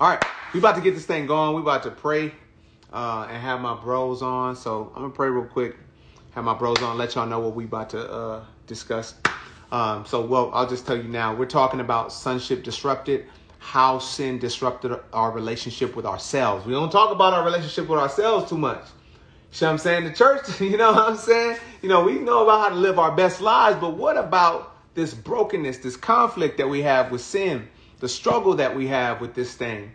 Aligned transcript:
All 0.00 0.08
right, 0.08 0.22
we 0.54 0.60
about 0.60 0.76
to 0.76 0.80
get 0.80 0.94
this 0.94 1.06
thing 1.06 1.26
going. 1.26 1.56
We 1.56 1.60
about 1.60 1.82
to 1.82 1.90
pray 1.90 2.32
uh, 2.92 3.26
and 3.28 3.36
have 3.42 3.60
my 3.60 3.74
bros 3.74 4.22
on. 4.22 4.54
So 4.54 4.92
I'm 4.94 5.02
gonna 5.02 5.12
pray 5.12 5.28
real 5.28 5.44
quick. 5.44 5.76
Have 6.36 6.44
my 6.44 6.54
bros 6.54 6.80
on. 6.82 6.96
Let 6.96 7.16
y'all 7.16 7.26
know 7.26 7.40
what 7.40 7.56
we 7.56 7.64
about 7.64 7.90
to 7.90 8.08
uh, 8.08 8.44
discuss. 8.68 9.16
Um, 9.72 10.06
so 10.06 10.24
well, 10.24 10.52
I'll 10.54 10.68
just 10.68 10.86
tell 10.86 10.96
you 10.96 11.08
now. 11.08 11.34
We're 11.34 11.46
talking 11.46 11.80
about 11.80 12.12
sonship 12.12 12.62
disrupted. 12.62 13.26
How 13.58 13.98
sin 13.98 14.38
disrupted 14.38 14.92
our 15.12 15.32
relationship 15.32 15.96
with 15.96 16.06
ourselves. 16.06 16.64
We 16.64 16.74
don't 16.74 16.92
talk 16.92 17.10
about 17.10 17.34
our 17.34 17.44
relationship 17.44 17.88
with 17.88 17.98
ourselves 17.98 18.48
too 18.48 18.56
much. 18.56 18.84
You 19.54 19.66
know 19.66 19.72
I'm 19.72 19.78
saying? 19.78 20.04
The 20.04 20.12
church, 20.12 20.60
you 20.60 20.76
know 20.76 20.92
what 20.92 21.08
I'm 21.08 21.16
saying? 21.16 21.58
You 21.82 21.88
know, 21.88 22.04
we 22.04 22.20
know 22.20 22.44
about 22.44 22.60
how 22.60 22.68
to 22.68 22.76
live 22.76 23.00
our 23.00 23.16
best 23.16 23.40
lives, 23.40 23.78
but 23.80 23.96
what 23.96 24.16
about 24.16 24.76
this 24.94 25.12
brokenness, 25.12 25.78
this 25.78 25.96
conflict 25.96 26.58
that 26.58 26.68
we 26.68 26.82
have 26.82 27.10
with 27.10 27.20
sin, 27.20 27.66
the 28.00 28.08
struggle 28.08 28.54
that 28.54 28.74
we 28.74 28.86
have 28.86 29.20
with 29.20 29.34
this 29.34 29.54
thing? 29.54 29.92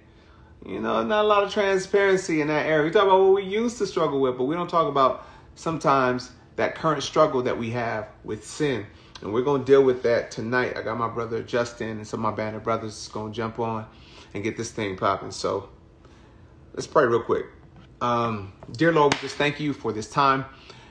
You 0.65 0.79
know, 0.79 1.03
not 1.03 1.25
a 1.25 1.27
lot 1.27 1.43
of 1.43 1.51
transparency 1.51 2.41
in 2.41 2.47
that 2.47 2.65
area. 2.65 2.85
We 2.85 2.91
talk 2.91 3.03
about 3.03 3.21
what 3.21 3.33
we 3.33 3.43
used 3.43 3.77
to 3.79 3.87
struggle 3.87 4.21
with, 4.21 4.37
but 4.37 4.45
we 4.45 4.55
don't 4.55 4.69
talk 4.69 4.87
about 4.87 5.27
sometimes 5.55 6.31
that 6.55 6.75
current 6.75 7.03
struggle 7.03 7.41
that 7.43 7.57
we 7.57 7.69
have 7.71 8.07
with 8.23 8.45
sin. 8.45 8.85
And 9.21 9.33
we're 9.33 9.41
going 9.41 9.61
to 9.61 9.65
deal 9.65 9.83
with 9.83 10.03
that 10.03 10.31
tonight. 10.31 10.77
I 10.77 10.81
got 10.81 10.97
my 10.97 11.07
brother 11.07 11.41
Justin 11.43 11.97
and 11.97 12.07
some 12.07 12.25
of 12.25 12.31
my 12.31 12.35
band 12.35 12.55
of 12.55 12.63
brothers 12.63 13.07
going 13.09 13.31
to 13.31 13.35
jump 13.35 13.59
on 13.59 13.85
and 14.33 14.43
get 14.43 14.57
this 14.57 14.71
thing 14.71 14.95
popping. 14.97 15.31
So 15.31 15.69
let's 16.73 16.87
pray 16.87 17.05
real 17.05 17.23
quick. 17.23 17.45
Um, 18.01 18.53
dear 18.73 18.91
Lord, 18.91 19.13
we 19.13 19.19
just 19.21 19.35
thank 19.35 19.59
you 19.59 19.73
for 19.73 19.93
this 19.93 20.09
time. 20.09 20.45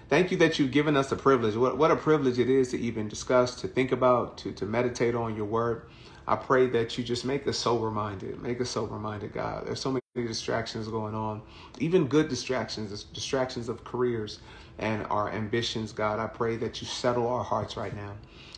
Thank 0.09 0.31
you 0.31 0.37
that 0.39 0.59
you've 0.59 0.71
given 0.71 0.97
us 0.97 1.13
a 1.13 1.17
privilege. 1.17 1.57
What, 1.57 1.79
what 1.79 1.91
a 1.91 1.97
privilege 1.97 2.39
it 2.39 2.51
is 2.51 2.71
to 2.71 2.79
even 2.79 3.09
discuss, 3.09 3.55
to 3.63 3.69
think 3.69 3.93
about, 3.93 4.39
to, 4.39 4.53
to 4.53 4.67
meditate 4.67 5.15
on 5.15 5.37
your 5.37 5.47
word. 5.47 5.87
I 6.27 6.37
pray 6.37 6.67
that 6.69 6.97
you 6.97 7.05
just 7.05 7.25
make 7.25 7.47
us 7.49 7.59
sober 7.59 7.91
minded. 7.91 8.41
Make 8.43 8.61
us 8.61 8.71
sober 8.71 8.99
minded, 8.99 9.33
God. 9.33 9.67
There's 9.67 9.81
so 9.81 9.91
many 9.91 10.03
distractions 10.15 10.89
going 10.89 11.15
on, 11.15 11.43
even 11.79 12.07
good 12.07 12.29
distractions, 12.29 13.05
distractions 13.05 13.69
of 13.69 13.85
careers 13.85 14.41
and 14.79 15.07
our 15.07 15.31
ambitions, 15.31 15.93
God. 15.93 16.21
I 16.21 16.27
pray 16.27 16.57
that 16.57 16.81
you 16.81 16.87
settle 16.87 17.27
our 17.29 17.43
hearts 17.45 17.77
right 17.77 17.95
now 17.97 18.15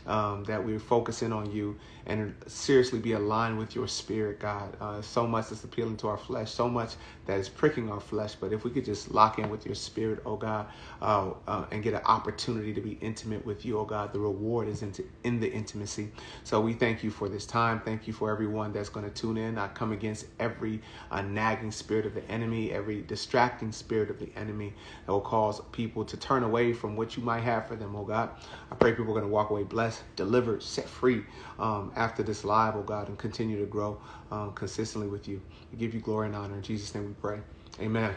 um, 0.07 0.45
that 0.45 0.65
we're 0.65 0.79
focusing 0.79 1.33
on 1.33 1.51
you 1.51 1.77
and 2.07 2.35
seriously 2.47 2.99
be 2.99 3.13
aligned 3.13 3.59
with 3.59 3.75
your 3.75 3.89
spirit, 3.89 4.41
God. 4.41 4.77
Uh, 4.81 5.03
so 5.03 5.27
much 5.27 5.49
that's 5.49 5.65
appealing 5.65 5.97
to 5.99 6.09
our 6.09 6.19
flesh, 6.19 6.51
so 6.51 6.69
much 6.69 6.97
that 7.27 7.39
is 7.39 7.49
pricking 7.49 7.91
our 7.91 8.01
flesh. 8.01 8.35
But 8.35 8.53
if 8.53 8.65
we 8.65 8.71
could 8.71 8.85
just 8.85 9.13
lock 9.13 9.39
in 9.39 9.51
with 9.51 9.67
your 9.67 9.75
spirit, 9.75 10.21
oh 10.27 10.37
God, 10.37 10.67
uh, 11.01 11.33
uh, 11.47 11.67
and 11.71 11.83
get 11.83 11.95
an 11.95 12.03
opportunity 12.05 12.75
to 12.75 12.81
be 12.81 12.93
intimate 13.01 13.45
with 13.47 13.65
you, 13.65 13.79
oh 13.79 13.85
God, 13.85 14.13
the 14.13 14.21
reward 14.21 14.69
is 14.69 14.83
into, 14.83 15.05
in 15.25 15.41
the 15.41 15.51
intimacy. 15.51 16.11
So 16.45 16.61
we 16.61 16.75
thank 16.75 17.03
you 17.05 17.11
for 17.11 17.29
this 17.29 17.47
time. 17.47 17.81
Thank 17.81 18.07
you 18.07 18.13
for 18.13 18.31
everyone 18.31 18.73
that's 18.73 18.91
going 18.91 19.07
to 19.07 19.13
tune 19.13 19.37
in. 19.39 19.59
I 19.59 19.69
come 19.69 19.93
against 19.93 20.27
every 20.39 20.83
uh, 21.11 21.23
nagging 21.23 21.73
spirit 21.73 22.07
of 22.07 22.15
the 22.15 22.29
enemy, 22.31 22.73
every 22.73 23.03
distracting 23.03 23.73
spirit 23.73 24.11
of 24.11 24.19
the 24.19 24.31
enemy 24.37 24.75
that 25.07 25.13
will 25.13 25.21
cause 25.21 25.61
people 25.73 26.05
to 26.07 26.17
turn 26.17 26.43
away 26.43 26.73
from 26.73 26.97
what 26.97 27.17
you 27.17 27.23
might 27.23 27.43
have 27.43 27.67
for 27.69 27.77
them, 27.77 27.97
oh 27.97 28.05
God. 28.05 28.31
I 28.71 28.75
pray 28.75 28.93
people 28.93 29.07
are 29.13 29.21
going 29.21 29.23
to 29.23 29.29
walk 29.29 29.51
away 29.51 29.65
blessed, 29.65 30.03
delivered, 30.17 30.63
set 30.63 30.89
free 30.89 31.25
um, 31.59 31.93
after 31.97 32.23
this 32.23 32.45
live, 32.45 32.77
oh 32.77 32.83
God, 32.83 33.09
and 33.09 33.19
continue 33.19 33.59
to 33.59 33.67
grow 33.67 34.01
um, 34.31 34.53
consistently 34.53 35.09
with 35.09 35.29
you. 35.29 35.41
We 35.73 35.79
give 35.79 35.95
you 35.95 36.01
glory 36.01 36.27
and 36.27 36.37
honor. 36.37 36.55
In 36.55 36.63
Jesus' 36.63 36.95
name 36.95 37.07
we 37.07 37.15
pray. 37.15 37.41
Amen. 37.81 38.15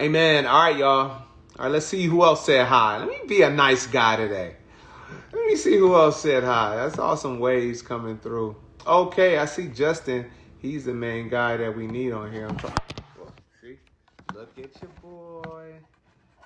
Amen. 0.00 0.46
All 0.46 0.62
right, 0.64 0.76
y'all. 0.76 1.10
All 1.10 1.26
right, 1.58 1.68
let's 1.70 1.86
see 1.86 2.04
who 2.04 2.24
else 2.24 2.44
said 2.44 2.66
hi. 2.66 2.98
Let 2.98 3.08
me 3.08 3.18
be 3.26 3.42
a 3.42 3.50
nice 3.50 3.86
guy 3.86 4.16
today. 4.16 4.56
Let 5.32 5.46
me 5.46 5.56
see 5.56 5.76
who 5.76 5.94
else 5.94 6.20
said 6.20 6.42
hi. 6.42 6.76
That's 6.76 6.98
awesome 6.98 7.38
waves 7.38 7.82
coming 7.82 8.18
through. 8.18 8.56
Okay, 8.86 9.38
I 9.38 9.44
see 9.46 9.68
Justin. 9.68 10.30
He's 10.58 10.84
the 10.84 10.94
main 10.94 11.28
guy 11.28 11.56
that 11.58 11.76
we 11.76 11.86
need 11.86 12.12
on 12.12 12.32
here. 12.32 12.48
See? 13.60 13.78
Look 14.34 14.58
at 14.58 14.82
your 14.82 14.90
boy. 15.02 15.74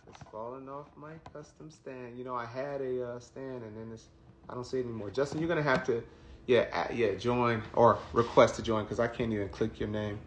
It's 0.08 0.20
falling 0.30 0.68
off 0.68 0.86
my 0.96 1.12
custom 1.32 1.70
stand. 1.70 2.18
You 2.18 2.24
know, 2.24 2.34
I 2.34 2.46
had 2.46 2.80
a 2.80 3.10
uh, 3.10 3.20
stand 3.20 3.62
and 3.62 3.76
then 3.76 3.90
it's 3.92 4.08
I 4.48 4.54
don't 4.54 4.64
see 4.64 4.78
it 4.78 4.84
anymore. 4.84 5.10
Justin, 5.10 5.40
you're 5.40 5.48
gonna 5.48 5.62
have 5.62 5.84
to 5.86 6.02
yeah, 6.48 6.90
yeah, 6.90 7.14
join 7.14 7.62
or 7.74 7.98
request 8.14 8.56
to 8.56 8.62
join 8.62 8.84
because 8.84 8.98
I 8.98 9.06
can't 9.06 9.32
even 9.32 9.50
click 9.50 9.78
your 9.78 9.90
name. 9.90 10.18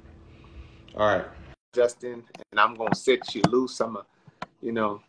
All 0.96 1.08
right, 1.08 1.26
Justin, 1.74 2.24
and 2.52 2.60
I'm 2.60 2.76
gonna 2.76 2.94
set 2.94 3.34
you 3.34 3.42
loose. 3.50 3.82
I'm 3.82 3.94
gonna, 3.94 4.06
you 4.62 4.72
know, 4.72 5.02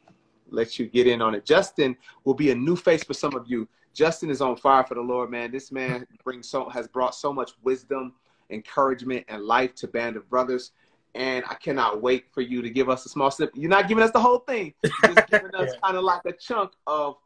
let 0.49 0.79
you 0.79 0.87
get 0.87 1.07
in 1.07 1.21
on 1.21 1.35
it. 1.35 1.45
Justin 1.45 1.97
will 2.25 2.33
be 2.33 2.51
a 2.51 2.55
new 2.55 2.77
face 2.77 3.05
for 3.05 3.13
some 3.13 3.37
of 3.37 3.47
you. 3.47 3.69
Justin 3.93 4.31
is 4.31 4.41
on 4.41 4.57
fire 4.57 4.85
for 4.85 4.95
the 4.95 5.03
Lord, 5.03 5.31
man. 5.31 5.53
This 5.53 5.71
man 5.71 6.07
brings 6.25 6.49
so 6.49 6.71
has 6.71 6.89
brought 6.89 7.15
so 7.15 7.31
much 7.31 7.53
wisdom, 7.63 8.15
encouragement, 8.49 9.27
and 9.29 9.43
life 9.43 9.75
to 9.77 9.89
Band 9.89 10.17
of 10.17 10.29
Brothers. 10.31 10.73
And 11.15 11.45
I 11.47 11.57
cannot 11.57 12.01
wait 12.01 12.25
for 12.33 12.41
you 12.41 12.63
to 12.63 12.71
give 12.71 12.89
us 12.89 13.05
a 13.05 13.11
small 13.11 13.31
snippet. 13.31 13.55
You're 13.55 13.69
not 13.69 13.87
giving 13.87 14.03
us 14.03 14.13
the 14.13 14.21
whole 14.21 14.39
thing. 14.39 14.73
You're 14.83 15.13
just 15.13 15.29
giving 15.29 15.55
us 15.55 15.73
yeah. 15.75 15.81
kind 15.85 15.99
of 15.99 16.05
like 16.05 16.23
a 16.25 16.33
chunk 16.33 16.73
of, 16.87 17.17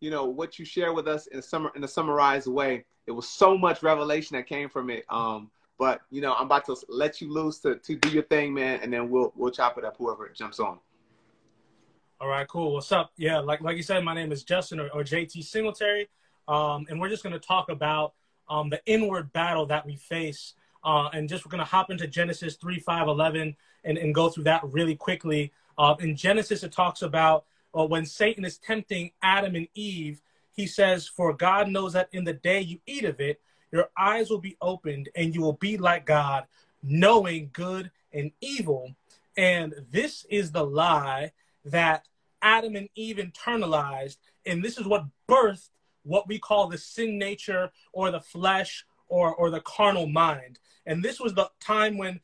you 0.00 0.10
know, 0.10 0.24
what 0.24 0.58
you 0.58 0.64
share 0.64 0.94
with 0.94 1.06
us 1.06 1.26
in 1.26 1.40
a 1.40 1.42
summer 1.42 1.70
in 1.76 1.84
a 1.84 1.88
summarized 1.88 2.46
way 2.46 2.86
it 3.06 3.12
was 3.12 3.28
so 3.28 3.56
much 3.56 3.82
revelation 3.82 4.36
that 4.36 4.46
came 4.46 4.68
from 4.68 4.90
it. 4.90 5.04
Um, 5.08 5.50
but 5.78 6.02
you 6.10 6.20
know, 6.20 6.34
I'm 6.34 6.46
about 6.46 6.64
to 6.66 6.76
let 6.88 7.20
you 7.20 7.32
loose 7.32 7.58
to, 7.60 7.76
to 7.76 7.96
do 7.96 8.08
your 8.10 8.22
thing, 8.24 8.54
man, 8.54 8.80
and 8.82 8.92
then 8.92 9.10
we'll 9.10 9.32
we'll 9.36 9.50
chop 9.50 9.76
it 9.78 9.84
up 9.84 9.96
whoever 9.96 10.28
jumps 10.28 10.60
on. 10.60 10.78
All 12.20 12.28
right, 12.28 12.46
cool. 12.46 12.74
What's 12.74 12.92
up? 12.92 13.12
Yeah, 13.16 13.40
like 13.40 13.60
like 13.60 13.76
you 13.76 13.82
said, 13.82 14.04
my 14.04 14.14
name 14.14 14.32
is 14.32 14.44
Justin 14.44 14.80
or, 14.80 14.88
or 14.90 15.02
JT 15.02 15.42
Singletary, 15.44 16.08
um, 16.46 16.86
and 16.88 17.00
we're 17.00 17.08
just 17.08 17.22
to 17.32 17.40
talk 17.40 17.70
about 17.70 18.14
um, 18.48 18.70
the 18.70 18.80
inward 18.86 19.32
battle 19.32 19.66
that 19.66 19.84
we 19.84 19.96
face, 19.96 20.54
uh, 20.84 21.08
and 21.12 21.28
just 21.28 21.44
we're 21.44 21.50
to 21.58 21.64
hop 21.64 21.90
into 21.90 22.06
Genesis 22.06 22.56
three, 22.56 22.78
five, 22.78 23.08
eleven, 23.08 23.56
and 23.82 23.98
and 23.98 24.14
go 24.14 24.28
through 24.28 24.44
that 24.44 24.62
really 24.64 24.94
quickly. 24.94 25.52
Uh, 25.76 25.96
in 25.98 26.14
Genesis, 26.14 26.62
it 26.62 26.70
talks 26.70 27.02
about 27.02 27.46
uh, 27.76 27.84
when 27.84 28.06
Satan 28.06 28.44
is 28.44 28.58
tempting 28.58 29.10
Adam 29.22 29.56
and 29.56 29.66
Eve 29.74 30.22
he 30.54 30.66
says, 30.66 31.06
For 31.06 31.34
God 31.34 31.68
knows 31.68 31.92
that 31.92 32.08
in 32.12 32.24
the 32.24 32.32
day 32.32 32.60
you 32.60 32.78
eat 32.86 33.04
of 33.04 33.20
it, 33.20 33.40
your 33.72 33.90
eyes 33.98 34.30
will 34.30 34.40
be 34.40 34.56
opened 34.60 35.08
and 35.14 35.34
you 35.34 35.42
will 35.42 35.54
be 35.54 35.76
like 35.76 36.06
God, 36.06 36.44
knowing 36.82 37.50
good 37.52 37.90
and 38.12 38.30
evil. 38.40 38.94
And 39.36 39.74
this 39.90 40.24
is 40.30 40.52
the 40.52 40.64
lie 40.64 41.32
that 41.64 42.06
Adam 42.40 42.76
and 42.76 42.88
Eve 42.94 43.16
internalized. 43.16 44.18
And 44.46 44.64
this 44.64 44.78
is 44.78 44.86
what 44.86 45.06
birthed 45.28 45.70
what 46.04 46.28
we 46.28 46.38
call 46.38 46.68
the 46.68 46.78
sin 46.78 47.18
nature 47.18 47.70
or 47.92 48.10
the 48.10 48.20
flesh 48.20 48.84
or, 49.08 49.34
or 49.34 49.50
the 49.50 49.60
carnal 49.60 50.06
mind. 50.06 50.58
And 50.86 51.02
this 51.02 51.18
was 51.18 51.34
the 51.34 51.50
time 51.60 51.98
when 51.98 52.20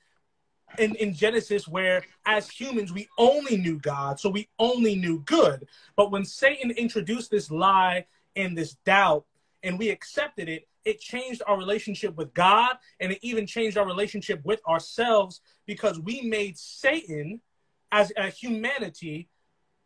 in, 0.79 0.95
in 0.97 1.15
Genesis 1.15 1.67
where 1.67 2.05
as 2.27 2.49
humans 2.49 2.93
we 2.93 3.09
only 3.19 3.57
knew 3.57 3.79
God, 3.79 4.21
so 4.21 4.29
we 4.29 4.49
only 4.59 4.95
knew 4.95 5.21
good. 5.21 5.67
But 5.97 6.13
when 6.13 6.25
Satan 6.25 6.71
introduced 6.71 7.31
this 7.31 7.51
lie 7.51 8.07
in 8.35 8.55
this 8.55 8.75
doubt 8.85 9.25
and 9.63 9.79
we 9.79 9.91
accepted 9.91 10.49
it, 10.49 10.69
it 10.85 11.01
changed 11.01 11.43
our 11.47 11.59
relationship 11.59 12.17
with 12.17 12.33
God 12.33 12.77
and 13.01 13.13
it 13.13 13.19
even 13.23 13.47
changed 13.47 13.77
our 13.77 13.87
relationship 13.87 14.41
with 14.45 14.61
ourselves 14.67 15.41
because 15.67 16.01
we 16.01 16.23
made 16.23 16.57
Satan 16.57 17.41
as 17.93 18.13
a 18.17 18.29
humanity, 18.29 19.29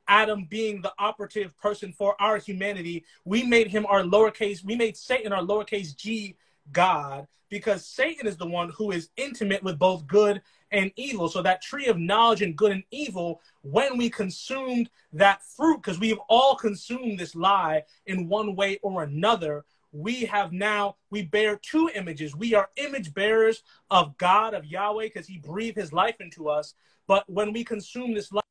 Adam 0.07 0.47
being 0.49 0.83
the 0.83 0.93
operative 0.99 1.57
person 1.57 1.93
for 1.93 2.21
our 2.21 2.39
humanity, 2.39 3.05
we 3.25 3.43
made 3.43 3.69
him 3.69 3.87
our 3.87 4.03
lowercase, 4.03 4.63
we 4.65 4.77
made 4.77 4.97
Satan 4.97 5.33
our 5.33 5.43
lowercase 5.43 5.97
g 5.97 6.37
God 6.73 7.27
because 7.49 7.87
Satan 7.87 8.27
is 8.27 8.37
the 8.37 8.47
one 8.47 8.71
who 8.71 8.91
is 8.91 9.11
intimate 9.17 9.63
with 9.63 9.79
both 9.79 10.07
good 10.07 10.43
and 10.75 10.93
evil. 10.97 11.29
So 11.29 11.41
that 11.43 11.63
tree 11.63 11.87
of 11.87 11.99
knowledge 11.99 12.43
and 12.43 12.57
good 12.57 12.73
and 12.73 12.85
evil, 12.91 13.41
when 13.63 13.97
we 13.97 14.11
consumed 14.11 14.91
that 15.13 15.43
fruit, 15.43 15.79
because 15.79 15.99
we 15.99 16.11
have 16.11 16.19
all 16.29 16.57
consumed 16.57 17.19
this 17.19 17.35
lie 17.35 17.85
in 18.07 18.29
one 18.29 18.55
way 18.57 18.79
or 18.83 19.03
another, 19.03 19.65
we 19.93 20.25
have 20.25 20.53
now, 20.53 20.97
we 21.11 21.23
bear 21.23 21.57
two 21.57 21.89
images. 21.95 22.35
We 22.35 22.55
are 22.55 22.69
image 22.77 23.15
bearers 23.15 23.63
of 23.91 24.17
God, 24.19 24.53
of 24.53 24.67
Yahweh, 24.67 25.05
because 25.05 25.27
he 25.27 25.39
breathed 25.39 25.77
his 25.77 25.93
life 25.93 26.17
into 26.21 26.49
us. 26.49 26.75
But 27.07 27.25
when 27.31 27.53
we 27.53 27.65
consume 27.65 28.13
this 28.13 28.33
life, 28.33 28.43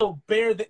so 0.00 0.20
bear 0.28 0.54
the 0.54 0.68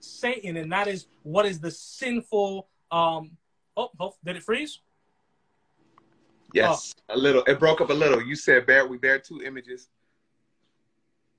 Satan, 0.00 0.56
and 0.56 0.72
that 0.72 0.88
is 0.88 1.06
what 1.22 1.46
is 1.46 1.60
the 1.60 1.70
sinful 1.70 2.68
um, 2.90 3.36
Oh, 3.76 3.90
oh, 3.98 4.14
did 4.24 4.36
it 4.36 4.42
freeze? 4.42 4.80
Yes, 6.54 6.94
oh. 7.08 7.14
a 7.14 7.18
little. 7.18 7.42
It 7.44 7.58
broke 7.58 7.80
up 7.80 7.90
a 7.90 7.94
little. 7.94 8.22
You 8.22 8.36
said 8.36 8.66
bear. 8.66 8.86
We 8.86 8.98
bear 8.98 9.18
two 9.18 9.42
images. 9.42 9.88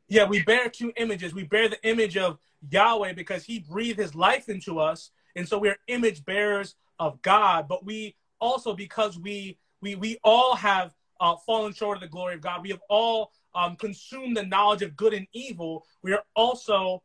Yeah, 0.08 0.26
we 0.26 0.44
bear 0.44 0.70
two 0.70 0.94
images. 0.98 1.34
We 1.34 1.44
bear 1.44 1.70
the 1.70 1.82
image 1.88 2.18
of 2.18 2.38
Yahweh 2.70 3.14
because 3.14 3.44
He 3.44 3.60
breathed 3.60 4.00
His 4.00 4.16
life 4.16 4.50
into 4.50 4.80
us, 4.80 5.12
and 5.36 5.48
so 5.48 5.58
we're 5.58 5.78
image 5.88 6.26
bearers 6.26 6.76
of 7.00 7.22
God. 7.22 7.68
But 7.68 7.86
we 7.86 8.16
also, 8.40 8.74
because 8.74 9.18
we 9.18 9.58
we 9.82 9.96
we 9.96 10.18
all 10.24 10.56
have 10.56 10.94
uh, 11.20 11.36
fallen 11.46 11.74
short 11.74 11.98
of 11.98 12.02
the 12.02 12.08
glory 12.08 12.36
of 12.36 12.42
God, 12.42 12.62
we 12.62 12.70
have 12.70 12.82
all 12.90 13.32
um, 13.56 13.76
consumed 13.76 14.36
the 14.36 14.44
knowledge 14.44 14.82
of 14.82 14.96
good 14.96 15.14
and 15.14 15.28
evil. 15.34 15.86
We 16.02 16.14
are 16.14 16.24
also, 16.36 17.04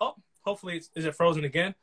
oh, 0.00 0.14
hopefully, 0.42 0.76
it's, 0.76 0.90
is 0.94 1.04
it 1.04 1.14
frozen 1.14 1.44
again? 1.44 1.74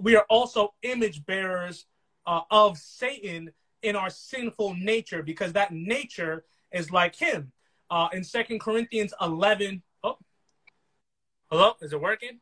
We 0.00 0.16
are 0.16 0.24
also 0.30 0.74
image 0.82 1.26
bearers 1.26 1.86
uh, 2.26 2.40
of 2.50 2.78
Satan 2.78 3.50
in 3.86 3.96
our 3.96 4.10
sinful 4.10 4.74
nature 4.74 5.22
because 5.22 5.52
that 5.52 5.72
nature 5.72 6.44
is 6.72 6.90
like 6.90 7.14
him. 7.14 7.52
Uh, 7.88 8.08
in 8.12 8.24
Second 8.24 8.60
Corinthians 8.60 9.14
11, 9.20 9.80
oh, 10.02 10.18
hello, 11.50 11.74
is 11.80 11.92
it 11.92 12.00
working? 12.00 12.40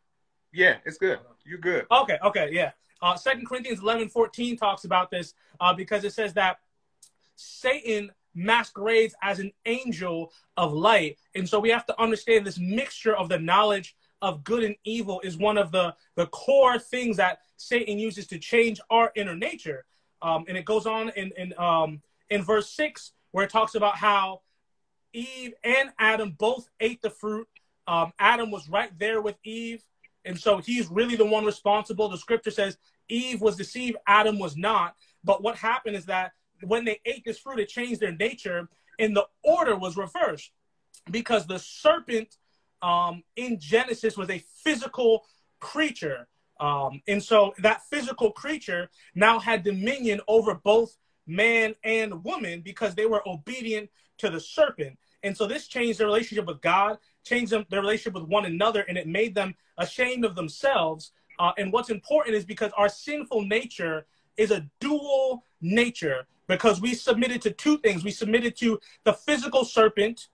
Yeah, 0.52 0.76
it's 0.86 0.96
good. 0.96 1.18
You're 1.44 1.58
good. 1.58 1.86
Okay, 1.90 2.18
okay, 2.24 2.48
yeah. 2.50 2.72
Uh, 3.02 3.14
Second 3.16 3.46
Corinthians 3.46 3.80
11, 3.80 4.08
14 4.08 4.56
talks 4.56 4.84
about 4.84 5.10
this 5.10 5.34
uh, 5.60 5.74
because 5.74 6.04
it 6.04 6.14
says 6.14 6.32
that 6.34 6.60
Satan 7.36 8.10
masquerades 8.34 9.14
as 9.22 9.38
an 9.38 9.52
angel 9.66 10.32
of 10.56 10.72
light. 10.72 11.18
And 11.34 11.46
so 11.46 11.60
we 11.60 11.68
have 11.70 11.84
to 11.86 12.00
understand 12.00 12.46
this 12.46 12.58
mixture 12.58 13.14
of 13.14 13.28
the 13.28 13.38
knowledge 13.38 13.94
of 14.22 14.42
good 14.44 14.64
and 14.64 14.76
evil 14.84 15.20
is 15.22 15.36
one 15.36 15.58
of 15.58 15.70
the, 15.70 15.94
the 16.16 16.26
core 16.28 16.78
things 16.78 17.18
that 17.18 17.40
Satan 17.58 17.98
uses 17.98 18.26
to 18.28 18.38
change 18.38 18.80
our 18.88 19.12
inner 19.14 19.36
nature. 19.36 19.84
Um, 20.24 20.44
and 20.48 20.56
it 20.56 20.64
goes 20.64 20.86
on 20.86 21.10
in, 21.10 21.30
in, 21.36 21.54
um, 21.58 22.00
in 22.30 22.42
verse 22.42 22.70
6 22.70 23.12
where 23.30 23.44
it 23.44 23.50
talks 23.50 23.74
about 23.74 23.96
how 23.96 24.40
Eve 25.12 25.52
and 25.62 25.90
Adam 25.98 26.34
both 26.38 26.68
ate 26.80 27.02
the 27.02 27.10
fruit. 27.10 27.46
Um, 27.86 28.12
Adam 28.18 28.50
was 28.50 28.68
right 28.68 28.90
there 28.98 29.20
with 29.20 29.36
Eve. 29.44 29.84
And 30.24 30.38
so 30.38 30.58
he's 30.58 30.88
really 30.88 31.16
the 31.16 31.26
one 31.26 31.44
responsible. 31.44 32.08
The 32.08 32.16
scripture 32.16 32.50
says 32.50 32.78
Eve 33.08 33.40
was 33.40 33.56
deceived, 33.56 33.98
Adam 34.06 34.38
was 34.38 34.56
not. 34.56 34.94
But 35.22 35.42
what 35.42 35.56
happened 35.56 35.96
is 35.96 36.06
that 36.06 36.32
when 36.62 36.84
they 36.84 37.00
ate 37.04 37.24
this 37.24 37.38
fruit, 37.38 37.60
it 37.60 37.68
changed 37.68 38.00
their 38.00 38.12
nature, 38.14 38.68
and 38.98 39.14
the 39.14 39.26
order 39.42 39.76
was 39.76 39.96
reversed 39.96 40.50
because 41.10 41.46
the 41.46 41.58
serpent 41.58 42.36
um, 42.82 43.22
in 43.36 43.58
Genesis 43.58 44.16
was 44.16 44.30
a 44.30 44.42
physical 44.62 45.24
creature. 45.60 46.28
Um, 46.60 47.02
and 47.08 47.22
so 47.22 47.54
that 47.58 47.82
physical 47.90 48.30
creature 48.30 48.88
now 49.14 49.38
had 49.38 49.64
dominion 49.64 50.20
over 50.28 50.54
both 50.54 50.96
man 51.26 51.74
and 51.82 52.22
woman 52.24 52.60
because 52.60 52.94
they 52.94 53.06
were 53.06 53.26
obedient 53.28 53.90
to 54.18 54.30
the 54.30 54.40
serpent. 54.40 54.98
And 55.22 55.36
so 55.36 55.46
this 55.46 55.66
changed 55.66 55.98
their 55.98 56.06
relationship 56.06 56.46
with 56.46 56.60
God, 56.60 56.98
changed 57.24 57.50
them, 57.50 57.66
their 57.70 57.80
relationship 57.80 58.14
with 58.14 58.28
one 58.28 58.44
another, 58.44 58.82
and 58.82 58.98
it 58.98 59.08
made 59.08 59.34
them 59.34 59.54
ashamed 59.78 60.24
of 60.24 60.34
themselves. 60.34 61.12
Uh, 61.38 61.52
and 61.58 61.72
what's 61.72 61.90
important 61.90 62.36
is 62.36 62.44
because 62.44 62.70
our 62.76 62.88
sinful 62.88 63.42
nature 63.42 64.06
is 64.36 64.50
a 64.50 64.68
dual 64.80 65.44
nature 65.60 66.26
because 66.46 66.80
we 66.80 66.94
submitted 66.94 67.40
to 67.42 67.50
two 67.50 67.78
things. 67.78 68.04
We 68.04 68.10
submitted 68.10 68.56
to 68.58 68.78
the 69.04 69.14
physical 69.14 69.64
serpent 69.64 70.28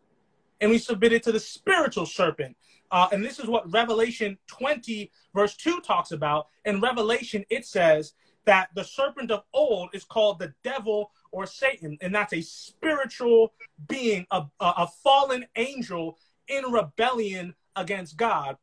and 0.60 0.70
we 0.70 0.78
submitted 0.78 1.22
to 1.24 1.32
the 1.32 1.40
spiritual 1.40 2.06
serpent. 2.06 2.56
Uh, 2.90 3.08
and 3.12 3.24
this 3.24 3.38
is 3.38 3.46
what 3.46 3.70
Revelation 3.72 4.36
20, 4.48 5.10
verse 5.34 5.56
2 5.56 5.80
talks 5.80 6.10
about. 6.10 6.48
In 6.64 6.80
Revelation, 6.80 7.44
it 7.48 7.64
says 7.64 8.14
that 8.44 8.68
the 8.74 8.84
serpent 8.84 9.30
of 9.30 9.44
old 9.52 9.90
is 9.92 10.04
called 10.04 10.38
the 10.38 10.52
devil 10.64 11.12
or 11.30 11.46
Satan, 11.46 11.96
and 12.00 12.14
that's 12.14 12.32
a 12.32 12.40
spiritual 12.40 13.52
being, 13.88 14.26
a, 14.30 14.44
a 14.60 14.88
fallen 15.04 15.46
angel 15.56 16.18
in 16.48 16.64
rebellion 16.64 17.54
against 17.76 18.16
God. 18.16 18.56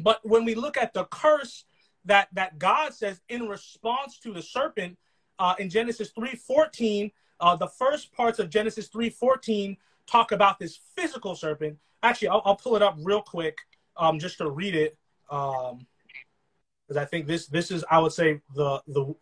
But 0.00 0.20
when 0.22 0.44
we 0.44 0.54
look 0.54 0.76
at 0.76 0.94
the 0.94 1.04
curse 1.06 1.64
that, 2.04 2.28
that 2.32 2.58
God 2.58 2.94
says 2.94 3.20
in 3.28 3.48
response 3.48 4.18
to 4.20 4.32
the 4.32 4.42
serpent, 4.42 4.96
uh, 5.38 5.54
in 5.58 5.68
Genesis 5.68 6.12
3:14, 6.12 7.10
uh, 7.40 7.56
the 7.56 7.66
first 7.66 8.12
parts 8.12 8.38
of 8.38 8.50
Genesis 8.50 8.88
3:14 8.88 9.76
talk 10.06 10.32
about 10.32 10.58
this 10.58 10.78
physical 10.96 11.34
serpent. 11.34 11.78
Actually, 12.02 12.28
I'll, 12.28 12.42
I'll 12.44 12.56
pull 12.56 12.76
it 12.76 12.82
up 12.82 12.96
real 13.02 13.22
quick 13.22 13.58
um, 13.96 14.18
just 14.18 14.38
to 14.38 14.50
read 14.50 14.74
it, 14.74 14.96
because 15.28 15.72
um, 15.72 16.98
I 16.98 17.04
think 17.04 17.26
this 17.26 17.46
this 17.46 17.70
is 17.70 17.84
I 17.90 17.98
would 17.98 18.12
say 18.12 18.40
the 18.54 18.82
the 18.88 19.14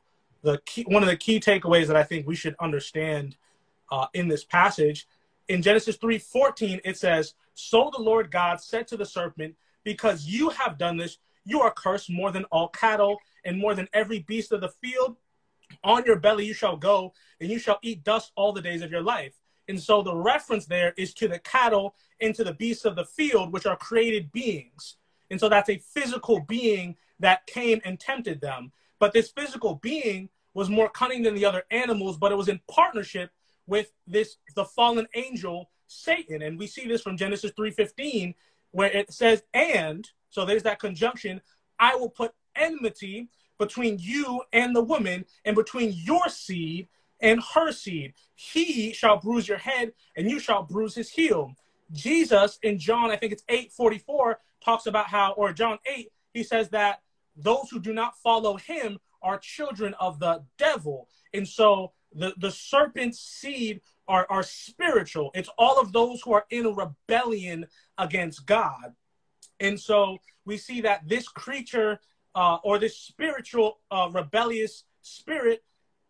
the 0.43 0.59
key 0.67 0.85
one 0.89 1.03
of 1.03 1.09
the 1.09 1.17
key 1.17 1.41
takeaways 1.41 1.87
that 1.87 1.97
I 1.97 2.03
think 2.03 2.27
we 2.27 2.35
should 2.35 2.57
understand 2.61 3.37
uh, 3.91 4.07
in 4.15 4.29
this 4.29 4.45
passage. 4.45 5.07
In 5.49 5.63
Genesis 5.63 5.97
3:14, 5.97 6.81
it 6.85 6.97
says, 6.97 7.35
"So 7.55 7.91
the 7.95 8.03
Lord 8.03 8.31
God 8.31 8.61
said 8.61 8.89
to 8.89 8.97
the 8.97 9.07
serpent, 9.07 9.55
because 9.85 10.27
you 10.27 10.51
have 10.51 10.79
done 10.79 10.97
this, 10.97 11.19
you 11.45 11.61
are 11.61 11.73
cursed 11.73 12.11
more 12.11 12.31
than 12.31 12.45
all 12.45 12.69
cattle 12.69 13.19
and 13.45 13.59
more 13.59 13.75
than 13.75 13.89
every 13.93 14.21
beast 14.21 14.53
of 14.53 14.61
the 14.61 14.71
field." 14.83 15.17
on 15.85 16.05
your 16.05 16.19
belly 16.19 16.45
you 16.45 16.55
shall 16.55 16.77
go, 16.77 17.13
and 17.41 17.51
you 17.51 17.59
shall 17.59 17.79
eat 17.83 18.05
dust 18.05 18.33
all 18.37 18.53
the 18.53 18.61
days 18.61 18.83
of 18.83 18.91
your 18.91 19.03
life. 19.03 19.33
And 19.73 19.81
so 19.81 20.03
the 20.03 20.15
reference 20.15 20.67
there 20.67 20.93
is 20.99 21.15
to 21.15 21.27
the 21.27 21.39
cattle 21.39 21.95
and 22.21 22.35
to 22.35 22.45
the 22.45 22.53
beasts 22.53 22.85
of 22.85 22.95
the 22.95 23.07
field, 23.07 23.55
which 23.55 23.65
are 23.65 23.75
created 23.75 24.31
beings. 24.31 24.97
And 25.31 25.41
so 25.41 25.49
that's 25.49 25.71
a 25.71 25.79
physical 25.79 26.41
being 26.41 26.95
that 27.21 27.47
came 27.47 27.81
and 27.83 27.99
tempted 27.99 28.43
them. 28.43 28.71
But 28.99 29.15
this 29.15 29.31
physical 29.31 29.77
being 29.77 30.29
was 30.53 30.69
more 30.69 30.91
cunning 30.91 31.23
than 31.23 31.35
the 31.35 31.47
other 31.47 31.63
animals, 31.71 32.19
but 32.19 32.31
it 32.31 32.35
was 32.35 32.51
in 32.51 32.61
partnership 32.71 33.31
with 33.67 33.95
this 34.07 34.37
the 34.55 34.67
fallen 34.67 35.07
angel 35.15 35.71
Satan. 35.87 36.43
And 36.43 36.59
we 36.59 36.67
see 36.67 36.87
this 36.87 37.01
from 37.01 37.17
Genesis 37.17 37.53
3:15, 37.53 38.35
where 38.73 38.91
it 38.91 39.11
says, 39.11 39.43
and 39.55 40.07
so 40.29 40.45
there's 40.45 40.65
that 40.65 40.81
conjunction, 40.81 41.41
I 41.79 41.95
will 41.95 42.11
put 42.11 42.35
enmity 42.57 43.31
between 43.59 43.97
you 43.99 44.43
and 44.53 44.77
the 44.77 44.85
woman, 44.85 45.25
and 45.47 45.57
between 45.57 45.95
your 45.95 46.29
seed 46.29 46.89
and 47.23 47.41
her 47.55 47.73
seed. 47.73 48.15
He 48.35 48.93
shall 48.93 49.19
bruise 49.19 49.49
your 49.49 49.59
head, 49.59 49.93
and 50.17 50.29
you 50.29 50.39
shall 50.39 50.65
bruise 50.65 50.95
his 50.95 51.09
heel. 51.09 51.55
Jesus 51.93 52.59
in 52.63 52.79
John, 52.79 53.11
I 53.11 53.17
think 53.17 53.33
it's 53.33 53.45
844, 53.49 54.39
talks 54.65 54.87
about 54.87 55.07
how, 55.07 55.33
or 55.33 55.53
John 55.53 55.79
8, 55.87 56.11
he 56.35 56.43
says 56.43 56.69
that 56.71 57.01
those 57.37 57.71
who 57.71 57.81
do 57.81 57.93
not 57.93 58.17
follow 58.19 58.57
him 58.57 58.99
are 59.23 59.39
children 59.39 59.95
of 60.01 60.19
the 60.19 60.43
devil. 60.59 61.09
And 61.33 61.47
so 61.47 61.93
the, 62.15 62.35
the 62.39 62.51
serpent's 62.51 63.21
seed 63.21 63.81
are, 64.09 64.27
are 64.29 64.43
spiritual. 64.43 65.31
It's 65.35 65.49
all 65.57 65.81
of 65.81 65.93
those 65.93 66.21
who 66.23 66.33
are 66.33 66.45
in 66.51 66.67
a 66.67 66.71
rebellion 66.71 67.67
against 67.99 68.47
God. 68.47 68.95
And 69.61 69.79
so 69.79 70.19
we 70.45 70.57
see 70.57 70.81
that 70.81 71.09
this 71.09 71.29
creature 71.29 72.01
uh, 72.35 72.57
or 72.65 72.79
this 72.79 72.99
spiritual 72.99 73.79
uh, 73.91 74.09
rebellious 74.13 74.85
spirit 75.03 75.63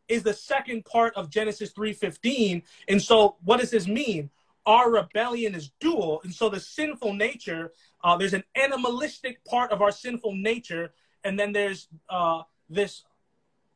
is 0.09 0.23
the 0.23 0.35
second 0.35 0.85
part 0.85 1.15
of 1.15 1.31
Genesis 1.31 1.73
3:15. 1.73 2.63
And 2.89 3.01
so, 3.01 3.37
what 3.45 3.61
does 3.61 3.71
this 3.71 3.87
mean? 3.87 4.31
Our 4.67 4.91
rebellion 4.91 5.55
is 5.55 5.71
dual, 5.81 6.21
and 6.23 6.33
so 6.33 6.49
the 6.49 6.61
sinful 6.61 7.15
nature. 7.15 7.73
Uh, 8.05 8.17
there's 8.17 8.35
an 8.35 8.45
animalistic 8.57 9.45
part 9.45 9.71
of 9.71 9.81
our 9.81 9.93
sinful 9.93 10.35
nature, 10.35 10.93
and 11.25 11.39
then 11.39 11.53
there's 11.53 11.89
uh, 12.09 12.43
this 12.69 13.05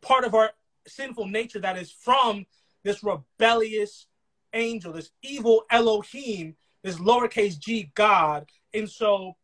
part 0.01 0.25
of 0.25 0.35
our 0.35 0.53
sinful 0.87 1.27
nature 1.27 1.61
that 1.61 1.77
is 1.77 1.91
from 1.91 2.47
this 2.83 3.03
rebellious 3.03 4.07
angel, 4.53 4.93
this 4.93 5.11
evil 5.23 5.65
Elohim, 5.71 6.57
this 6.83 6.97
lowercase 6.97 7.59
g 7.59 7.91
God. 7.95 8.47
And 8.73 8.89
so 8.89 9.37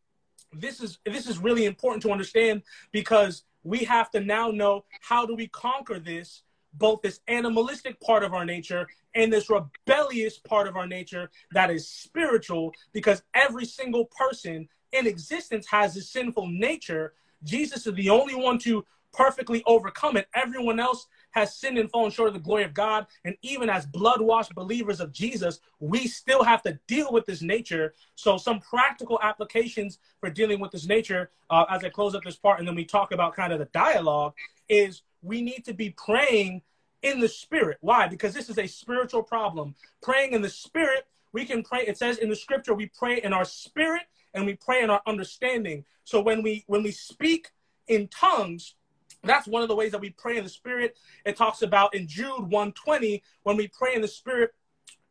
this 0.52 0.80
is 0.80 0.98
this 1.04 1.26
is 1.26 1.38
really 1.38 1.64
important 1.64 2.02
to 2.02 2.12
understand 2.12 2.62
because 2.92 3.44
we 3.64 3.80
have 3.80 4.10
to 4.10 4.20
now 4.20 4.50
know 4.50 4.84
how 5.00 5.26
do 5.26 5.34
we 5.34 5.48
conquer 5.48 5.98
this 5.98 6.42
both 6.74 7.02
this 7.02 7.20
animalistic 7.28 8.00
part 8.00 8.24
of 8.24 8.32
our 8.34 8.44
nature 8.44 8.86
and 9.14 9.32
this 9.32 9.50
rebellious 9.50 10.38
part 10.38 10.66
of 10.66 10.76
our 10.76 10.86
nature 10.86 11.30
that 11.52 11.70
is 11.70 11.86
spiritual 11.86 12.72
because 12.92 13.22
every 13.34 13.64
single 13.64 14.06
person 14.06 14.68
in 14.92 15.06
existence 15.06 15.66
has 15.66 15.94
this 15.94 16.08
sinful 16.08 16.46
nature 16.46 17.12
jesus 17.44 17.86
is 17.86 17.94
the 17.94 18.10
only 18.10 18.34
one 18.34 18.58
to 18.58 18.84
perfectly 19.12 19.62
overcome 19.66 20.16
it 20.16 20.26
everyone 20.34 20.80
else 20.80 21.06
has 21.32 21.56
sinned 21.56 21.78
and 21.78 21.90
fallen 21.90 22.10
short 22.10 22.28
of 22.28 22.34
the 22.34 22.40
glory 22.40 22.64
of 22.64 22.72
God. 22.72 23.06
And 23.24 23.36
even 23.42 23.68
as 23.68 23.84
blood 23.86 24.20
washed 24.20 24.54
believers 24.54 25.00
of 25.00 25.12
Jesus, 25.12 25.60
we 25.80 26.06
still 26.06 26.44
have 26.44 26.62
to 26.62 26.78
deal 26.86 27.10
with 27.10 27.26
this 27.26 27.42
nature. 27.42 27.94
So, 28.14 28.38
some 28.38 28.60
practical 28.60 29.18
applications 29.22 29.98
for 30.20 30.30
dealing 30.30 30.60
with 30.60 30.70
this 30.70 30.86
nature 30.86 31.30
uh, 31.50 31.64
as 31.68 31.84
I 31.84 31.88
close 31.88 32.14
up 32.14 32.22
this 32.22 32.36
part, 32.36 32.58
and 32.58 32.68
then 32.68 32.74
we 32.74 32.84
talk 32.84 33.12
about 33.12 33.34
kind 33.34 33.52
of 33.52 33.58
the 33.58 33.66
dialogue, 33.66 34.34
is 34.68 35.02
we 35.22 35.42
need 35.42 35.64
to 35.64 35.74
be 35.74 35.90
praying 35.90 36.62
in 37.02 37.20
the 37.20 37.28
spirit. 37.28 37.78
Why? 37.80 38.06
Because 38.06 38.34
this 38.34 38.48
is 38.48 38.58
a 38.58 38.66
spiritual 38.66 39.22
problem. 39.22 39.74
Praying 40.02 40.32
in 40.32 40.42
the 40.42 40.48
spirit, 40.48 41.06
we 41.32 41.44
can 41.44 41.62
pray. 41.62 41.84
It 41.86 41.98
says 41.98 42.18
in 42.18 42.28
the 42.28 42.36
scripture, 42.36 42.74
we 42.74 42.90
pray 42.96 43.20
in 43.22 43.32
our 43.32 43.44
spirit 43.44 44.02
and 44.34 44.46
we 44.46 44.54
pray 44.54 44.82
in 44.82 44.90
our 44.90 45.02
understanding. 45.06 45.84
So 46.04 46.20
when 46.20 46.42
we 46.42 46.64
when 46.66 46.82
we 46.82 46.90
speak 46.90 47.50
in 47.88 48.08
tongues, 48.08 48.74
that's 49.24 49.46
one 49.46 49.62
of 49.62 49.68
the 49.68 49.76
ways 49.76 49.92
that 49.92 50.00
we 50.00 50.10
pray 50.10 50.36
in 50.36 50.44
the 50.44 50.50
spirit. 50.50 50.96
It 51.24 51.36
talks 51.36 51.62
about 51.62 51.94
in 51.94 52.06
Jude 52.06 52.50
120, 52.50 53.22
when 53.44 53.56
we 53.56 53.68
pray 53.68 53.94
in 53.94 54.02
the 54.02 54.08
spirit, 54.08 54.52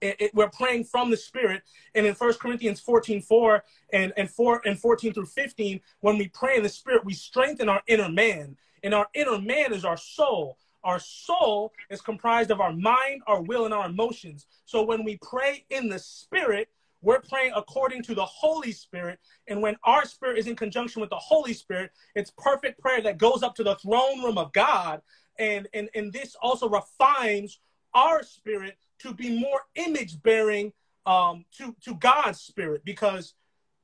it, 0.02 0.16
it, 0.20 0.32
we're 0.34 0.50
praying 0.50 0.86
from 0.86 1.12
the 1.12 1.18
spirit. 1.18 1.62
And 1.96 2.06
in 2.06 2.14
1 2.14 2.34
Corinthians 2.36 2.80
14, 2.80 3.22
4 3.22 3.64
and, 3.94 4.14
and 4.18 4.30
4 4.30 4.62
and 4.66 4.80
14 4.80 5.14
through 5.14 5.28
15, 5.28 5.80
when 6.02 6.18
we 6.18 6.28
pray 6.28 6.58
in 6.58 6.64
the 6.64 6.70
spirit, 6.70 7.06
we 7.06 7.14
strengthen 7.14 7.70
our 7.70 7.82
inner 7.88 8.10
man. 8.10 8.58
And 8.84 8.94
our 8.94 9.08
inner 9.14 9.40
man 9.40 9.74
is 9.74 9.86
our 9.86 9.98
soul. 9.98 10.58
Our 10.84 11.00
soul 11.00 11.74
is 11.90 12.02
comprised 12.02 12.52
of 12.52 12.60
our 12.60 12.74
mind, 12.74 13.22
our 13.28 13.42
will, 13.42 13.66
and 13.66 13.74
our 13.74 13.86
emotions. 13.86 14.48
So 14.66 14.84
when 14.84 15.04
we 15.04 15.20
pray 15.22 15.66
in 15.70 15.90
the 15.90 16.00
spirit, 16.00 16.70
we're 17.04 17.22
praying 17.22 17.54
according 17.56 18.04
to 18.04 18.16
the 18.16 18.26
Holy 18.26 18.72
Spirit. 18.72 19.20
And 19.48 19.62
when 19.62 19.76
our 19.84 20.06
spirit 20.06 20.38
is 20.38 20.48
in 20.48 20.56
conjunction 20.56 21.02
with 21.02 21.10
the 21.10 21.18
Holy 21.18 21.54
Spirit, 21.54 21.92
it's 22.16 22.32
perfect 22.38 22.80
prayer 22.80 23.02
that 23.02 23.18
goes 23.18 23.44
up 23.44 23.56
to 23.56 23.64
the 23.64 23.76
throne 23.76 24.24
room 24.24 24.38
of 24.38 24.54
God. 24.54 25.02
And, 25.38 25.68
and, 25.74 25.90
and 25.96 26.12
this 26.12 26.36
also 26.42 26.70
refines 26.70 27.60
our 27.94 28.24
spirit 28.24 28.78
to 29.00 29.14
be 29.14 29.40
more 29.40 29.62
image 29.76 30.22
bearing 30.22 30.74
um, 31.06 31.46
to 31.58 31.76
to 31.82 31.96
God's 31.96 32.40
spirit 32.40 32.84
because 32.86 33.34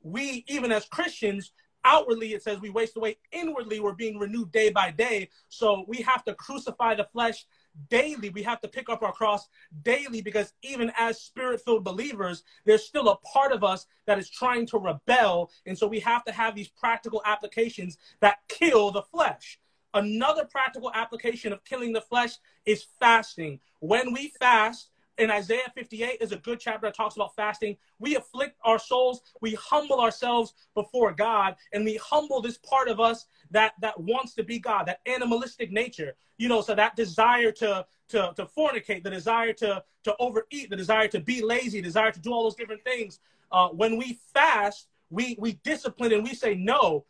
we 0.02 0.46
even 0.48 0.72
as 0.72 0.86
Christians 0.86 1.52
outwardly 1.88 2.34
it 2.34 2.44
says 2.44 2.60
we 2.60 2.70
waste 2.70 2.98
away 2.98 3.18
inwardly 3.32 3.80
we're 3.80 3.94
being 3.94 4.20
renewed 4.20 4.52
day 4.52 4.70
by 4.70 4.92
day. 4.92 5.30
So 5.48 5.86
we 5.88 5.98
have 5.98 6.24
to 6.26 6.36
crucify 6.36 6.96
the 6.96 7.06
flesh 7.06 7.46
daily. 7.90 8.30
We 8.30 8.44
have 8.44 8.60
to 8.62 8.68
pick 8.68 8.90
up 8.90 9.02
our 9.04 9.14
cross 9.14 9.48
daily 9.84 10.22
because 10.22 10.54
even 10.62 10.92
as 10.98 11.22
spirit 11.22 11.62
filled 11.62 11.86
believers 11.86 12.44
there's 12.66 12.86
still 12.86 13.10
a 13.10 13.18
part 13.18 13.52
of 13.54 13.64
us 13.64 13.88
that 14.06 14.20
is 14.20 14.30
trying 14.30 14.66
to 14.68 14.78
rebel. 14.78 15.50
And 15.66 15.78
so 15.78 15.88
we 15.88 16.02
have 16.02 16.26
to 16.26 16.32
have 16.34 16.56
these 16.56 16.70
practical 16.70 17.22
applications 17.26 17.98
that 18.20 18.40
kill 18.50 18.92
the 18.92 19.04
flesh. 19.04 19.60
Another 19.94 20.46
practical 20.46 20.92
application 20.94 21.54
of 21.54 21.64
killing 21.64 21.94
the 21.94 22.02
flesh 22.02 22.34
is 22.66 22.86
fasting. 23.00 23.60
When 23.80 24.14
we 24.14 24.34
fast 24.40 24.90
in 25.18 25.32
Isaiah 25.32 25.72
58 25.74 26.18
is 26.22 26.32
a 26.32 26.38
good 26.38 26.60
chapter 26.60 26.88
that 26.88 26.96
talks 26.96 27.16
about 27.16 27.36
fasting. 27.36 27.78
We 28.00 28.16
afflict 28.16 28.58
our 28.64 28.80
souls, 28.80 29.22
we 29.42 29.56
humble 29.56 30.00
ourselves 30.00 30.54
before 30.76 31.12
God, 31.12 31.56
and 31.74 31.84
we 31.84 31.96
humble 31.98 32.42
this 32.42 32.58
part 32.58 32.88
of 32.88 33.00
us 33.00 33.26
that 33.52 33.74
that 33.82 34.00
wants 34.00 34.34
to 34.36 34.44
be 34.44 34.60
God, 34.60 34.86
that 34.88 35.02
animalistic 35.06 35.72
nature. 35.72 36.16
You 36.38 36.50
know, 36.50 36.62
so 36.62 36.76
that 36.76 36.96
desire 36.96 37.52
to 37.54 37.86
to 38.10 38.34
to 38.36 38.46
fornicate, 38.46 39.04
the 39.04 39.10
desire 39.10 39.54
to 39.54 39.84
to 40.04 40.16
overeat, 40.20 40.70
the 40.70 40.76
desire 40.76 41.08
to 41.10 41.20
be 41.20 41.42
lazy, 41.42 41.82
desire 41.82 42.12
to 42.12 42.20
do 42.20 42.32
all 42.32 42.44
those 42.44 42.56
different 42.56 42.84
things. 42.84 43.20
Uh, 43.52 43.70
when 43.70 43.98
we 43.98 44.20
fast, 44.34 44.88
we 45.10 45.36
we 45.40 45.54
discipline 45.64 46.12
and 46.12 46.24
we 46.24 46.34
say 46.34 46.54
no. 46.56 47.06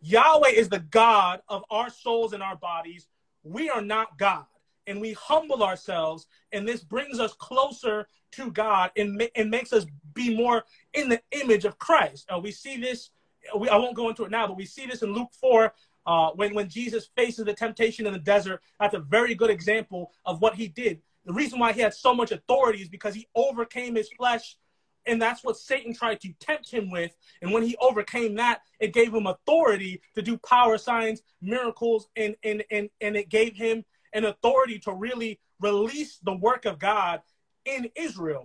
Yahweh 0.00 0.50
is 0.50 0.68
the 0.68 0.78
God 0.78 1.40
of 1.48 1.64
our 1.70 1.90
souls 1.90 2.32
and 2.32 2.42
our 2.42 2.54
bodies. 2.54 3.08
We 3.42 3.68
are 3.68 3.82
not 3.82 4.16
God 4.16 4.44
and 4.88 5.00
we 5.00 5.12
humble 5.12 5.62
ourselves, 5.62 6.26
and 6.52 6.66
this 6.66 6.82
brings 6.82 7.20
us 7.20 7.34
closer 7.34 8.08
to 8.32 8.50
God 8.50 8.90
and, 8.96 9.28
and 9.36 9.50
makes 9.50 9.72
us 9.72 9.86
be 10.14 10.34
more 10.34 10.64
in 10.94 11.08
the 11.08 11.20
image 11.30 11.64
of 11.64 11.78
Christ. 11.78 12.26
Uh, 12.34 12.38
we 12.38 12.50
see 12.50 12.78
this, 12.78 13.10
we, 13.56 13.68
I 13.68 13.76
won't 13.76 13.96
go 13.96 14.08
into 14.08 14.24
it 14.24 14.30
now, 14.30 14.46
but 14.46 14.56
we 14.56 14.66
see 14.66 14.86
this 14.86 15.02
in 15.02 15.12
Luke 15.12 15.30
4 15.40 15.72
uh, 16.06 16.30
when, 16.30 16.54
when 16.54 16.68
Jesus 16.68 17.10
faces 17.16 17.44
the 17.44 17.54
temptation 17.54 18.06
in 18.06 18.12
the 18.12 18.18
desert. 18.18 18.62
That's 18.80 18.94
a 18.94 19.00
very 19.00 19.34
good 19.34 19.50
example 19.50 20.10
of 20.24 20.40
what 20.40 20.54
he 20.54 20.68
did. 20.68 21.00
The 21.24 21.34
reason 21.34 21.58
why 21.58 21.72
he 21.72 21.80
had 21.80 21.94
so 21.94 22.14
much 22.14 22.32
authority 22.32 22.80
is 22.80 22.88
because 22.88 23.14
he 23.14 23.28
overcame 23.34 23.94
his 23.94 24.08
flesh 24.16 24.56
and 25.08 25.20
that's 25.20 25.42
what 25.42 25.56
Satan 25.56 25.94
tried 25.94 26.20
to 26.20 26.32
tempt 26.38 26.70
him 26.70 26.90
with. 26.90 27.16
And 27.40 27.52
when 27.52 27.62
he 27.62 27.76
overcame 27.80 28.34
that, 28.36 28.60
it 28.78 28.92
gave 28.92 29.12
him 29.12 29.26
authority 29.26 30.02
to 30.14 30.22
do 30.22 30.36
power 30.38 30.78
signs, 30.78 31.22
miracles, 31.40 32.08
and 32.14 32.36
and 32.44 32.62
and, 32.70 32.90
and 33.00 33.16
it 33.16 33.28
gave 33.30 33.56
him 33.56 33.84
and 34.12 34.24
authority 34.24 34.78
to 34.80 34.92
really 34.92 35.40
release 35.60 36.18
the 36.22 36.36
work 36.36 36.64
of 36.64 36.78
God 36.78 37.20
in 37.64 37.90
Israel. 37.94 38.44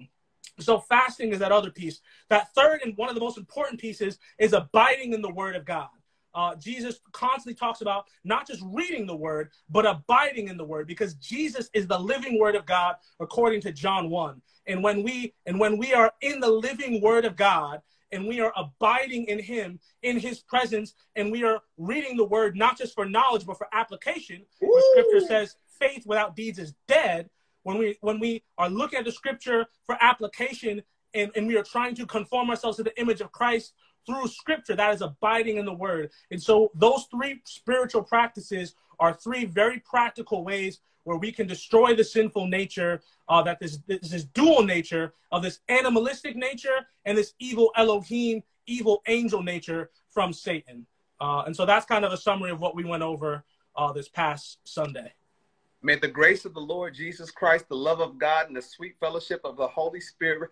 So 0.60 0.80
fasting 0.80 1.32
is 1.34 1.40
that 1.40 1.52
other 1.52 1.72
piece. 1.72 2.00
That 2.30 2.54
third 2.54 2.82
and 2.84 2.96
one 2.98 3.10
of 3.10 3.16
the 3.16 3.22
most 3.22 3.38
important 3.38 3.80
pieces 3.80 4.20
is 4.38 4.54
abiding 4.54 5.14
in 5.14 5.22
the 5.22 5.34
word 5.34 5.56
of 5.56 5.66
God. 5.66 5.88
Uh, 6.36 6.56
Jesus 6.56 7.00
constantly 7.12 7.54
talks 7.54 7.82
about 7.82 8.06
not 8.24 8.48
just 8.48 8.64
reading 8.66 9.06
the 9.06 9.16
word, 9.16 9.52
but 9.70 9.86
abiding 9.86 10.48
in 10.48 10.58
the 10.58 10.64
word, 10.64 10.88
because 10.88 11.14
Jesus 11.16 11.70
is 11.74 11.88
the 11.88 11.98
living 11.98 12.40
word 12.40 12.56
of 12.56 12.66
God, 12.66 12.96
according 13.20 13.62
to 13.62 13.72
John 13.72 14.10
1. 14.10 14.42
And 14.66 14.84
when 14.84 15.04
we 15.04 15.34
and 15.46 15.60
when 15.60 15.78
we 15.78 15.94
are 15.94 16.12
in 16.22 16.40
the 16.40 16.50
living 16.50 17.02
word 17.02 17.26
of 17.26 17.36
God, 17.36 17.82
and 18.14 18.28
we 18.28 18.40
are 18.40 18.54
abiding 18.56 19.26
in 19.26 19.40
him 19.40 19.80
in 20.04 20.18
his 20.20 20.40
presence 20.40 20.94
and 21.16 21.32
we 21.32 21.44
are 21.44 21.60
reading 21.78 22.16
the 22.16 22.24
word 22.24 22.56
not 22.56 22.78
just 22.78 22.94
for 22.94 23.06
knowledge 23.06 23.46
but 23.46 23.58
for 23.58 23.68
application. 23.74 24.46
Where 24.60 24.84
scripture 24.92 25.28
says 25.28 25.56
faith 25.80 26.06
without 26.06 26.36
deeds 26.36 26.60
is 26.60 26.74
dead. 26.88 27.30
When 27.64 27.78
we 27.78 27.98
when 28.02 28.20
we 28.20 28.44
are 28.58 28.70
looking 28.70 29.00
at 29.00 29.06
the 29.06 29.12
scripture 29.12 29.66
for 29.86 29.98
application 30.02 30.84
and, 31.14 31.32
and 31.36 31.48
we 31.48 31.58
are 31.58 31.64
trying 31.64 31.96
to 31.96 32.06
conform 32.06 32.50
ourselves 32.50 32.78
to 32.78 32.84
the 32.84 33.00
image 33.00 33.22
of 33.22 33.32
christ 33.32 33.74
through 34.06 34.28
scripture 34.28 34.76
that 34.76 34.94
is 34.94 35.02
abiding 35.02 35.58
in 35.58 35.66
the 35.66 35.74
word. 35.74 36.12
And 36.30 36.42
so 36.42 36.72
those 36.76 37.06
three 37.10 37.42
spiritual 37.46 38.04
practices 38.04 38.76
are 39.00 39.14
three 39.14 39.46
very 39.46 39.80
practical 39.80 40.44
ways 40.44 40.80
where 41.04 41.18
we 41.18 41.32
can 41.32 41.48
destroy 41.48 41.96
the 41.96 42.04
sinful 42.04 42.48
nature 42.48 43.02
uh, 43.30 43.42
that 43.44 43.60
this, 43.60 43.80
this, 43.88 44.10
this 44.10 44.24
dual 44.26 44.64
nature 44.64 45.14
of 45.32 45.44
this 45.44 45.60
animalistic 45.70 46.36
nature 46.36 46.88
and 47.06 47.18
this 47.18 47.34
evil 47.40 47.72
Elohim, 47.76 48.44
evil 48.68 49.02
angel 49.08 49.44
nature 49.44 49.90
from 50.10 50.34
Satan. 50.34 50.86
Uh, 51.20 51.44
and 51.46 51.56
so 51.56 51.66
that's 51.66 51.86
kind 51.86 52.06
of 52.06 52.12
a 52.12 52.18
summary 52.18 52.52
of 52.52 52.60
what 52.60 52.76
we 52.76 52.84
went 52.84 53.04
over 53.04 53.44
uh, 53.76 53.92
this 53.92 54.10
past 54.10 54.60
Sunday. 54.64 55.14
May 55.82 55.98
the 55.98 56.08
grace 56.08 56.46
of 56.46 56.54
the 56.54 56.62
Lord 56.62 56.94
Jesus 56.94 57.30
Christ, 57.30 57.68
the 57.68 57.76
love 57.76 58.00
of 58.00 58.18
God, 58.18 58.48
and 58.48 58.56
the 58.56 58.62
sweet 58.62 58.96
fellowship 59.00 59.42
of 59.44 59.58
the 59.58 59.68
Holy 59.68 60.00
Spirit, 60.00 60.50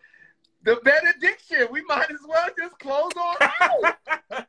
the 0.63 0.77
benediction. 0.83 1.67
We 1.71 1.81
might 1.83 2.11
as 2.11 2.19
well 2.27 2.47
just 2.57 2.77
close 2.79 3.11
on 3.15 3.35
out. 3.61 3.95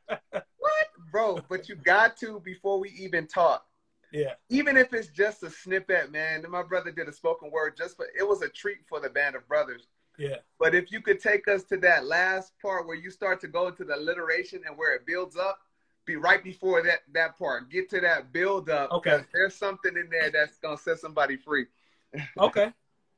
what, 0.59 0.87
bro? 1.11 1.39
But 1.47 1.69
you 1.69 1.75
got 1.75 2.17
to 2.17 2.41
before 2.41 2.79
we 2.79 2.89
even 2.99 3.27
talk 3.27 3.65
yeah. 4.13 4.33
Even 4.49 4.77
if 4.77 4.93
it's 4.93 5.07
just 5.07 5.41
a 5.41 5.49
snippet, 5.49 6.11
man. 6.11 6.45
My 6.47 6.61
brother 6.61 6.91
did 6.91 7.09
a 7.09 7.11
spoken 7.11 7.49
word 7.49 7.75
just 7.75 7.97
for 7.97 8.05
it 8.17 8.25
was 8.25 8.43
a 8.43 8.49
treat 8.49 8.85
for 8.87 8.99
the 8.99 9.09
band 9.09 9.35
of 9.35 9.47
brothers. 9.47 9.87
Yeah. 10.19 10.37
But 10.59 10.75
if 10.75 10.91
you 10.91 11.01
could 11.01 11.19
take 11.19 11.47
us 11.47 11.63
to 11.65 11.77
that 11.77 12.05
last 12.05 12.53
part 12.61 12.85
where 12.85 12.95
you 12.95 13.09
start 13.09 13.41
to 13.41 13.47
go 13.47 13.67
into 13.67 13.83
the 13.83 13.95
alliteration 13.95 14.61
and 14.67 14.77
where 14.77 14.93
it 14.93 15.07
builds 15.07 15.35
up, 15.35 15.57
be 16.05 16.15
right 16.15 16.43
before 16.43 16.83
that 16.83 16.99
that 17.13 17.39
part. 17.39 17.71
Get 17.71 17.89
to 17.89 18.01
that 18.01 18.31
build 18.31 18.69
up. 18.69 18.91
Okay. 18.91 19.21
There's 19.33 19.55
something 19.55 19.97
in 19.97 20.09
there 20.11 20.29
that's 20.29 20.59
gonna 20.59 20.77
set 20.77 20.99
somebody 20.99 21.35
free. 21.35 21.65
okay. 22.37 22.71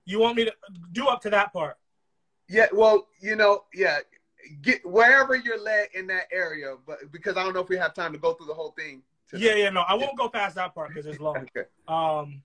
You 0.06 0.20
want 0.20 0.38
me 0.38 0.46
to 0.46 0.54
do 0.94 1.08
up 1.08 1.22
to 1.24 1.30
that 1.32 1.52
part? 1.52 1.78
Yeah. 2.48 2.68
Well, 2.72 3.08
you 3.20 3.36
know, 3.36 3.66
yeah. 3.74 4.00
Get 4.62 4.86
wherever 4.86 5.36
you're 5.36 5.60
led 5.60 5.90
in 5.94 6.08
that 6.08 6.28
area, 6.32 6.76
but 6.86 7.12
because 7.12 7.36
I 7.36 7.44
don't 7.44 7.54
know 7.54 7.62
if 7.62 7.70
we 7.70 7.78
have 7.78 7.96
time 7.96 8.14
to 8.14 8.20
go 8.20 8.34
through 8.34 8.46
the 8.46 8.54
whole 8.54 8.76
thing. 8.78 9.02
Yeah, 9.34 9.56
yeah, 9.56 9.70
no, 9.70 9.82
I 9.82 9.96
won't 9.96 10.18
go 10.18 10.30
past 10.30 10.56
that 10.56 10.74
part 10.74 10.90
because 10.90 11.06
it's 11.06 11.20
long. 11.20 11.38
okay. 11.58 11.68
Um, 11.88 12.42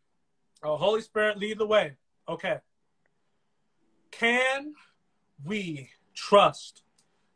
oh, 0.62 0.76
Holy 0.76 1.02
Spirit, 1.02 1.38
lead 1.38 1.58
the 1.58 1.66
way. 1.66 1.96
Okay. 2.28 2.58
Can 4.10 4.74
we 5.44 5.90
trust 6.14 6.82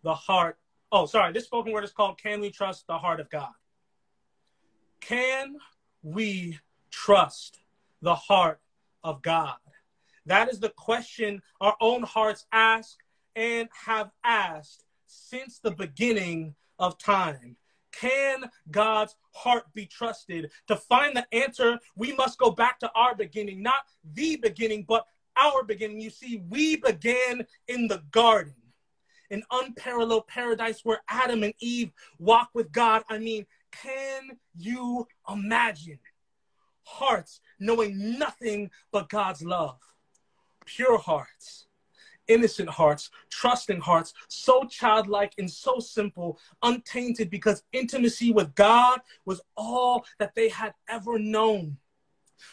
the 0.02 0.14
heart? 0.14 0.58
Oh, 0.90 1.06
sorry. 1.06 1.32
This 1.32 1.44
spoken 1.44 1.72
word 1.72 1.84
is 1.84 1.92
called 1.92 2.18
"Can 2.18 2.40
we 2.40 2.50
trust 2.50 2.86
the 2.86 2.98
heart 2.98 3.20
of 3.20 3.30
God?" 3.30 3.52
Can 5.00 5.56
we 6.02 6.58
trust 6.90 7.60
the 8.00 8.14
heart 8.14 8.60
of 9.02 9.20
God? 9.22 9.56
That 10.26 10.48
is 10.48 10.60
the 10.60 10.70
question 10.70 11.42
our 11.60 11.76
own 11.80 12.02
hearts 12.02 12.46
ask 12.52 12.96
and 13.36 13.68
have 13.86 14.10
asked 14.22 14.84
since 15.06 15.58
the 15.58 15.70
beginning 15.70 16.54
of 16.78 16.98
time. 16.98 17.56
Can 18.00 18.44
God's 18.70 19.16
heart 19.32 19.64
be 19.74 19.86
trusted? 19.86 20.50
To 20.68 20.76
find 20.76 21.16
the 21.16 21.26
answer, 21.32 21.78
we 21.96 22.12
must 22.14 22.38
go 22.38 22.50
back 22.50 22.78
to 22.80 22.90
our 22.94 23.14
beginning, 23.14 23.62
not 23.62 23.82
the 24.14 24.36
beginning, 24.36 24.84
but 24.86 25.06
our 25.36 25.62
beginning. 25.62 26.00
You 26.00 26.10
see, 26.10 26.42
we 26.48 26.76
began 26.76 27.46
in 27.68 27.88
the 27.88 28.02
garden, 28.10 28.54
an 29.30 29.42
unparalleled 29.50 30.26
paradise 30.26 30.80
where 30.84 31.02
Adam 31.08 31.42
and 31.42 31.54
Eve 31.60 31.92
walk 32.18 32.50
with 32.54 32.72
God. 32.72 33.02
I 33.08 33.18
mean, 33.18 33.46
can 33.70 34.38
you 34.56 35.06
imagine 35.28 35.98
hearts 36.84 37.40
knowing 37.58 38.18
nothing 38.18 38.70
but 38.92 39.08
God's 39.08 39.42
love? 39.42 39.78
Pure 40.66 40.98
hearts 40.98 41.66
innocent 42.28 42.68
hearts, 42.68 43.10
trusting 43.30 43.80
hearts, 43.80 44.14
so 44.28 44.64
childlike 44.64 45.32
and 45.38 45.50
so 45.50 45.78
simple, 45.78 46.38
untainted 46.62 47.30
because 47.30 47.62
intimacy 47.72 48.32
with 48.32 48.54
God 48.54 49.00
was 49.24 49.40
all 49.56 50.04
that 50.18 50.34
they 50.34 50.48
had 50.48 50.74
ever 50.88 51.18
known. 51.18 51.76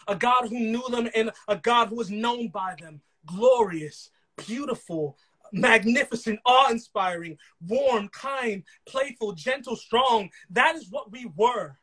A 0.07 0.15
God 0.15 0.47
who 0.47 0.59
knew 0.59 0.87
them 0.89 1.09
and 1.15 1.31
a 1.47 1.55
God 1.55 1.89
who 1.89 1.95
was 1.95 2.11
known 2.11 2.49
by 2.49 2.75
them, 2.79 3.01
glorious, 3.25 4.11
beautiful, 4.37 5.17
magnificent, 5.51 6.39
awe 6.45 6.69
inspiring, 6.69 7.37
warm, 7.67 8.07
kind, 8.09 8.63
playful, 8.87 9.33
gentle, 9.33 9.75
strong. 9.75 10.29
That 10.49 10.75
is 10.75 10.89
what 10.89 11.11
we 11.11 11.31
were. 11.35 11.77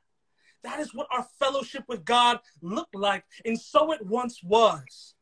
That 0.62 0.80
is 0.80 0.94
what 0.94 1.06
our 1.10 1.26
fellowship 1.38 1.84
with 1.88 2.04
God 2.04 2.40
looked 2.62 2.94
like, 2.94 3.24
and 3.44 3.58
so 3.58 3.92
it 3.92 4.04
once 4.04 4.42
was 4.42 5.14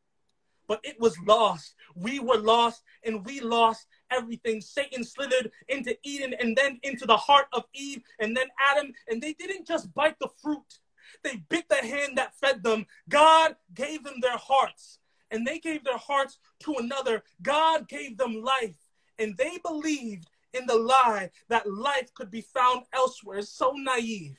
but 0.66 0.80
it 0.82 0.98
was 1.00 1.18
lost. 1.26 1.74
We 1.94 2.20
were 2.20 2.38
lost 2.38 2.82
and 3.04 3.24
we 3.24 3.40
lost 3.40 3.86
everything. 4.10 4.60
Satan 4.60 5.04
slithered 5.04 5.50
into 5.68 5.96
Eden 6.02 6.34
and 6.40 6.56
then 6.56 6.78
into 6.82 7.06
the 7.06 7.16
heart 7.16 7.46
of 7.52 7.64
Eve 7.74 8.02
and 8.18 8.36
then 8.36 8.46
Adam, 8.60 8.92
and 9.08 9.22
they 9.22 9.32
didn't 9.34 9.66
just 9.66 9.92
bite 9.94 10.18
the 10.18 10.28
fruit, 10.42 10.80
they 11.22 11.36
bit 11.48 11.68
the 11.68 11.76
hand 11.76 12.18
that 12.18 12.36
fed 12.36 12.62
them. 12.62 12.86
God 13.08 13.56
gave 13.74 14.04
them 14.04 14.20
their 14.20 14.36
hearts, 14.36 14.98
and 15.30 15.46
they 15.46 15.58
gave 15.58 15.84
their 15.84 15.98
hearts 15.98 16.38
to 16.60 16.74
another. 16.78 17.22
God 17.42 17.88
gave 17.88 18.16
them 18.16 18.42
life, 18.42 18.76
and 19.18 19.36
they 19.36 19.58
believed 19.64 20.28
in 20.52 20.66
the 20.66 20.76
lie 20.76 21.30
that 21.48 21.70
life 21.70 22.12
could 22.14 22.30
be 22.30 22.40
found 22.40 22.82
elsewhere. 22.92 23.42
So 23.42 23.72
naive, 23.76 24.38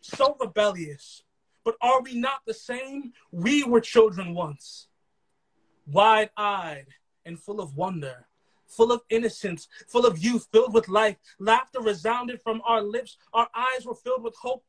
so 0.00 0.36
rebellious. 0.40 1.22
But 1.64 1.76
are 1.80 2.00
we 2.00 2.14
not 2.14 2.42
the 2.46 2.54
same? 2.54 3.12
We 3.32 3.64
were 3.64 3.80
children 3.80 4.34
once, 4.34 4.85
wide 5.86 6.30
eyed 6.36 6.86
and 7.24 7.38
full 7.38 7.60
of 7.60 7.76
wonder, 7.76 8.26
full 8.66 8.92
of 8.92 9.02
innocence, 9.10 9.68
full 9.88 10.06
of 10.06 10.18
youth, 10.18 10.48
filled 10.52 10.74
with 10.74 10.88
life. 10.88 11.16
Laughter 11.38 11.80
resounded 11.80 12.40
from 12.42 12.62
our 12.64 12.82
lips. 12.82 13.16
Our 13.32 13.48
eyes 13.54 13.84
were 13.84 13.94
filled 13.94 14.22
with 14.22 14.34
hope. 14.36 14.64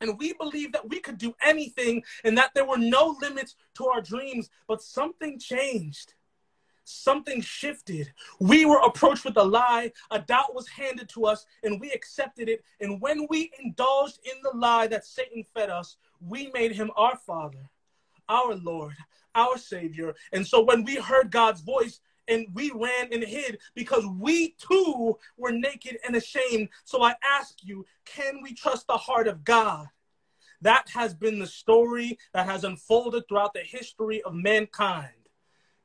And 0.00 0.18
we 0.18 0.32
believed 0.32 0.72
that 0.72 0.88
we 0.88 0.98
could 0.98 1.18
do 1.18 1.34
anything 1.44 2.02
and 2.24 2.36
that 2.38 2.52
there 2.54 2.64
were 2.64 2.78
no 2.78 3.16
limits 3.20 3.56
to 3.74 3.86
our 3.86 4.00
dreams. 4.00 4.48
But 4.66 4.82
something 4.82 5.38
changed 5.38 6.14
something 6.90 7.40
shifted. 7.40 8.12
We 8.38 8.64
were 8.64 8.80
approached 8.80 9.24
with 9.24 9.36
a 9.36 9.44
lie, 9.44 9.92
a 10.10 10.18
doubt 10.18 10.54
was 10.54 10.68
handed 10.68 11.08
to 11.10 11.26
us, 11.26 11.46
and 11.62 11.80
we 11.80 11.92
accepted 11.92 12.48
it. 12.48 12.64
And 12.80 13.00
when 13.00 13.26
we 13.30 13.52
indulged 13.62 14.18
in 14.24 14.40
the 14.42 14.56
lie 14.56 14.86
that 14.88 15.06
Satan 15.06 15.44
fed 15.54 15.70
us, 15.70 15.96
we 16.20 16.50
made 16.52 16.72
him 16.72 16.90
our 16.96 17.16
Father, 17.16 17.68
our 18.28 18.54
Lord, 18.54 18.96
our 19.34 19.58
Savior. 19.58 20.14
And 20.32 20.46
so 20.46 20.62
when 20.62 20.84
we 20.84 20.96
heard 20.96 21.30
God's 21.30 21.60
voice, 21.60 22.00
and 22.28 22.46
we 22.54 22.70
ran 22.72 23.12
and 23.12 23.24
hid 23.24 23.58
because 23.74 24.06
we 24.06 24.50
too 24.50 25.18
were 25.36 25.50
naked 25.50 25.98
and 26.06 26.14
ashamed. 26.14 26.68
So 26.84 27.02
I 27.02 27.14
ask 27.24 27.56
you, 27.62 27.84
can 28.04 28.40
we 28.40 28.54
trust 28.54 28.86
the 28.86 28.96
heart 28.96 29.26
of 29.26 29.44
God? 29.44 29.88
That 30.62 30.88
has 30.94 31.12
been 31.12 31.38
the 31.38 31.46
story 31.46 32.18
that 32.32 32.46
has 32.46 32.64
unfolded 32.64 33.24
throughout 33.28 33.52
the 33.52 33.60
history 33.60 34.22
of 34.22 34.34
mankind. 34.34 35.10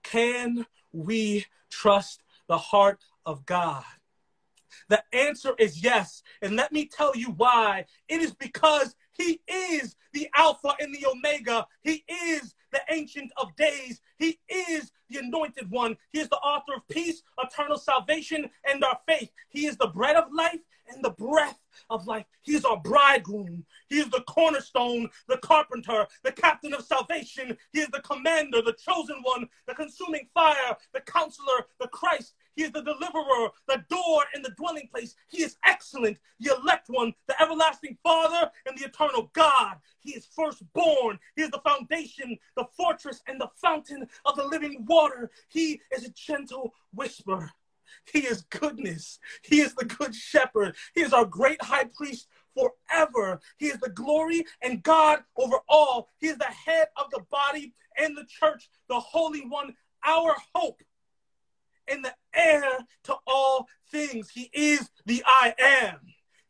Can 0.04 0.66
we 0.92 1.46
trust 1.72 2.24
the 2.48 2.58
heart 2.58 3.04
of 3.26 3.46
God? 3.46 3.84
The 4.90 5.04
answer 5.14 5.56
is 5.58 5.84
yes. 5.84 6.22
And 6.42 6.56
let 6.56 6.72
me 6.72 6.86
tell 6.86 7.16
you 7.16 7.32
why. 7.32 7.86
It 8.08 8.22
is 8.22 8.34
because 8.34 8.96
he 9.14 9.42
is 9.48 9.96
the 10.16 10.28
Alpha 10.34 10.74
and 10.80 10.96
the 10.96 11.06
Omega. 11.06 11.68
He 11.84 12.04
is 12.10 12.56
the 12.72 12.82
Ancient 12.90 13.32
of 13.38 13.56
Days. 13.56 14.02
He 14.18 14.40
is 14.50 14.92
the 15.10 15.20
Anointed 15.20 15.70
One. 15.70 15.98
He 16.14 16.20
is 16.20 16.30
the 16.30 16.38
author 16.38 16.74
of 16.78 16.88
peace, 16.88 17.22
eternal 17.38 17.78
salvation, 17.78 18.50
and 18.68 18.84
our 18.84 18.98
faith. 19.08 19.30
He 19.50 19.68
is 19.68 19.78
the 19.78 19.88
bread 19.88 20.16
of 20.16 20.32
life 20.34 20.62
and 20.88 21.04
the 21.04 21.12
breath 21.12 21.60
of 21.90 22.08
life. 22.08 22.26
He 22.44 22.56
is 22.56 22.64
our 22.64 22.78
bridegroom. 22.78 23.66
He 23.90 24.00
is 24.00 24.10
the 24.10 24.22
cornerstone, 24.22 25.10
the 25.28 25.38
carpenter, 25.38 26.08
the 26.24 26.32
captain 26.32 26.74
of 26.74 26.86
salvation. 26.86 27.58
He 27.74 27.80
is 27.82 27.90
the 27.90 28.02
commander, 28.02 28.62
the 28.62 28.74
chosen 28.74 29.18
one, 29.22 29.50
the 29.68 29.76
consuming 29.76 30.30
fire, 30.34 30.78
the 30.94 31.02
counselor, 31.02 31.68
the 31.80 31.88
Christ. 31.90 32.34
He 32.56 32.64
is 32.64 32.72
the 32.72 32.82
deliverer, 32.82 33.50
the 33.68 33.84
door, 33.90 34.24
and 34.34 34.44
the 34.44 34.52
dwelling 34.58 34.88
place. 34.94 35.16
He 35.28 35.44
is 35.44 35.58
excellent, 35.66 36.18
the 36.40 36.56
elect 36.56 36.88
one, 36.90 37.14
the 37.28 37.42
everlasting 37.42 37.98
Father, 38.02 38.50
and 38.66 38.78
the 38.78 38.86
eternal 38.86 39.30
God. 39.34 39.78
He 40.00 40.12
is 40.12 40.26
firstborn. 40.26 41.20
He 41.36 41.44
is 41.44 41.52
the 41.52 41.62
foundation, 41.66 42.38
the 42.56 42.66
fortress, 42.78 43.22
and 43.28 43.40
the 43.40 43.50
fountain 43.62 44.08
of 44.26 44.36
the 44.36 44.46
living 44.46 44.86
water. 44.88 45.32
He 45.50 45.82
is 45.96 46.06
a 46.06 46.10
gentle 46.10 46.74
whisper. 46.94 47.52
He 48.12 48.20
is 48.20 48.44
goodness. 48.44 49.20
He 49.44 49.62
is 49.62 49.74
the 49.74 49.86
good 49.86 50.16
shepherd. 50.16 50.76
He 50.94 51.02
is 51.02 51.14
our 51.14 51.26
great 51.26 51.62
high 51.62 51.86
priest 51.86 52.28
forever. 52.54 53.40
He 53.58 53.68
is 53.68 53.80
the 53.80 53.90
glory 53.90 54.46
and 54.62 54.84
God 54.84 55.24
over 55.36 55.58
all. 55.68 56.10
He 56.20 56.28
is 56.28 56.38
the 56.38 56.46
head 56.46 56.88
of 56.98 57.10
the 57.12 57.22
body 57.30 57.74
and 57.98 58.16
the 58.16 58.26
church, 58.26 58.70
the 58.88 59.00
Holy 59.00 59.42
One, 59.42 59.76
our 60.06 60.36
hope 60.54 60.82
and 61.88 62.04
the 62.04 62.14
heir 62.34 62.80
to 63.06 63.16
all 63.28 63.68
things. 63.92 64.30
He 64.30 64.50
is 64.54 64.90
the 65.06 65.24
I 65.26 65.54
am. 65.60 66.00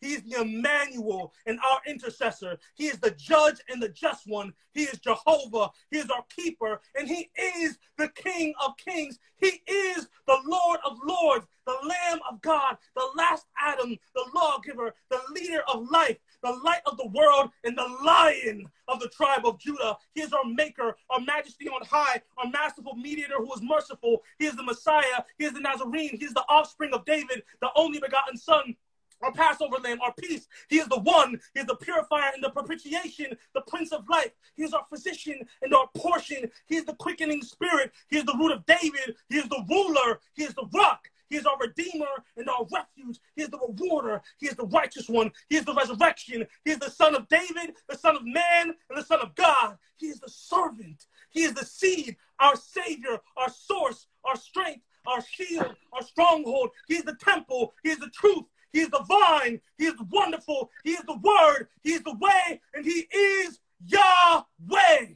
He 0.01 0.13
is 0.13 0.23
the 0.23 0.41
Emmanuel 0.41 1.33
and 1.47 1.59
our 1.59 1.79
intercessor. 1.87 2.59
He 2.75 2.85
is 2.85 2.99
the 2.99 3.11
judge 3.11 3.55
and 3.69 3.81
the 3.81 3.89
just 3.89 4.27
one. 4.27 4.53
He 4.73 4.83
is 4.83 4.99
Jehovah. 4.99 5.71
He 5.89 5.97
is 5.97 6.09
our 6.11 6.23
keeper. 6.35 6.79
And 6.95 7.07
he 7.07 7.29
is 7.35 7.79
the 7.97 8.09
King 8.09 8.53
of 8.63 8.77
kings. 8.77 9.17
He 9.37 9.63
is 9.67 10.07
the 10.27 10.37
Lord 10.45 10.79
of 10.85 10.97
lords, 11.03 11.47
the 11.65 11.77
Lamb 11.83 12.19
of 12.29 12.41
God, 12.41 12.77
the 12.95 13.07
last 13.15 13.45
Adam, 13.59 13.97
the 14.13 14.25
lawgiver, 14.35 14.93
the 15.09 15.21
leader 15.33 15.63
of 15.73 15.89
life, 15.89 16.17
the 16.45 16.59
light 16.63 16.81
of 16.85 16.97
the 16.97 17.07
world, 17.07 17.49
and 17.63 17.77
the 17.77 17.97
lion 18.03 18.69
of 18.87 18.99
the 18.99 19.09
tribe 19.09 19.45
of 19.45 19.59
Judah. 19.59 19.97
He 20.13 20.21
is 20.21 20.31
our 20.31 20.45
maker, 20.45 20.95
our 21.09 21.19
majesty 21.19 21.67
on 21.67 21.85
high, 21.85 22.21
our 22.37 22.49
masterful 22.49 22.95
mediator 22.95 23.37
who 23.37 23.53
is 23.53 23.61
merciful. 23.61 24.21
He 24.39 24.45
is 24.45 24.55
the 24.55 24.63
Messiah. 24.63 25.23
He 25.37 25.45
is 25.45 25.53
the 25.53 25.59
Nazarene. 25.59 26.17
He 26.17 26.25
is 26.25 26.33
the 26.33 26.45
offspring 26.47 26.93
of 26.93 27.03
David, 27.05 27.43
the 27.61 27.69
only 27.75 27.99
begotten 27.99 28.37
son 28.37 28.75
our 29.21 29.31
Passover 29.31 29.77
lamb, 29.77 29.99
our 30.01 30.13
peace. 30.13 30.47
He 30.69 30.77
is 30.77 30.87
the 30.87 30.99
one. 30.99 31.39
He 31.53 31.61
is 31.61 31.65
the 31.65 31.75
purifier 31.75 32.31
and 32.33 32.43
the 32.43 32.49
propitiation, 32.49 33.35
the 33.53 33.61
Prince 33.61 33.91
of 33.91 34.07
life. 34.09 34.31
He 34.55 34.63
is 34.63 34.73
our 34.73 34.85
physician 34.89 35.39
and 35.61 35.73
our 35.73 35.87
portion. 35.95 36.49
He 36.67 36.75
is 36.75 36.85
the 36.85 36.95
quickening 36.95 37.41
spirit. 37.41 37.91
He 38.09 38.17
is 38.17 38.25
the 38.25 38.35
root 38.37 38.51
of 38.51 38.65
David. 38.65 39.15
He 39.29 39.37
is 39.37 39.47
the 39.47 39.63
ruler. 39.69 40.19
He 40.33 40.43
is 40.43 40.53
the 40.53 40.67
rock. 40.73 41.09
He 41.29 41.37
is 41.37 41.45
our 41.45 41.57
redeemer 41.57 42.05
and 42.37 42.49
our 42.49 42.65
refuge. 42.73 43.19
He 43.35 43.43
is 43.43 43.49
the 43.49 43.59
rewarder. 43.59 44.21
He 44.37 44.47
is 44.47 44.55
the 44.55 44.67
righteous 44.67 45.09
one. 45.09 45.31
He 45.49 45.57
is 45.57 45.65
the 45.65 45.73
resurrection. 45.73 46.45
He 46.63 46.71
is 46.71 46.79
the 46.79 46.89
son 46.89 47.15
of 47.15 47.27
David, 47.27 47.75
the 47.89 47.97
son 47.97 48.15
of 48.15 48.25
man, 48.25 48.73
and 48.89 48.97
the 48.97 49.03
son 49.03 49.19
of 49.21 49.35
God. 49.35 49.77
He 49.97 50.07
is 50.07 50.19
the 50.19 50.29
servant. 50.29 51.05
He 51.31 51.43
is 51.43 51.53
the 51.53 51.65
seed, 51.65 52.15
our 52.39 52.55
savior, 52.55 53.19
our 53.37 53.49
source, 53.49 54.07
our 54.23 54.35
strength, 54.35 54.83
our 55.05 55.21
shield, 55.21 55.75
our 55.93 56.01
stronghold. 56.01 56.69
He 56.87 56.95
is 56.95 57.03
the 57.03 57.15
temple. 57.15 57.73
He 57.83 57.89
is 57.89 57.99
the 57.99 58.09
truth. 58.09 58.45
He 58.71 58.81
is 58.81 58.89
the 58.89 59.03
vine. 59.07 59.61
He 59.77 59.85
is 59.85 59.95
wonderful. 60.11 60.69
He 60.83 60.91
is 60.91 61.03
the 61.07 61.17
word. 61.17 61.67
He 61.83 61.93
is 61.93 62.03
the 62.03 62.15
way. 62.15 62.61
And 62.73 62.85
he 62.85 63.07
is 63.11 63.59
Yahweh. 63.85 65.13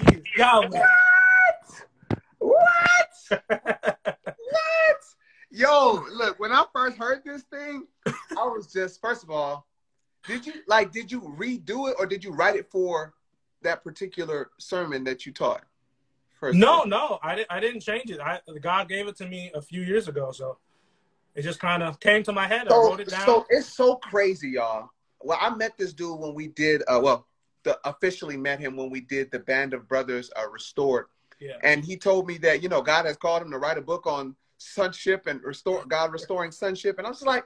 he 0.00 0.14
is 0.16 0.22
Yahweh. 0.36 0.86
What? 2.60 3.42
what? 4.26 4.96
Yo, 5.50 6.04
look, 6.12 6.38
when 6.38 6.52
I 6.52 6.64
first 6.72 6.96
heard 6.96 7.22
this 7.24 7.42
thing, 7.42 7.86
I 8.06 8.44
was 8.44 8.72
just, 8.72 9.00
first 9.00 9.22
of 9.22 9.30
all, 9.30 9.66
did 10.26 10.46
you 10.46 10.54
like 10.68 10.92
did 10.92 11.10
you 11.10 11.20
redo 11.38 11.90
it 11.90 11.96
or 11.98 12.06
did 12.06 12.22
you 12.22 12.30
write 12.30 12.56
it 12.56 12.70
for 12.70 13.14
that 13.62 13.82
particular 13.82 14.50
sermon 14.58 15.04
that 15.04 15.24
you 15.24 15.32
taught? 15.32 15.62
First 16.38 16.58
no, 16.58 16.84
no, 16.84 17.18
I 17.22 17.34
didn't. 17.34 17.50
I 17.50 17.60
didn't 17.60 17.80
change 17.80 18.10
it. 18.10 18.20
I, 18.20 18.40
God 18.62 18.88
gave 18.88 19.08
it 19.08 19.16
to 19.16 19.26
me 19.26 19.50
a 19.54 19.60
few 19.60 19.82
years 19.82 20.08
ago, 20.08 20.32
so 20.32 20.58
it 21.34 21.42
just 21.42 21.60
kind 21.60 21.82
of 21.82 22.00
came 22.00 22.22
to 22.24 22.32
my 22.32 22.46
head. 22.46 22.66
So, 22.68 22.74
I 22.74 22.78
wrote 22.78 23.00
it 23.00 23.08
down. 23.08 23.26
So 23.26 23.46
it's 23.50 23.74
so 23.74 23.96
crazy, 23.96 24.50
y'all. 24.50 24.88
Well, 25.20 25.38
I 25.40 25.54
met 25.54 25.76
this 25.76 25.92
dude 25.92 26.18
when 26.18 26.34
we 26.34 26.48
did. 26.48 26.82
Uh, 26.88 27.00
well, 27.02 27.26
the, 27.62 27.78
officially 27.84 28.38
met 28.38 28.58
him 28.58 28.76
when 28.76 28.88
we 28.88 29.02
did 29.02 29.30
the 29.30 29.38
Band 29.38 29.74
of 29.74 29.86
Brothers 29.86 30.30
uh, 30.34 30.48
Restored. 30.48 31.06
Yeah. 31.40 31.56
And 31.62 31.84
he 31.84 31.96
told 31.96 32.26
me 32.26 32.38
that 32.38 32.62
you 32.62 32.68
know 32.68 32.82
God 32.82 33.06
has 33.06 33.16
called 33.16 33.42
him 33.42 33.50
to 33.50 33.58
write 33.58 33.78
a 33.78 33.82
book 33.82 34.06
on 34.06 34.36
sonship 34.58 35.26
and 35.26 35.42
restore 35.42 35.84
God 35.86 36.12
restoring 36.12 36.52
sonship, 36.52 36.98
and 36.98 37.06
I 37.06 37.10
was 37.10 37.22
like, 37.22 37.44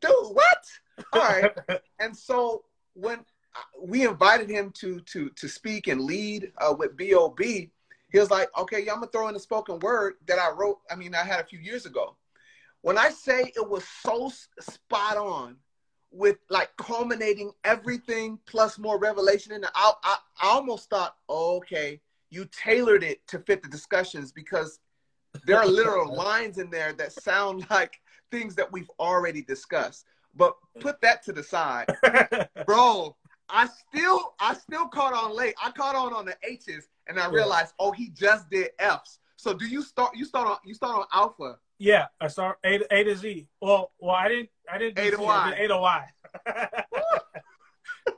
dude, 0.00 0.12
what? 0.12 1.04
All 1.12 1.20
right. 1.20 1.52
and 2.00 2.16
so 2.16 2.64
when 2.94 3.24
we 3.80 4.06
invited 4.06 4.50
him 4.50 4.70
to 4.72 5.00
to 5.00 5.30
to 5.30 5.48
speak 5.48 5.86
and 5.86 6.00
lead 6.00 6.52
uh, 6.58 6.74
with 6.76 6.96
Bob 6.96 7.40
he 7.40 8.18
was 8.18 8.30
like, 8.30 8.48
okay, 8.58 8.84
yeah, 8.84 8.92
I'm 8.92 8.98
gonna 8.98 9.10
throw 9.12 9.28
in 9.28 9.36
a 9.36 9.40
spoken 9.40 9.78
word 9.78 10.14
that 10.26 10.38
I 10.38 10.50
wrote. 10.50 10.80
I 10.90 10.96
mean, 10.96 11.14
I 11.14 11.22
had 11.22 11.40
a 11.40 11.44
few 11.44 11.60
years 11.60 11.86
ago. 11.86 12.16
When 12.82 12.98
I 12.98 13.10
say 13.10 13.52
it 13.54 13.68
was 13.68 13.84
so 14.02 14.32
spot 14.60 15.16
on, 15.16 15.56
with 16.12 16.38
like 16.48 16.70
culminating 16.76 17.52
everything 17.64 18.38
plus 18.46 18.78
more 18.78 18.98
revelation 18.98 19.52
in 19.52 19.64
I, 19.64 19.92
I, 20.02 20.16
I 20.42 20.48
almost 20.48 20.90
thought, 20.90 21.16
okay, 21.28 22.00
you 22.30 22.46
tailored 22.46 23.02
it 23.02 23.26
to 23.28 23.38
fit 23.40 23.62
the 23.62 23.68
discussions 23.68 24.32
because 24.32 24.80
there 25.44 25.58
are 25.58 25.66
literal 25.66 26.14
lines 26.26 26.58
in 26.58 26.70
there 26.70 26.92
that 26.94 27.12
sound 27.12 27.66
like 27.70 28.00
things 28.30 28.54
that 28.54 28.70
we've 28.70 28.90
already 28.98 29.42
discussed. 29.42 30.06
But 30.36 30.54
put 30.78 31.00
that 31.00 31.24
to 31.24 31.32
the 31.32 31.42
side, 31.42 31.86
bro. 32.66 33.16
I 33.48 33.66
still, 33.66 34.34
I 34.38 34.54
still 34.54 34.86
caught 34.86 35.12
on 35.12 35.36
late. 35.36 35.54
I 35.60 35.72
caught 35.72 35.96
on 35.96 36.12
on 36.12 36.24
the 36.24 36.36
H's 36.44 36.88
and 37.08 37.18
I 37.18 37.28
realized, 37.28 37.74
oh, 37.80 37.90
he 37.90 38.10
just 38.10 38.48
did 38.48 38.70
F's. 38.78 39.18
So 39.36 39.52
do 39.54 39.66
you 39.66 39.82
start? 39.82 40.14
You 40.14 40.24
start 40.24 40.46
on 40.46 40.58
you 40.64 40.74
start 40.74 40.98
on 40.98 41.06
alpha. 41.12 41.58
Yeah, 41.78 42.06
I 42.20 42.28
start 42.28 42.58
A 42.62 42.78
to, 42.78 42.94
A 42.94 43.04
to 43.04 43.16
Z. 43.16 43.48
Well, 43.60 43.90
well, 43.98 44.14
I 44.14 44.28
didn't 44.28 44.50
I 44.70 44.78
didn't 44.78 44.98
A 44.98 45.10
to 45.10 45.16
Z, 45.16 45.22
Y. 45.22 45.54
A 45.58 45.68
to 45.68 45.78
Y. 45.78 46.06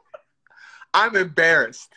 I'm 0.94 1.16
embarrassed. 1.16 1.94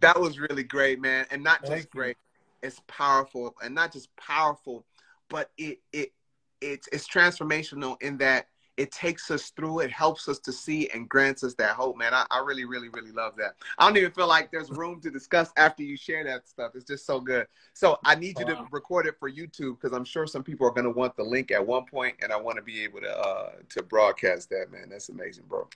That 0.00 0.20
was 0.20 0.38
really 0.38 0.62
great, 0.62 1.00
man, 1.00 1.26
and 1.30 1.42
not 1.42 1.60
just 1.60 1.72
Thank 1.72 1.90
great. 1.90 2.16
You. 2.62 2.68
It's 2.68 2.80
powerful, 2.86 3.54
and 3.62 3.74
not 3.74 3.92
just 3.92 4.14
powerful, 4.16 4.84
but 5.28 5.50
it 5.58 5.78
it 5.92 6.12
it's 6.60 6.88
it's 6.92 7.08
transformational 7.08 8.00
in 8.02 8.18
that 8.18 8.46
it 8.78 8.92
takes 8.92 9.30
us 9.30 9.50
through. 9.50 9.80
It 9.80 9.90
helps 9.90 10.28
us 10.28 10.38
to 10.38 10.52
see 10.52 10.88
and 10.94 11.08
grants 11.08 11.42
us 11.42 11.54
that 11.54 11.72
hope, 11.72 11.98
man. 11.98 12.14
I, 12.14 12.24
I 12.30 12.38
really, 12.38 12.64
really, 12.64 12.88
really 12.88 13.10
love 13.10 13.34
that. 13.36 13.56
I 13.76 13.86
don't 13.86 13.96
even 13.96 14.12
feel 14.12 14.28
like 14.28 14.52
there's 14.52 14.70
room 14.70 15.00
to 15.00 15.10
discuss 15.10 15.50
after 15.56 15.82
you 15.82 15.96
share 15.96 16.22
that 16.24 16.48
stuff. 16.48 16.72
It's 16.76 16.84
just 16.84 17.04
so 17.04 17.20
good. 17.20 17.48
So 17.74 17.98
I 18.04 18.14
need 18.14 18.38
you 18.38 18.46
to 18.46 18.66
record 18.70 19.06
it 19.06 19.16
for 19.18 19.28
YouTube 19.28 19.80
because 19.80 19.92
I'm 19.92 20.04
sure 20.04 20.28
some 20.28 20.44
people 20.44 20.64
are 20.66 20.70
going 20.70 20.84
to 20.84 20.90
want 20.90 21.16
the 21.16 21.24
link 21.24 21.50
at 21.50 21.66
one 21.66 21.86
point, 21.86 22.14
and 22.22 22.32
I 22.32 22.36
want 22.36 22.56
to 22.56 22.62
be 22.62 22.84
able 22.84 23.00
to 23.00 23.18
uh, 23.18 23.50
to 23.70 23.82
broadcast 23.82 24.48
that, 24.50 24.70
man. 24.70 24.88
That's 24.90 25.08
amazing, 25.08 25.44
bro. 25.48 25.68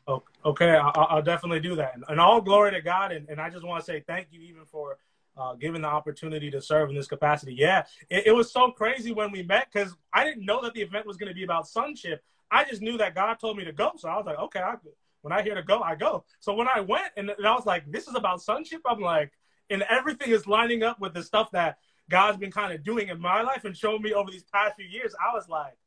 Okay, 0.45 0.71
I'll, 0.71 1.07
I'll 1.11 1.23
definitely 1.23 1.61
do 1.61 1.75
that. 1.77 1.95
And 2.09 2.21
all 2.21 2.41
glory 2.41 2.71
to 2.71 2.81
God. 2.81 3.11
And, 3.11 3.29
and 3.29 3.41
I 3.41 3.51
just 3.51 3.67
want 3.67 3.85
to 3.85 3.85
say 3.85 4.05
thank 4.07 4.29
you 4.31 4.41
even 4.43 4.65
for 4.65 4.99
uh, 5.37 5.55
given 5.55 5.83
the 5.83 5.89
opportunity 5.89 6.51
to 6.51 6.61
serve 6.61 6.91
in 6.91 6.95
this 6.95 7.07
capacity. 7.09 7.55
Yeah, 7.55 7.85
it, 8.11 8.29
it 8.29 8.33
was 8.33 8.53
so 8.53 8.71
crazy 8.71 9.13
when 9.13 9.33
we 9.33 9.43
met 9.43 9.69
because 9.73 9.97
I 10.13 10.25
didn't 10.25 10.45
know 10.45 10.63
that 10.63 10.75
the 10.75 10.83
event 10.83 11.07
was 11.07 11.17
going 11.17 11.31
to 11.31 11.35
be 11.35 11.45
about 11.45 11.67
sonship. 11.67 12.23
I 12.53 12.65
just 12.65 12.83
knew 12.83 12.99
that 12.99 13.15
God 13.15 13.39
told 13.41 13.57
me 13.57 13.65
to 13.65 13.73
go, 13.73 13.93
so 13.97 14.09
I 14.09 14.17
was 14.17 14.27
like, 14.27 14.39
okay, 14.39 14.61
I, 14.61 14.75
when 15.23 15.33
I 15.33 15.43
hear 15.43 15.55
to 15.55 15.63
go, 15.63 15.81
I 15.81 15.95
go. 15.95 16.25
So 16.41 16.55
when 16.55 16.69
I 16.69 16.81
went 16.81 17.13
and, 17.17 17.31
and 17.31 17.47
I 17.47 17.55
was 17.55 17.67
like, 17.67 17.91
this 17.91 18.07
is 18.07 18.15
about 18.15 18.43
sonship. 18.43 18.83
I'm 18.87 19.01
like, 19.01 19.33
and 19.71 19.83
everything 19.89 20.31
is 20.31 20.47
lining 20.47 20.83
up 20.83 21.01
with 21.01 21.15
the 21.15 21.23
stuff 21.23 21.51
that 21.53 21.79
God's 22.11 22.37
been 22.37 22.51
kind 22.51 22.73
of 22.73 22.85
doing 22.85 23.09
in 23.09 23.21
my 23.21 23.43
life 23.43 23.65
and 23.65 23.77
showing 23.77 24.03
me 24.03 24.13
over 24.13 24.31
these 24.31 24.45
past 24.53 24.77
few 24.77 24.85
years. 24.85 25.15
I 25.19 25.35
was 25.35 25.49
like, 25.49 25.79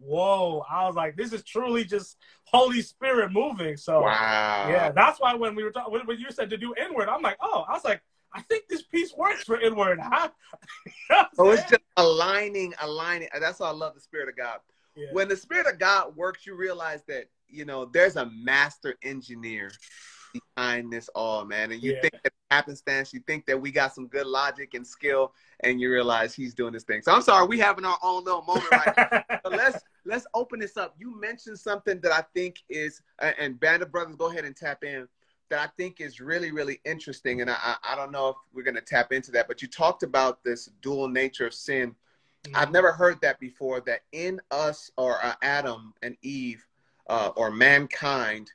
whoa! 0.00 0.64
I 0.68 0.86
was 0.86 0.96
like, 0.96 1.16
this 1.16 1.32
is 1.32 1.44
truly 1.44 1.84
just 1.84 2.16
Holy 2.44 2.82
Spirit 2.82 3.30
moving. 3.30 3.76
So 3.76 4.00
wow, 4.00 4.66
yeah, 4.68 4.90
that's 4.90 5.20
why 5.20 5.34
when 5.34 5.54
we 5.54 5.62
were 5.62 5.70
talking, 5.70 6.00
when 6.04 6.18
you 6.18 6.32
said 6.32 6.50
to 6.50 6.56
do 6.56 6.74
inward, 6.74 7.08
I'm 7.08 7.22
like, 7.22 7.36
oh, 7.40 7.64
I 7.68 7.74
was 7.74 7.84
like 7.84 8.02
I 8.32 8.42
think 8.42 8.68
this 8.68 8.82
piece 8.82 9.14
works 9.16 9.44
for 9.44 9.60
inward. 9.60 10.00
Huh? 10.00 10.28
so 11.08 11.26
oh, 11.38 11.50
it's 11.50 11.62
just 11.62 11.82
aligning, 11.96 12.74
aligning. 12.80 13.28
That's 13.40 13.60
why 13.60 13.68
I 13.68 13.72
love 13.72 13.94
the 13.94 14.00
Spirit 14.00 14.28
of 14.28 14.36
God. 14.36 14.58
Yeah. 14.98 15.06
When 15.12 15.28
the 15.28 15.36
Spirit 15.36 15.66
of 15.66 15.78
God 15.78 16.16
works, 16.16 16.46
you 16.46 16.56
realize 16.56 17.02
that 17.08 17.28
you 17.48 17.64
know 17.64 17.84
there's 17.84 18.16
a 18.16 18.26
master 18.26 18.96
engineer 19.02 19.70
behind 20.56 20.92
this 20.92 21.08
all, 21.14 21.44
man. 21.44 21.70
And 21.72 21.82
you 21.82 21.94
yeah. 21.94 22.00
think 22.00 22.14
that 22.24 22.32
happenstance, 22.50 23.12
you 23.12 23.20
think 23.20 23.46
that 23.46 23.60
we 23.60 23.70
got 23.70 23.94
some 23.94 24.08
good 24.08 24.26
logic 24.26 24.74
and 24.74 24.86
skill, 24.86 25.32
and 25.60 25.80
you 25.80 25.90
realize 25.90 26.34
he's 26.34 26.54
doing 26.54 26.72
this 26.72 26.84
thing. 26.84 27.02
So 27.02 27.12
I'm 27.12 27.22
sorry, 27.22 27.46
we 27.46 27.58
having 27.58 27.84
our 27.84 27.98
own 28.02 28.24
little 28.24 28.42
moment 28.42 28.70
right 28.72 28.94
now. 28.96 29.38
but 29.44 29.52
let's 29.52 29.78
let's 30.04 30.26
open 30.34 30.58
this 30.58 30.76
up. 30.76 30.96
You 30.98 31.18
mentioned 31.18 31.58
something 31.58 32.00
that 32.00 32.12
I 32.12 32.24
think 32.34 32.56
is, 32.68 33.00
and 33.20 33.58
Band 33.60 33.82
of 33.82 33.92
Brothers, 33.92 34.16
go 34.16 34.30
ahead 34.30 34.44
and 34.44 34.56
tap 34.56 34.82
in 34.82 35.06
that 35.50 35.60
I 35.60 35.70
think 35.76 36.00
is 36.00 36.20
really, 36.20 36.50
really 36.50 36.80
interesting. 36.84 37.40
And 37.40 37.50
I, 37.50 37.76
I 37.82 37.94
don't 37.96 38.12
know 38.12 38.28
if 38.28 38.36
we're 38.52 38.62
going 38.62 38.74
to 38.74 38.80
tap 38.80 39.12
into 39.12 39.30
that, 39.32 39.48
but 39.48 39.62
you 39.62 39.68
talked 39.68 40.02
about 40.02 40.44
this 40.44 40.66
dual 40.82 41.08
nature 41.08 41.46
of 41.46 41.54
sin. 41.54 41.94
I've 42.54 42.72
never 42.72 42.92
heard 42.92 43.20
that 43.22 43.40
before 43.40 43.80
that 43.82 44.00
in 44.12 44.40
us 44.50 44.90
or 44.96 45.22
uh, 45.22 45.34
Adam 45.42 45.92
and 46.02 46.16
Eve 46.22 46.64
uh, 47.08 47.30
or 47.36 47.50
mankind 47.50 48.50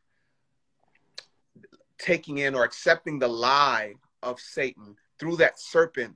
taking 1.97 2.39
in 2.39 2.55
or 2.55 2.63
accepting 2.63 3.19
the 3.19 3.27
lie 3.27 3.93
of 4.21 4.39
Satan 4.39 4.95
through 5.19 5.37
that 5.37 5.59
serpent 5.59 6.15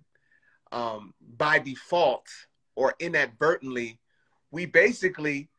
um, 0.71 1.13
by 1.37 1.59
default 1.59 2.27
or 2.75 2.95
inadvertently, 2.99 3.99
we 4.51 4.65
basically 4.65 5.49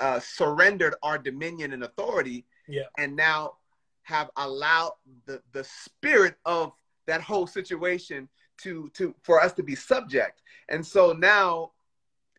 uh, 0.00 0.20
surrendered 0.20 0.94
our 1.02 1.18
dominion 1.18 1.72
and 1.72 1.84
authority. 1.84 2.44
Yeah. 2.68 2.82
And 2.98 3.16
now 3.16 3.54
have 4.02 4.30
allowed 4.36 4.92
the, 5.26 5.42
the 5.52 5.64
spirit 5.64 6.36
of 6.44 6.72
that 7.06 7.20
whole 7.20 7.46
situation 7.46 8.28
to 8.62 8.90
to 8.94 9.14
for 9.22 9.40
us 9.40 9.52
to 9.54 9.62
be 9.62 9.74
subject. 9.74 10.42
And 10.68 10.84
so 10.86 11.12
now 11.12 11.72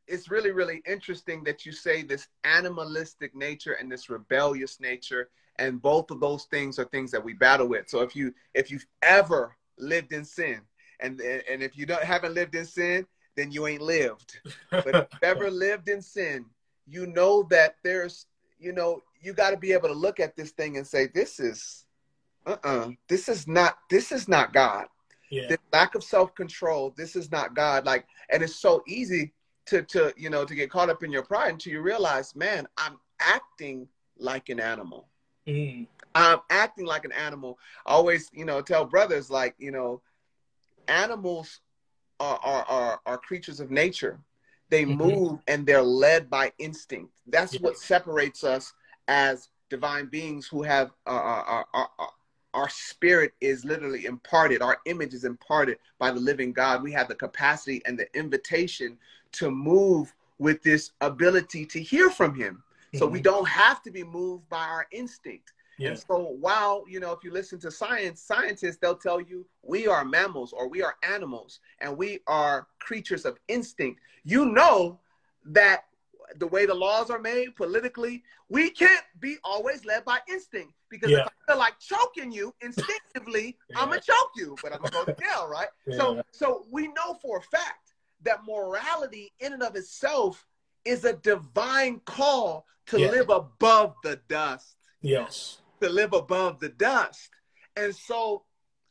it's 0.08 0.30
really 0.30 0.52
really 0.52 0.82
interesting 0.86 1.44
that 1.46 1.66
you 1.66 1.72
say 1.72 2.04
this 2.04 2.28
animalistic 2.44 3.36
nature 3.36 3.74
and 3.74 3.92
this 3.92 4.10
rebellious 4.10 4.80
nature 4.80 5.30
and 5.60 5.82
both 5.82 6.12
of 6.12 6.20
those 6.20 6.46
things 6.46 6.80
are 6.80 6.86
things 6.86 7.12
that 7.12 7.24
we 7.24 7.34
battle 7.34 7.68
with. 7.68 7.90
So 7.90 8.02
if 8.02 8.16
you 8.16 8.34
if 8.54 8.72
you've 8.72 8.88
ever 9.02 9.56
lived 9.78 10.14
in 10.14 10.26
sin 10.26 10.62
and 11.00 11.20
and 11.22 11.64
if 11.64 11.78
you 11.78 11.86
don't 11.86 12.04
haven't 12.04 12.34
lived 12.34 12.56
in 12.56 12.66
sin, 12.66 13.06
then 13.36 13.52
you 13.52 13.68
ain't 13.68 13.82
lived. 13.82 14.40
But 14.70 14.88
if 14.88 14.96
you've 15.12 15.24
ever 15.24 15.52
lived 15.68 15.90
in 15.90 16.02
sin, 16.02 16.46
you 16.88 17.08
know 17.08 17.44
that 17.50 17.76
there's 17.84 18.26
you 18.60 18.74
know 18.74 19.02
you 19.24 19.34
got 19.34 19.52
to 19.52 19.58
be 19.58 19.72
able 19.72 19.88
to 19.88 19.96
look 19.96 20.20
at 20.20 20.36
this 20.36 20.52
thing 20.52 20.78
and 20.78 20.86
say, 20.86 21.08
this 21.08 21.40
is, 21.40 21.86
uh-uh, 22.46 22.90
this 23.08 23.30
is 23.30 23.48
not, 23.48 23.78
this 23.90 24.12
is 24.12 24.28
not 24.28 24.54
God. 24.54 24.88
Yeah. 25.30 25.48
This 25.50 25.58
lack 25.72 25.96
of 25.96 26.04
self-control, 26.04 26.94
this 26.96 27.16
is 27.16 27.32
not 27.32 27.56
God. 27.56 27.86
Like, 27.86 28.06
and 28.30 28.44
it's 28.44 28.56
so 28.56 28.84
easy 28.88 29.34
to, 29.68 29.82
to, 29.84 30.14
you 30.18 30.30
know, 30.30 30.46
to 30.46 30.56
get 30.56 30.70
caught 30.70 30.90
up 30.90 31.04
in 31.04 31.12
your 31.12 31.24
pride 31.24 31.54
until 31.54 31.74
you 31.74 31.82
realize, 31.82 32.36
man, 32.36 32.68
I'm 32.78 32.98
acting 33.20 33.88
like 34.18 34.50
an 34.50 34.60
animal. 34.60 35.08
Mm. 35.48 35.88
I'm 36.16 36.40
acting 36.50 36.86
like 36.86 37.06
an 37.06 37.12
animal. 37.12 37.58
I 37.86 37.92
always, 37.92 38.30
you 38.34 38.46
know, 38.46 38.62
tell 38.62 38.86
brothers 38.86 39.30
like, 39.30 39.56
you 39.58 39.72
know, 39.72 40.02
animals 40.88 41.62
are 42.20 42.40
are 42.44 42.64
are, 42.66 43.00
are 43.06 43.18
creatures 43.18 43.60
of 43.60 43.72
nature. 43.72 44.20
They 44.70 44.84
mm-hmm. 44.86 44.98
move 44.98 45.40
and 45.48 45.66
they're 45.66 45.82
led 45.82 46.30
by 46.30 46.52
instinct. 46.60 47.14
That's 47.28 47.56
yeah. 47.56 47.62
what 47.62 47.78
separates 47.78 48.44
us 48.44 48.74
as 49.08 49.50
divine 49.70 50.08
beings 50.08 50.48
who 50.48 50.64
have 50.64 50.92
uh, 51.06 51.10
our, 51.10 51.66
our, 51.74 51.90
our, 52.54 52.70
spirit 52.70 53.34
is 53.42 53.66
literally 53.66 54.06
imparted, 54.06 54.62
our 54.62 54.78
image 54.86 55.14
is 55.14 55.24
imparted 55.24 55.78
by 56.00 56.12
the 56.12 56.20
living 56.20 56.54
God. 56.54 56.84
We 56.84 56.92
have 56.94 57.08
the 57.08 57.16
capacity 57.16 57.82
and 57.86 57.98
the 57.98 58.08
invitation 58.18 58.98
to 59.34 59.52
move 59.52 60.14
with 60.40 60.62
this 60.64 60.92
ability 61.02 61.66
to 61.68 61.82
hear 61.82 62.10
from 62.10 62.36
Him. 62.36 62.64
So 62.96 63.08
we 63.08 63.20
mm-hmm. 63.20 63.24
don't 63.24 63.48
have 63.48 63.82
to 63.84 63.92
be 63.92 64.04
moved 64.04 64.48
by 64.50 64.66
our 64.66 64.88
instinct. 64.92 65.54
Yeah. 65.78 65.90
And 65.90 66.00
so 66.00 66.36
while, 66.40 66.84
you 66.88 67.00
know, 67.00 67.12
if 67.12 67.24
you 67.24 67.32
listen 67.32 67.60
to 67.62 67.72
science, 67.72 68.22
scientists, 68.22 68.78
they'll 68.78 68.96
tell 68.96 69.20
you 69.20 69.46
we 69.64 69.88
are 69.88 70.06
mammals 70.06 70.54
or 70.54 70.68
we 70.68 70.84
are 70.84 70.96
animals 71.04 71.60
and 71.80 71.98
we 71.98 72.20
are 72.28 72.68
creatures 72.80 73.26
of 73.26 73.40
instinct. 73.48 74.00
You 74.24 74.46
know 74.46 75.00
that 75.46 75.86
the 76.40 76.48
way 76.48 76.66
the 76.66 76.74
laws 76.74 77.10
are 77.10 77.20
made 77.20 77.56
politically, 77.56 78.24
we 78.50 78.70
can't 78.70 79.04
be 79.20 79.38
always 79.44 79.86
led 79.86 80.06
by 80.06 80.20
instinct. 80.30 80.74
Because 80.90 81.12
yeah. 81.12 81.20
if 81.20 81.28
I 81.28 81.52
feel 81.52 81.60
like 81.60 81.80
choking 81.80 82.32
you 82.32 82.54
instinctively, 82.62 83.58
yeah. 83.70 83.80
I'm 83.80 83.90
gonna 83.90 84.02
choke 84.02 84.32
you, 84.36 84.56
but 84.62 84.74
I'm 84.74 84.80
gonna 84.80 84.92
go 84.92 85.06
to 85.06 85.16
jail, 85.20 85.48
right? 85.48 85.68
Yeah. 85.88 85.98
So 85.98 86.24
so 86.32 86.66
we 86.72 86.88
know 86.88 87.16
for 87.22 87.38
a 87.38 87.42
fact 87.42 87.94
that 88.24 88.46
morality 88.46 89.34
in 89.40 89.54
and 89.54 89.64
of 89.64 89.76
itself 89.76 90.46
is 90.86 91.06
a 91.06 91.14
divine 91.14 92.00
call 92.06 92.66
to 92.88 92.98
live 92.98 93.30
above 93.30 93.96
the 94.04 94.20
dust. 94.28 94.76
Yes. 95.02 95.60
To 95.82 95.90
live 95.90 96.14
above 96.14 96.60
the 96.60 96.70
dust. 96.70 97.30
And 97.76 97.96
so 97.96 98.44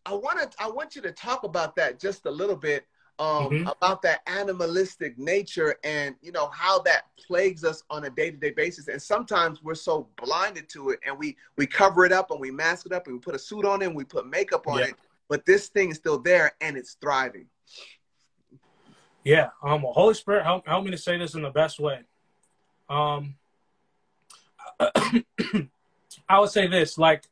I 0.04 0.14
want 0.14 0.38
to 0.40 0.62
I 0.62 0.68
want 0.70 0.96
you 0.96 1.02
to 1.02 1.12
talk 1.12 1.44
about 1.44 1.76
that 1.76 2.00
just 2.00 2.26
a 2.26 2.30
little 2.30 2.56
bit 2.56 2.86
um, 3.22 3.50
mm-hmm. 3.50 3.66
about 3.68 4.02
that 4.02 4.20
animalistic 4.26 5.16
nature 5.16 5.76
and 5.84 6.16
you 6.22 6.32
know 6.32 6.48
how 6.48 6.80
that 6.80 7.04
plagues 7.16 7.62
us 7.62 7.84
on 7.88 8.04
a 8.04 8.10
day-to-day 8.10 8.50
basis 8.50 8.88
and 8.88 9.00
sometimes 9.00 9.62
we're 9.62 9.76
so 9.76 10.08
blinded 10.20 10.68
to 10.68 10.90
it 10.90 10.98
and 11.06 11.16
we 11.16 11.36
we 11.56 11.64
cover 11.64 12.04
it 12.04 12.10
up 12.10 12.32
and 12.32 12.40
we 12.40 12.50
mask 12.50 12.84
it 12.84 12.92
up 12.92 13.06
and 13.06 13.14
we 13.14 13.20
put 13.20 13.34
a 13.34 13.38
suit 13.38 13.64
on 13.64 13.80
it 13.80 13.86
and 13.86 13.94
we 13.94 14.02
put 14.02 14.26
makeup 14.26 14.66
on 14.66 14.80
yeah. 14.80 14.86
it 14.86 14.94
but 15.28 15.46
this 15.46 15.68
thing 15.68 15.90
is 15.90 15.96
still 15.96 16.18
there 16.18 16.52
and 16.60 16.76
it's 16.76 16.94
thriving 16.94 17.46
yeah 19.22 19.50
um 19.62 19.82
well, 19.82 19.92
holy 19.92 20.14
spirit 20.14 20.42
help, 20.42 20.66
help 20.66 20.84
me 20.84 20.90
to 20.90 20.98
say 20.98 21.16
this 21.16 21.34
in 21.34 21.42
the 21.42 21.50
best 21.50 21.78
way 21.78 22.00
um 22.90 23.36
i 26.28 26.40
would 26.40 26.50
say 26.50 26.66
this 26.66 26.98
like 26.98 27.22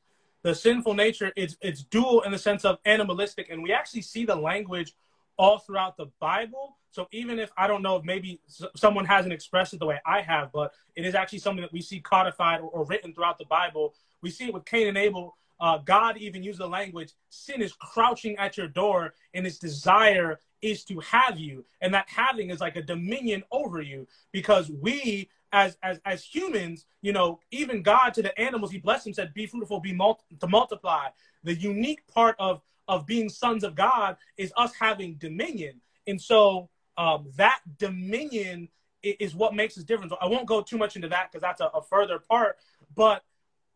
the 0.43 0.55
sinful 0.55 0.95
nature 0.95 1.33
it's 1.35 1.57
it's 1.61 1.83
dual 1.83 2.21
in 2.21 2.31
the 2.31 2.39
sense 2.39 2.65
of 2.65 2.79
animalistic 2.85 3.49
and 3.51 3.61
we 3.61 3.73
actually 3.73 4.03
see 4.03 4.25
the 4.25 4.37
language 4.37 4.95
all 5.41 5.59
throughout 5.59 5.97
the 5.97 6.05
Bible. 6.21 6.77
So 6.91 7.09
even 7.13 7.39
if 7.39 7.51
I 7.57 7.67
don't 7.67 7.81
know 7.81 7.97
if 7.97 8.05
maybe 8.05 8.41
someone 8.77 9.07
hasn't 9.07 9.33
expressed 9.33 9.73
it 9.73 9.81
the 9.81 9.87
way 9.87 9.99
I 10.05 10.21
have, 10.21 10.53
but 10.53 10.75
it 10.97 11.07
is 11.07 11.15
actually 11.15 11.39
something 11.39 11.63
that 11.63 11.73
we 11.73 11.81
see 11.81 11.99
codified 11.99 12.61
or, 12.61 12.69
or 12.69 12.85
written 12.85 13.15
throughout 13.15 13.39
the 13.39 13.47
Bible. 13.47 13.95
We 14.21 14.29
see 14.29 14.49
it 14.49 14.55
with 14.55 14.67
Cain 14.67 14.89
and 14.89 14.99
Abel. 14.99 15.35
Uh, 15.59 15.79
God 15.79 16.19
even 16.19 16.43
used 16.43 16.59
the 16.61 16.69
language, 16.69 17.13
sin 17.31 17.63
is 17.63 17.73
crouching 17.73 18.37
at 18.37 18.59
your 18.59 18.69
door 18.69 19.15
and 19.33 19.47
its 19.47 19.59
desire 19.59 20.41
is 20.61 20.85
to 20.85 21.01
have 21.01 21.39
you. 21.39 21.65
And 21.81 21.95
that 21.95 22.07
having 22.09 22.51
is 22.51 22.61
like 22.61 22.77
a 22.77 22.83
dominion 22.83 23.43
over 23.51 23.81
you 23.81 24.07
because 24.33 24.71
we 24.71 25.31
as 25.53 25.79
as 25.83 26.01
as 26.05 26.23
humans, 26.23 26.85
you 27.01 27.13
know, 27.13 27.41
even 27.51 27.83
God 27.83 28.13
to 28.15 28.23
the 28.23 28.39
animals, 28.39 28.71
He 28.71 28.79
blessed 28.79 29.05
them, 29.05 29.15
said, 29.15 29.35
"Be 29.35 29.47
fruitful, 29.47 29.81
be 29.81 29.93
mul- 29.93 30.23
to 30.39 30.47
multiply." 30.47 31.09
The 31.43 31.55
unique 31.55 32.07
part 32.07 32.37
of 32.39 32.61
of 32.91 33.07
being 33.07 33.29
sons 33.29 33.63
of 33.63 33.77
God 33.77 34.17
is 34.37 34.53
us 34.57 34.73
having 34.75 35.15
dominion. 35.15 35.81
And 36.09 36.21
so 36.21 36.69
um, 36.99 37.29
that 37.37 37.61
dominion 37.79 38.69
is 39.03 39.33
what 39.33 39.55
makes 39.55 39.79
us 39.79 39.85
different. 39.85 40.11
So 40.11 40.19
I 40.21 40.27
won't 40.27 40.47
go 40.47 40.61
too 40.61 40.77
much 40.77 40.97
into 40.97 41.09
that 41.09 41.31
because 41.31 41.41
that's 41.41 41.61
a, 41.61 41.67
a, 41.67 41.83
further 41.83 42.19
part. 42.19 42.57
But 42.97 43.23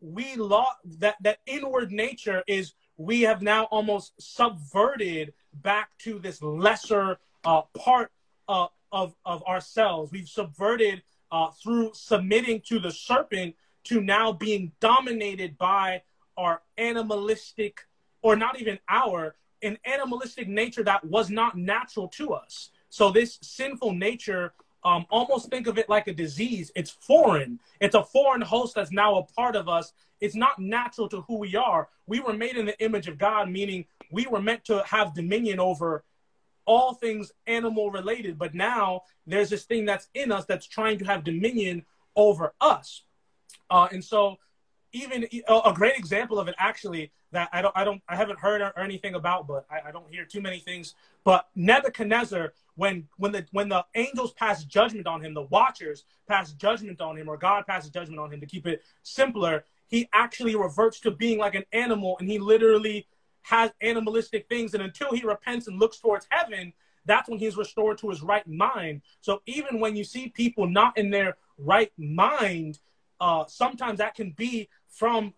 we 0.01 0.35
lost 0.35 0.77
that 0.99 1.15
that 1.21 1.39
inward 1.47 1.93
nature 1.93 2.43
is 2.45 2.73
we 2.97 3.21
have 3.21 3.41
now 3.41 3.63
almost 3.71 4.13
subverted 4.19 5.33
back 5.53 5.97
to 5.99 6.19
this 6.19 6.43
lesser 6.43 7.17
uh, 7.45 7.61
part 7.75 8.11
uh, 8.49 8.67
of 8.91 9.15
of 9.25 9.41
ourselves. 9.43 10.11
We've 10.11 10.27
subverted 10.27 11.01
uh, 11.31 11.51
through 11.63 11.91
submitting 11.93 12.61
to 12.67 12.79
the 12.79 12.91
serpent 12.91 13.55
to 13.85 14.01
now 14.01 14.33
being 14.33 14.73
dominated 14.81 15.57
by 15.57 16.01
our 16.37 16.61
animalistic, 16.77 17.81
or 18.25 18.35
not 18.35 18.59
even 18.59 18.79
our, 18.89 19.35
an 19.61 19.77
animalistic 19.85 20.47
nature 20.47 20.83
that 20.83 21.05
was 21.05 21.29
not 21.29 21.55
natural 21.55 22.07
to 22.07 22.33
us. 22.33 22.71
So 22.89 23.11
this 23.11 23.37
sinful 23.43 23.93
nature, 23.93 24.51
um, 24.83 25.05
almost 25.11 25.51
think 25.51 25.67
of 25.67 25.77
it 25.77 25.89
like 25.89 26.07
a 26.07 26.13
disease. 26.13 26.71
It's 26.75 26.89
foreign. 26.89 27.59
It's 27.79 27.93
a 27.93 28.03
foreign 28.03 28.41
host 28.41 28.73
that's 28.73 28.91
now 28.91 29.19
a 29.19 29.23
part 29.23 29.55
of 29.55 29.69
us. 29.69 29.93
It's 30.21 30.33
not 30.33 30.57
natural 30.57 31.07
to 31.09 31.21
who 31.21 31.37
we 31.37 31.55
are. 31.55 31.87
We 32.07 32.19
were 32.19 32.33
made 32.33 32.57
in 32.57 32.65
the 32.65 32.79
image 32.83 33.07
of 33.07 33.19
God, 33.19 33.47
meaning 33.47 33.85
we 34.09 34.25
were 34.25 34.41
meant 34.41 34.65
to 34.65 34.81
have 34.87 35.13
dominion 35.13 35.59
over 35.59 36.03
all 36.65 36.95
things 36.95 37.31
animal 37.45 37.91
related. 37.91 38.39
But 38.39 38.55
now 38.55 39.03
there's 39.27 39.51
this 39.51 39.65
thing 39.65 39.85
that's 39.85 40.07
in 40.15 40.31
us 40.31 40.45
that's 40.45 40.65
trying 40.65 40.97
to 40.97 41.05
have 41.05 41.23
dominion 41.23 41.85
over 42.15 42.55
us. 42.59 43.03
Uh, 43.69 43.87
and 43.91 44.03
so, 44.03 44.37
even 44.95 45.27
a 45.47 45.73
great 45.73 45.97
example 45.97 46.39
of 46.39 46.47
it, 46.47 46.55
actually, 46.57 47.11
that 47.31 47.49
I 47.51 47.61
don't, 47.61 47.75
I 47.75 47.83
don't, 47.83 48.01
I 48.07 48.15
haven't 48.15 48.39
heard 48.39 48.61
or 48.61 48.79
anything 48.79 49.15
about, 49.15 49.45
but 49.45 49.65
I, 49.69 49.89
I 49.89 49.91
don't 49.91 50.09
hear 50.09 50.25
too 50.25 50.41
many 50.41 50.59
things. 50.59 50.95
But 51.23 51.47
Nebuchadnezzar, 51.55 52.53
when 52.75 53.07
when 53.17 53.31
the 53.31 53.45
when 53.51 53.69
the 53.69 53.85
angels 53.95 54.31
pass 54.33 54.63
judgment 54.63 55.07
on 55.07 55.21
him, 55.23 55.33
the 55.33 55.43
Watchers 55.43 56.05
pass 56.27 56.53
judgment 56.53 57.01
on 57.01 57.17
him, 57.17 57.27
or 57.27 57.37
God 57.37 57.65
passes 57.67 57.89
judgment 57.89 58.19
on 58.19 58.31
him, 58.31 58.39
to 58.39 58.45
keep 58.45 58.65
it 58.67 58.83
simpler, 59.03 59.65
he 59.87 60.07
actually 60.13 60.55
reverts 60.55 60.99
to 61.01 61.11
being 61.11 61.39
like 61.39 61.55
an 61.55 61.65
animal, 61.73 62.17
and 62.19 62.29
he 62.29 62.39
literally 62.39 63.07
has 63.41 63.71
animalistic 63.81 64.47
things. 64.47 64.73
And 64.73 64.81
until 64.81 65.13
he 65.13 65.21
repents 65.23 65.67
and 65.67 65.79
looks 65.79 65.99
towards 65.99 66.25
heaven, 66.29 66.73
that's 67.05 67.29
when 67.29 67.37
he's 67.37 67.57
restored 67.57 67.97
to 67.99 68.09
his 68.09 68.21
right 68.21 68.47
mind. 68.47 69.01
So 69.21 69.41
even 69.45 69.79
when 69.79 69.95
you 69.95 70.03
see 70.03 70.29
people 70.29 70.67
not 70.67 70.97
in 70.97 71.11
their 71.11 71.37
right 71.57 71.91
mind, 71.97 72.79
uh, 73.21 73.45
sometimes 73.47 73.99
that 73.99 74.15
can 74.15 74.31
be 74.31 74.67
from 74.95 75.33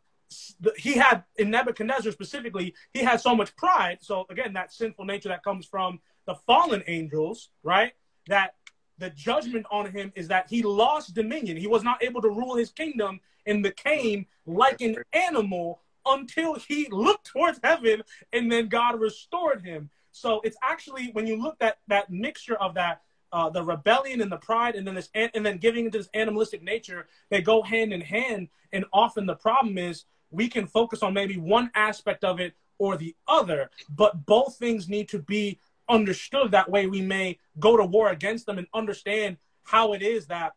he 0.75 0.93
had 0.93 1.23
in 1.37 1.49
Nebuchadnezzar 1.49 2.11
specifically, 2.11 2.75
he 2.93 2.99
had 2.99 3.21
so 3.21 3.33
much 3.33 3.55
pride. 3.55 3.99
So 4.01 4.25
again, 4.29 4.53
that 4.53 4.73
sinful 4.73 5.05
nature 5.05 5.29
that 5.29 5.43
comes 5.43 5.65
from 5.65 5.99
the 6.25 6.35
fallen 6.35 6.83
angels, 6.87 7.49
right? 7.63 7.93
That 8.27 8.55
the 8.97 9.09
judgment 9.11 9.65
on 9.71 9.89
him 9.89 10.11
is 10.15 10.27
that 10.27 10.47
he 10.49 10.63
lost 10.63 11.13
dominion. 11.13 11.55
He 11.55 11.67
was 11.67 11.83
not 11.83 12.03
able 12.03 12.21
to 12.21 12.29
rule 12.29 12.55
his 12.55 12.71
kingdom 12.71 13.21
and 13.45 13.63
became 13.63 14.25
like 14.45 14.81
an 14.81 14.97
animal 15.13 15.81
until 16.05 16.55
he 16.55 16.87
looked 16.89 17.25
towards 17.25 17.59
heaven 17.63 18.03
and 18.33 18.51
then 18.51 18.67
God 18.67 18.99
restored 18.99 19.61
him. 19.63 19.89
So 20.11 20.41
it's 20.43 20.57
actually 20.63 21.11
when 21.13 21.27
you 21.27 21.41
look 21.41 21.57
at 21.61 21.77
that 21.87 22.09
mixture 22.09 22.55
of 22.55 22.73
that 22.73 23.01
uh, 23.31 23.49
the 23.49 23.63
rebellion 23.63 24.21
and 24.21 24.31
the 24.31 24.37
pride, 24.37 24.75
and 24.75 24.87
then 24.87 24.95
this, 24.95 25.09
and 25.13 25.45
then 25.45 25.57
giving 25.57 25.85
into 25.85 25.97
this 25.97 26.09
animalistic 26.13 26.63
nature, 26.63 27.07
they 27.29 27.41
go 27.41 27.61
hand 27.61 27.93
in 27.93 28.01
hand. 28.01 28.47
And 28.71 28.85
often 28.93 29.25
the 29.25 29.35
problem 29.35 29.77
is 29.77 30.05
we 30.31 30.47
can 30.47 30.67
focus 30.67 31.03
on 31.03 31.13
maybe 31.13 31.37
one 31.37 31.71
aspect 31.75 32.23
of 32.23 32.39
it 32.39 32.53
or 32.77 32.97
the 32.97 33.15
other, 33.27 33.69
but 33.89 34.25
both 34.25 34.57
things 34.57 34.87
need 34.87 35.09
to 35.09 35.19
be 35.19 35.59
understood. 35.89 36.51
That 36.51 36.69
way, 36.69 36.87
we 36.87 37.01
may 37.01 37.39
go 37.59 37.75
to 37.77 37.85
war 37.85 38.09
against 38.09 38.45
them 38.45 38.57
and 38.57 38.67
understand 38.73 39.37
how 39.63 39.93
it 39.93 40.01
is 40.01 40.27
that 40.27 40.53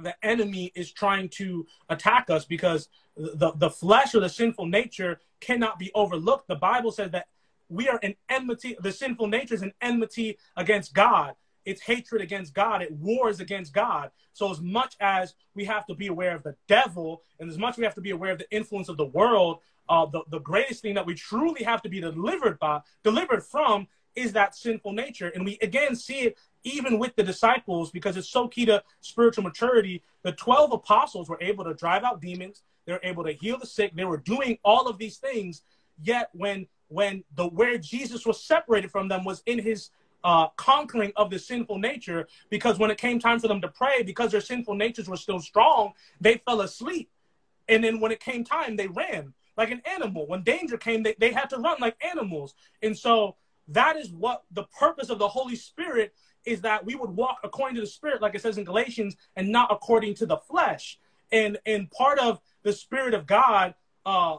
the 0.00 0.14
enemy 0.24 0.72
is 0.74 0.92
trying 0.92 1.28
to 1.28 1.66
attack 1.88 2.28
us 2.28 2.44
because 2.44 2.88
the, 3.16 3.52
the 3.56 3.70
flesh 3.70 4.14
or 4.14 4.20
the 4.20 4.28
sinful 4.28 4.66
nature 4.66 5.20
cannot 5.40 5.78
be 5.78 5.90
overlooked. 5.94 6.48
The 6.48 6.56
Bible 6.56 6.90
says 6.90 7.12
that 7.12 7.28
we 7.68 7.88
are 7.88 7.98
in 8.02 8.14
enmity, 8.28 8.76
the 8.80 8.92
sinful 8.92 9.28
nature 9.28 9.54
is 9.54 9.62
an 9.62 9.72
enmity 9.80 10.38
against 10.56 10.94
God 10.94 11.34
it's 11.64 11.80
hatred 11.80 12.22
against 12.22 12.54
God. 12.54 12.82
It 12.82 12.92
wars 12.92 13.40
against 13.40 13.72
God. 13.72 14.10
So 14.32 14.50
as 14.50 14.60
much 14.60 14.96
as 15.00 15.34
we 15.54 15.64
have 15.64 15.86
to 15.86 15.94
be 15.94 16.08
aware 16.08 16.34
of 16.34 16.42
the 16.42 16.56
devil, 16.68 17.22
and 17.38 17.48
as 17.48 17.58
much 17.58 17.76
we 17.76 17.84
have 17.84 17.94
to 17.94 18.00
be 18.00 18.10
aware 18.10 18.32
of 18.32 18.38
the 18.38 18.50
influence 18.50 18.88
of 18.88 18.96
the 18.96 19.06
world, 19.06 19.60
uh, 19.88 20.06
the, 20.06 20.22
the 20.30 20.40
greatest 20.40 20.82
thing 20.82 20.94
that 20.94 21.06
we 21.06 21.14
truly 21.14 21.62
have 21.62 21.82
to 21.82 21.88
be 21.88 22.00
delivered 22.00 22.58
by, 22.58 22.80
delivered 23.02 23.44
from, 23.44 23.86
is 24.14 24.32
that 24.32 24.54
sinful 24.54 24.92
nature. 24.92 25.28
And 25.34 25.44
we 25.44 25.58
again 25.60 25.96
see 25.96 26.20
it 26.20 26.38
even 26.62 26.98
with 26.98 27.14
the 27.16 27.22
disciples 27.22 27.90
because 27.90 28.16
it's 28.16 28.28
so 28.28 28.48
key 28.48 28.64
to 28.66 28.82
spiritual 29.00 29.44
maturity. 29.44 30.02
The 30.22 30.32
12 30.32 30.72
apostles 30.72 31.28
were 31.28 31.38
able 31.40 31.64
to 31.64 31.74
drive 31.74 32.04
out 32.04 32.20
demons, 32.20 32.62
they 32.86 32.92
were 32.92 33.00
able 33.02 33.24
to 33.24 33.32
heal 33.32 33.58
the 33.58 33.66
sick, 33.66 33.94
they 33.94 34.04
were 34.04 34.18
doing 34.18 34.58
all 34.64 34.88
of 34.88 34.98
these 34.98 35.16
things. 35.16 35.62
Yet 36.02 36.30
when 36.32 36.66
when 36.88 37.24
the 37.34 37.46
where 37.46 37.78
Jesus 37.78 38.26
was 38.26 38.42
separated 38.42 38.90
from 38.90 39.08
them 39.08 39.24
was 39.24 39.42
in 39.46 39.58
his 39.58 39.90
uh, 40.24 40.48
conquering 40.56 41.12
of 41.16 41.30
the 41.30 41.38
sinful 41.38 41.78
nature 41.78 42.26
because 42.50 42.78
when 42.78 42.90
it 42.90 42.98
came 42.98 43.20
time 43.20 43.38
for 43.38 43.46
them 43.46 43.60
to 43.60 43.68
pray, 43.68 44.02
because 44.02 44.32
their 44.32 44.40
sinful 44.40 44.74
natures 44.74 45.08
were 45.08 45.16
still 45.16 45.38
strong, 45.38 45.92
they 46.20 46.38
fell 46.38 46.62
asleep. 46.62 47.10
And 47.68 47.84
then 47.84 48.00
when 48.00 48.10
it 48.10 48.20
came 48.20 48.42
time, 48.42 48.76
they 48.76 48.88
ran 48.88 49.34
like 49.56 49.70
an 49.70 49.82
animal. 49.84 50.26
When 50.26 50.42
danger 50.42 50.76
came, 50.76 51.02
they, 51.02 51.14
they 51.18 51.30
had 51.30 51.50
to 51.50 51.58
run 51.58 51.76
like 51.80 51.96
animals. 52.04 52.54
And 52.82 52.96
so 52.96 53.36
that 53.68 53.96
is 53.96 54.10
what 54.10 54.44
the 54.50 54.64
purpose 54.64 55.10
of 55.10 55.18
the 55.18 55.28
Holy 55.28 55.56
Spirit 55.56 56.14
is 56.44 56.62
that 56.62 56.84
we 56.84 56.94
would 56.94 57.10
walk 57.10 57.38
according 57.44 57.76
to 57.76 57.80
the 57.80 57.86
Spirit, 57.86 58.20
like 58.20 58.34
it 58.34 58.42
says 58.42 58.58
in 58.58 58.64
Galatians, 58.64 59.16
and 59.36 59.48
not 59.48 59.70
according 59.70 60.14
to 60.16 60.26
the 60.26 60.36
flesh. 60.36 60.98
And 61.32 61.58
and 61.64 61.90
part 61.90 62.18
of 62.18 62.40
the 62.62 62.72
Spirit 62.72 63.14
of 63.14 63.26
God 63.26 63.74
uh, 64.04 64.38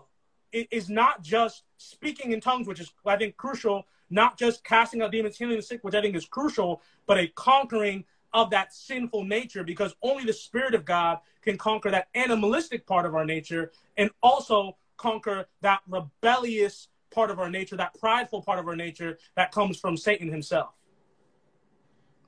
is 0.52 0.90
not 0.90 1.24
just 1.24 1.64
speaking 1.78 2.32
in 2.32 2.42
tongues, 2.42 2.68
which 2.68 2.80
is 2.80 2.92
I 3.06 3.18
think 3.18 3.38
crucial 3.38 3.86
not 4.10 4.38
just 4.38 4.64
casting 4.64 5.02
out 5.02 5.12
demons, 5.12 5.38
healing 5.38 5.56
the 5.56 5.62
sick, 5.62 5.84
which 5.84 5.96
I 5.96 6.02
think 6.02 6.16
is 6.16 6.26
crucial, 6.26 6.82
but 7.08 7.18
a 7.18 7.28
conquering 7.28 8.06
of 8.34 8.50
that 8.50 8.74
sinful 8.74 9.24
nature 9.24 9.64
because 9.64 9.96
only 10.02 10.26
the 10.26 10.34
Spirit 10.34 10.76
of 10.76 10.84
God 10.84 11.20
can 11.42 11.58
conquer 11.58 11.90
that 11.92 12.10
animalistic 12.16 12.86
part 12.86 13.06
of 13.06 13.16
our 13.16 13.26
nature 13.26 13.72
and 13.98 14.10
also 14.22 14.76
conquer 14.98 15.46
that 15.62 15.80
rebellious 15.88 16.90
part 17.12 17.32
of 17.32 17.40
our 17.40 17.50
nature, 17.50 17.78
that 17.78 17.98
prideful 18.00 18.42
part 18.42 18.60
of 18.60 18.68
our 18.68 18.76
nature 18.76 19.18
that 19.36 19.52
comes 19.52 19.80
from 19.80 19.96
Satan 19.96 20.30
himself. 20.30 20.72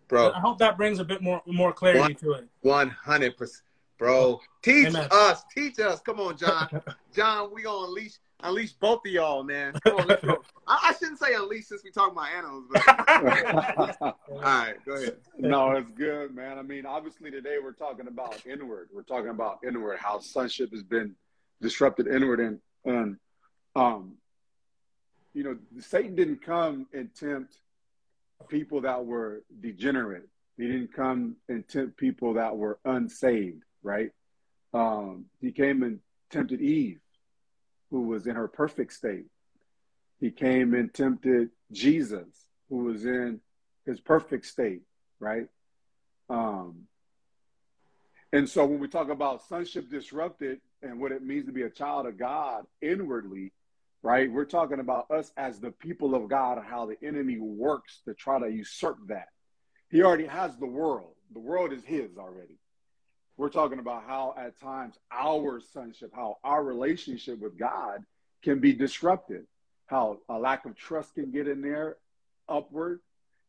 Bro, 0.08 0.32
I 0.32 0.40
hope 0.40 0.60
that 0.60 0.78
brings 0.78 1.00
a 1.00 1.04
bit 1.04 1.22
more 1.22 1.42
more 1.46 1.74
clarity 1.74 2.00
one, 2.00 2.16
to 2.16 2.32
it. 2.32 2.48
One 2.62 2.90
hundred 2.90 3.36
percent, 3.36 3.64
bro. 3.98 4.40
Teach 4.62 4.88
Amen. 4.88 5.08
us, 5.12 5.44
teach 5.54 5.80
us. 5.80 6.00
Come 6.00 6.22
on, 6.22 6.38
John. 6.38 6.70
John, 7.14 7.54
we 7.54 7.64
gonna 7.64 7.88
unleash 7.88 8.14
unleash 8.44 8.74
both 8.74 9.06
of 9.06 9.12
y'all, 9.12 9.44
man. 9.44 9.74
Come 9.84 9.98
on, 9.98 10.08
let's 10.08 10.24
go. 10.24 10.44
I, 10.68 10.90
I, 10.90 10.94
shouldn't 10.94 11.20
say 11.20 11.34
at 11.34 11.48
least 11.48 11.70
since 11.70 11.84
we 11.84 11.92
talk 11.92 12.12
about 12.12 12.30
animals. 12.30 12.66
But... 12.72 12.88
All 14.02 14.42
right, 14.42 14.76
go 14.86 14.94
ahead. 14.94 15.18
No, 15.38 15.72
it's 15.72 15.92
good, 15.92 16.36
man. 16.36 16.58
I 16.58 16.62
mean, 16.62 16.86
obviously 16.86 17.32
today 17.32 17.58
we're 17.62 17.72
talking 17.72 18.08
about 18.08 18.46
inward. 18.46 18.90
We're 18.94 19.04
talking 19.04 19.30
about 19.30 19.60
inward, 19.68 20.00
how 20.00 20.20
sonship 20.20 20.72
has 20.72 20.84
been 20.84 21.16
disrupted 21.62 22.08
inward, 22.08 22.40
and 22.40 22.60
and 22.86 23.18
um, 23.76 24.14
you 25.34 25.44
know, 25.44 25.58
Satan 25.80 26.16
didn't 26.16 26.44
come 26.44 26.88
and 26.94 27.14
tempt 27.14 27.58
people 28.50 28.82
that 28.82 29.06
were 29.06 29.44
degenerate. 29.60 30.28
He 30.58 30.66
didn't 30.66 30.94
come 30.94 31.36
and 31.48 31.68
tempt 31.68 31.98
people 31.98 32.34
that 32.34 32.58
were 32.58 32.80
unsaved, 32.86 33.64
right? 33.84 34.12
Um, 34.74 35.26
he 35.40 35.52
came 35.52 35.84
and 35.84 36.00
tempted 36.32 36.62
Eve 36.62 37.00
who 37.92 38.02
was 38.02 38.28
in 38.28 38.36
her 38.36 38.48
perfect 38.48 38.94
state. 38.94 39.26
He 40.20 40.32
came 40.32 40.74
and 40.74 40.94
tempted 40.94 41.50
Jesus, 41.72 42.28
who 42.70 42.86
was 42.86 43.06
in 43.06 43.40
his 43.86 44.00
perfect 44.00 44.46
state, 44.46 44.82
right? 45.20 45.48
Um, 46.30 46.88
and 48.34 48.50
so 48.50 48.66
when 48.66 48.80
we 48.80 48.88
talk 48.88 49.10
about 49.10 49.48
sonship 49.48 49.90
disrupted 49.90 50.60
and 50.82 51.00
what 51.00 51.12
it 51.12 51.24
means 51.24 51.46
to 51.46 51.52
be 51.52 51.64
a 51.64 51.70
child 51.70 52.08
of 52.08 52.18
God 52.18 52.66
inwardly, 52.82 53.54
right? 54.04 54.32
We're 54.32 54.46
talking 54.46 54.80
about 54.80 55.10
us 55.12 55.32
as 55.38 55.60
the 55.60 55.72
people 55.72 56.14
of 56.14 56.30
God, 56.30 56.58
and 56.58 56.68
how 56.68 56.86
the 56.86 56.98
enemy 57.06 57.40
works 57.40 58.02
to 58.06 58.14
try 58.14 58.40
to 58.40 58.50
usurp 58.50 58.98
that. 59.08 59.30
He 59.90 60.04
already 60.04 60.28
has 60.28 60.56
the 60.58 60.66
world. 60.66 61.14
The 61.34 61.40
world 61.40 61.72
is 61.72 61.84
his 61.84 62.18
already. 62.18 62.58
We're 63.38 63.50
talking 63.50 63.78
about 63.78 64.04
how 64.08 64.34
at 64.36 64.60
times 64.60 64.96
our 65.12 65.62
sonship, 65.62 66.12
how 66.14 66.38
our 66.44 66.64
relationship 66.64 67.40
with 67.40 67.58
God 67.58 68.04
can 68.44 68.60
be 68.60 68.74
disrupted, 68.74 69.46
how 69.86 70.20
a 70.28 70.40
lack 70.40 70.66
of 70.66 70.76
trust 70.76 71.14
can 71.14 71.32
get 71.32 71.48
in 71.48 71.62
there 71.62 71.98
upward. 72.50 73.00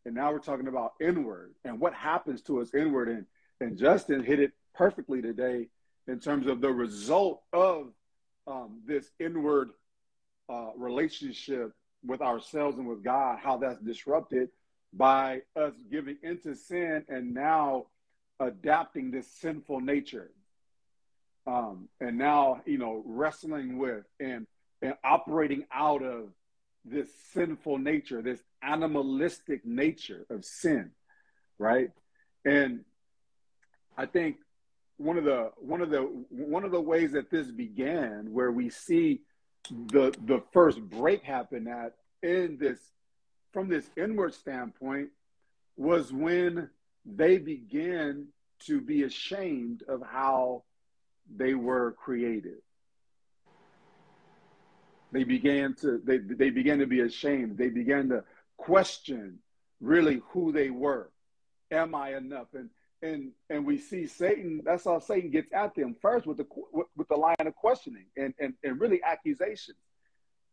And 0.04 0.14
now 0.14 0.30
we're 0.30 0.40
talking 0.40 0.68
about 0.68 0.92
inward 1.00 1.54
and 1.64 1.80
what 1.80 1.94
happens 1.94 2.42
to 2.42 2.60
us 2.60 2.74
inward. 2.74 3.08
And, 3.08 3.26
and 3.60 3.78
Justin 3.78 4.22
hit 4.22 4.40
it 4.40 4.52
perfectly 4.74 5.22
today 5.22 5.68
in 6.06 6.20
terms 6.20 6.46
of 6.46 6.60
the 6.60 6.70
result 6.70 7.42
of 7.52 7.88
um, 8.46 8.80
this 8.86 9.10
inward 9.18 9.70
uh, 10.50 10.70
relationship 10.76 11.72
with 12.04 12.20
ourselves 12.20 12.78
and 12.78 12.86
with 12.86 13.02
God, 13.02 13.38
how 13.42 13.56
that's 13.56 13.80
disrupted 13.80 14.50
by 14.92 15.42
us 15.56 15.72
giving 15.90 16.16
into 16.22 16.54
sin 16.54 17.04
and 17.08 17.34
now 17.34 17.86
adapting 18.40 19.10
this 19.10 19.26
sinful 19.40 19.80
nature. 19.80 20.30
Um, 21.46 21.88
and 22.00 22.18
now 22.18 22.60
you 22.66 22.78
know 22.78 23.02
wrestling 23.06 23.78
with 23.78 24.04
and 24.20 24.46
and 24.82 24.94
operating 25.02 25.64
out 25.72 26.02
of 26.02 26.30
this 26.84 27.08
sinful 27.32 27.78
nature 27.78 28.22
this 28.22 28.42
animalistic 28.62 29.64
nature 29.64 30.24
of 30.30 30.44
sin 30.44 30.90
right? 31.58 31.90
And 32.44 32.84
i 33.96 34.06
think 34.06 34.36
one 34.96 35.18
of 35.18 35.24
the 35.24 35.50
one 35.56 35.80
of 35.80 35.90
the 35.90 36.00
one 36.30 36.64
of 36.64 36.70
the 36.70 36.80
ways 36.80 37.12
that 37.12 37.30
this 37.30 37.50
began, 37.50 38.32
where 38.32 38.50
we 38.50 38.70
see 38.70 39.20
the 39.70 40.14
the 40.26 40.42
first 40.52 40.80
break 40.80 41.22
happen 41.22 41.66
at 41.68 41.94
in 42.22 42.58
this 42.58 42.78
from 43.52 43.68
this 43.68 43.88
inward 43.96 44.34
standpoint, 44.34 45.10
was 45.76 46.12
when 46.12 46.70
they 47.16 47.38
began 47.38 48.28
to 48.66 48.80
be 48.80 49.04
ashamed 49.04 49.82
of 49.88 50.02
how 50.02 50.64
they 51.34 51.54
were 51.54 51.92
created. 51.92 52.58
They 55.12 55.24
began 55.24 55.74
to 55.76 56.00
they 56.04 56.18
they 56.18 56.50
began 56.50 56.78
to 56.80 56.86
be 56.86 57.00
ashamed. 57.00 57.56
They 57.56 57.68
began 57.68 58.10
to 58.10 58.24
question 58.58 59.38
really 59.80 60.20
who 60.30 60.52
they 60.52 60.70
were. 60.70 61.10
Am 61.70 61.94
I 61.94 62.16
enough? 62.16 62.48
And 62.52 62.68
and 63.02 63.30
and 63.48 63.64
we 63.64 63.78
see 63.78 64.06
Satan. 64.06 64.60
That's 64.64 64.84
how 64.84 64.98
Satan 64.98 65.30
gets 65.30 65.52
at 65.52 65.74
them 65.74 65.96
first 66.02 66.26
with 66.26 66.36
the 66.36 66.46
with 66.96 67.08
the 67.08 67.16
line 67.16 67.36
of 67.40 67.54
questioning 67.54 68.06
and 68.16 68.34
and, 68.38 68.54
and 68.62 68.80
really 68.80 69.02
accusations 69.02 69.78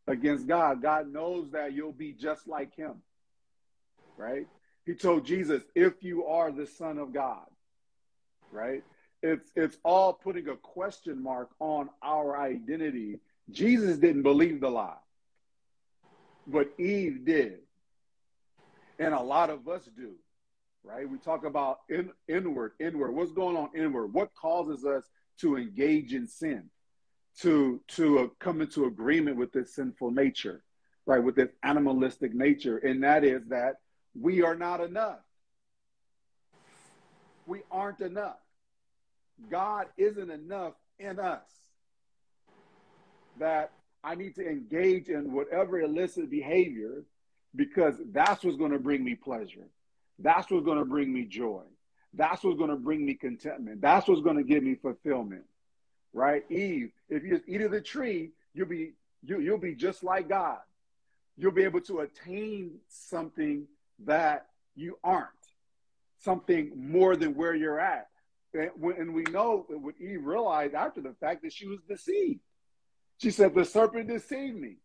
against 0.08 0.48
God. 0.48 0.82
God 0.82 1.12
knows 1.12 1.52
that 1.52 1.74
you'll 1.74 1.92
be 1.92 2.14
just 2.14 2.48
like 2.48 2.74
Him, 2.76 3.02
right? 4.16 4.48
He 4.86 4.94
told 4.94 5.26
Jesus, 5.26 5.64
"If 5.74 6.04
you 6.04 6.26
are 6.26 6.52
the 6.52 6.68
Son 6.68 6.98
of 6.98 7.14
God," 7.14 7.48
right? 8.52 8.84
It's 9.22 9.52
it's 9.56 9.78
all 9.84 10.14
putting 10.14 10.48
a 10.50 10.56
question 10.56 11.22
mark 11.22 11.50
on 11.60 11.90
our 12.02 12.38
identity. 12.38 13.20
Jesus 13.50 13.98
didn't 13.98 14.24
believe 14.24 14.60
the 14.60 14.70
lie, 14.70 14.98
but 16.48 16.72
Eve 16.80 17.26
did, 17.26 17.60
and 19.00 19.14
a 19.14 19.22
lot 19.22 19.50
of 19.50 19.68
us 19.68 19.86
do 19.96 20.16
right? 20.86 21.10
We 21.10 21.18
talk 21.18 21.46
about 21.46 21.80
in, 21.90 22.12
inward, 22.28 22.74
inward. 22.80 23.12
What's 23.12 23.32
going 23.32 23.58
on 23.58 23.70
inward? 23.76 24.14
What 24.14 24.34
causes 24.36 24.86
us 24.86 25.04
to 25.42 25.58
engage 25.58 26.14
in 26.14 26.28
sin, 26.28 26.70
to 27.42 27.82
to 27.90 28.20
uh, 28.20 28.28
come 28.40 28.62
into 28.62 28.86
agreement 28.86 29.38
with 29.38 29.52
this 29.52 29.76
sinful 29.76 30.12
nature, 30.12 30.64
right? 31.06 31.24
With 31.24 31.36
this 31.36 31.50
animalistic 31.64 32.34
nature, 32.34 32.78
and 32.78 33.04
that 33.04 33.24
is 33.24 33.46
that 33.48 33.76
we 34.20 34.42
are 34.44 34.56
not 34.56 34.82
enough. 34.82 35.20
We 37.46 37.62
aren't 37.72 38.02
enough. 38.02 38.40
God 39.50 39.88
isn't 39.98 40.32
enough 40.32 40.74
in 41.00 41.20
us. 41.20 41.50
That 43.40 43.72
I 44.04 44.16
need 44.16 44.36
to 44.36 44.48
engage 44.48 45.10
in 45.10 45.34
whatever 45.34 45.82
illicit 45.82 46.30
behavior 46.30 47.04
because 47.56 47.96
that's 48.12 48.44
what's 48.44 48.58
going 48.58 48.72
to 48.72 48.80
bring 48.80 49.04
me 49.04 49.16
pleasure. 49.16 49.68
That's 50.20 50.50
what's 50.50 50.66
going 50.66 50.80
to 50.80 50.86
bring 50.86 51.14
me 51.14 51.26
joy. 51.26 51.64
That's 52.14 52.44
what's 52.44 52.58
going 52.58 52.70
to 52.70 52.78
bring 52.78 53.06
me 53.06 53.16
contentment. 53.16 53.82
That's 53.82 54.08
what's 54.08 54.22
going 54.22 54.38
to 54.38 54.44
give 54.44 54.64
me 54.64 54.76
fulfillment. 54.76 55.44
Right? 56.14 56.44
Eve, 56.50 56.92
if 57.10 57.24
you 57.24 57.42
eat 57.46 57.62
of 57.62 57.72
the 57.72 57.82
tree, 57.82 58.32
you'll 58.54 58.68
be 58.68 58.94
you, 59.24 59.40
you'll 59.40 59.58
be 59.58 59.76
just 59.76 60.04
like 60.04 60.30
God. 60.30 60.60
You'll 61.38 61.52
be 61.52 61.64
able 61.64 61.82
to 61.82 62.00
attain 62.00 62.76
something 62.88 63.68
that 64.06 64.48
you 64.76 64.98
aren't, 65.04 65.30
something 66.20 66.72
more 66.76 67.16
than 67.16 67.36
where 67.36 67.56
you're 67.56 67.80
at. 67.80 68.08
And, 68.54 69.14
we 69.14 69.24
know 69.24 69.66
what 69.68 69.96
Eve 70.00 70.24
realized 70.24 70.74
after 70.74 71.02
the 71.02 71.14
fact 71.20 71.44
that 71.44 71.52
she 71.52 71.68
was 71.68 71.80
deceived. 71.90 72.40
She 73.18 73.32
said, 73.32 73.54
The 73.54 73.66
serpent 73.66 74.08
deceived 74.08 74.58
me 74.58 74.78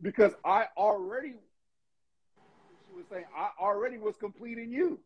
because 0.00 0.32
I 0.44 0.66
already 0.76 1.34
she 2.88 2.96
was 2.96 3.06
saying, 3.10 3.24
I 3.36 3.50
already 3.60 3.98
was 3.98 4.16
complete 4.16 4.58
in 4.58 4.72
you. 4.72 5.00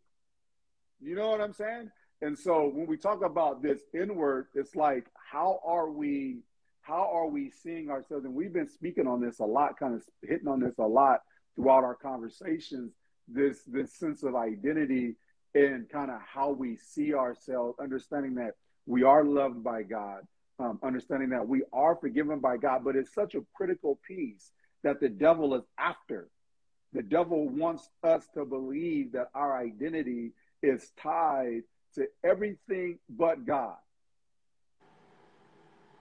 You 1.01 1.17
know 1.17 1.31
what 1.31 1.41
I'm 1.41 1.53
saying? 1.53 1.91
And 2.23 2.39
so 2.39 2.71
when 2.73 2.87
we 2.87 2.97
talk 2.97 3.23
about 3.23 3.63
this 3.63 3.81
inward, 3.93 4.47
it's 4.55 4.75
like, 4.75 5.07
how 5.15 5.61
are 5.65 5.91
we, 5.91 6.39
how 6.81 7.11
are 7.13 7.27
we 7.27 7.51
seeing 7.51 7.91
ourselves? 7.91 8.25
And 8.25 8.35
we've 8.35 8.53
been 8.53 8.69
speaking 8.69 9.07
on 9.07 9.21
this 9.21 9.41
a 9.41 9.45
lot, 9.45 9.79
kind 9.79 9.95
of 9.95 10.03
hitting 10.23 10.49
on 10.49 10.61
this 10.61 10.79
a 10.79 10.87
lot 10.87 11.21
throughout 11.57 11.85
our 11.85 11.95
conversations, 11.95 12.93
this 13.29 13.63
this 13.67 13.95
sense 13.95 14.23
of 14.23 14.35
identity 14.35 15.17
and 15.55 15.89
kind 15.89 16.11
of 16.11 16.21
how 16.21 16.51
we 16.51 16.77
see 16.77 17.15
ourselves, 17.15 17.79
understanding 17.81 18.35
that 18.35 18.55
we 18.87 19.03
are 19.03 19.25
loved 19.25 19.63
by 19.63 19.83
God, 19.83 20.27
um, 20.59 20.79
understanding 20.83 21.31
that 21.31 21.47
we 21.47 21.63
are 21.73 21.97
forgiven 21.97 22.41
by 22.41 22.57
God, 22.57 22.83
but 22.85 22.97
it's 22.97 23.15
such 23.15 23.35
a 23.35 23.45
critical 23.55 23.99
piece 24.07 24.51
that 24.83 25.01
the 25.01 25.09
devil 25.09 25.55
is 25.55 25.63
after 25.79 26.29
the 26.95 27.03
devil 27.03 27.49
wants 27.49 27.91
us 28.05 28.25
to 28.35 28.45
believe 28.45 29.13
that 29.13 29.29
our 29.35 29.59
identity 29.59 30.31
is 30.63 30.93
tied 30.97 31.63
to 31.97 32.07
everything 32.23 33.01
but 33.11 33.45
God. 33.45 33.77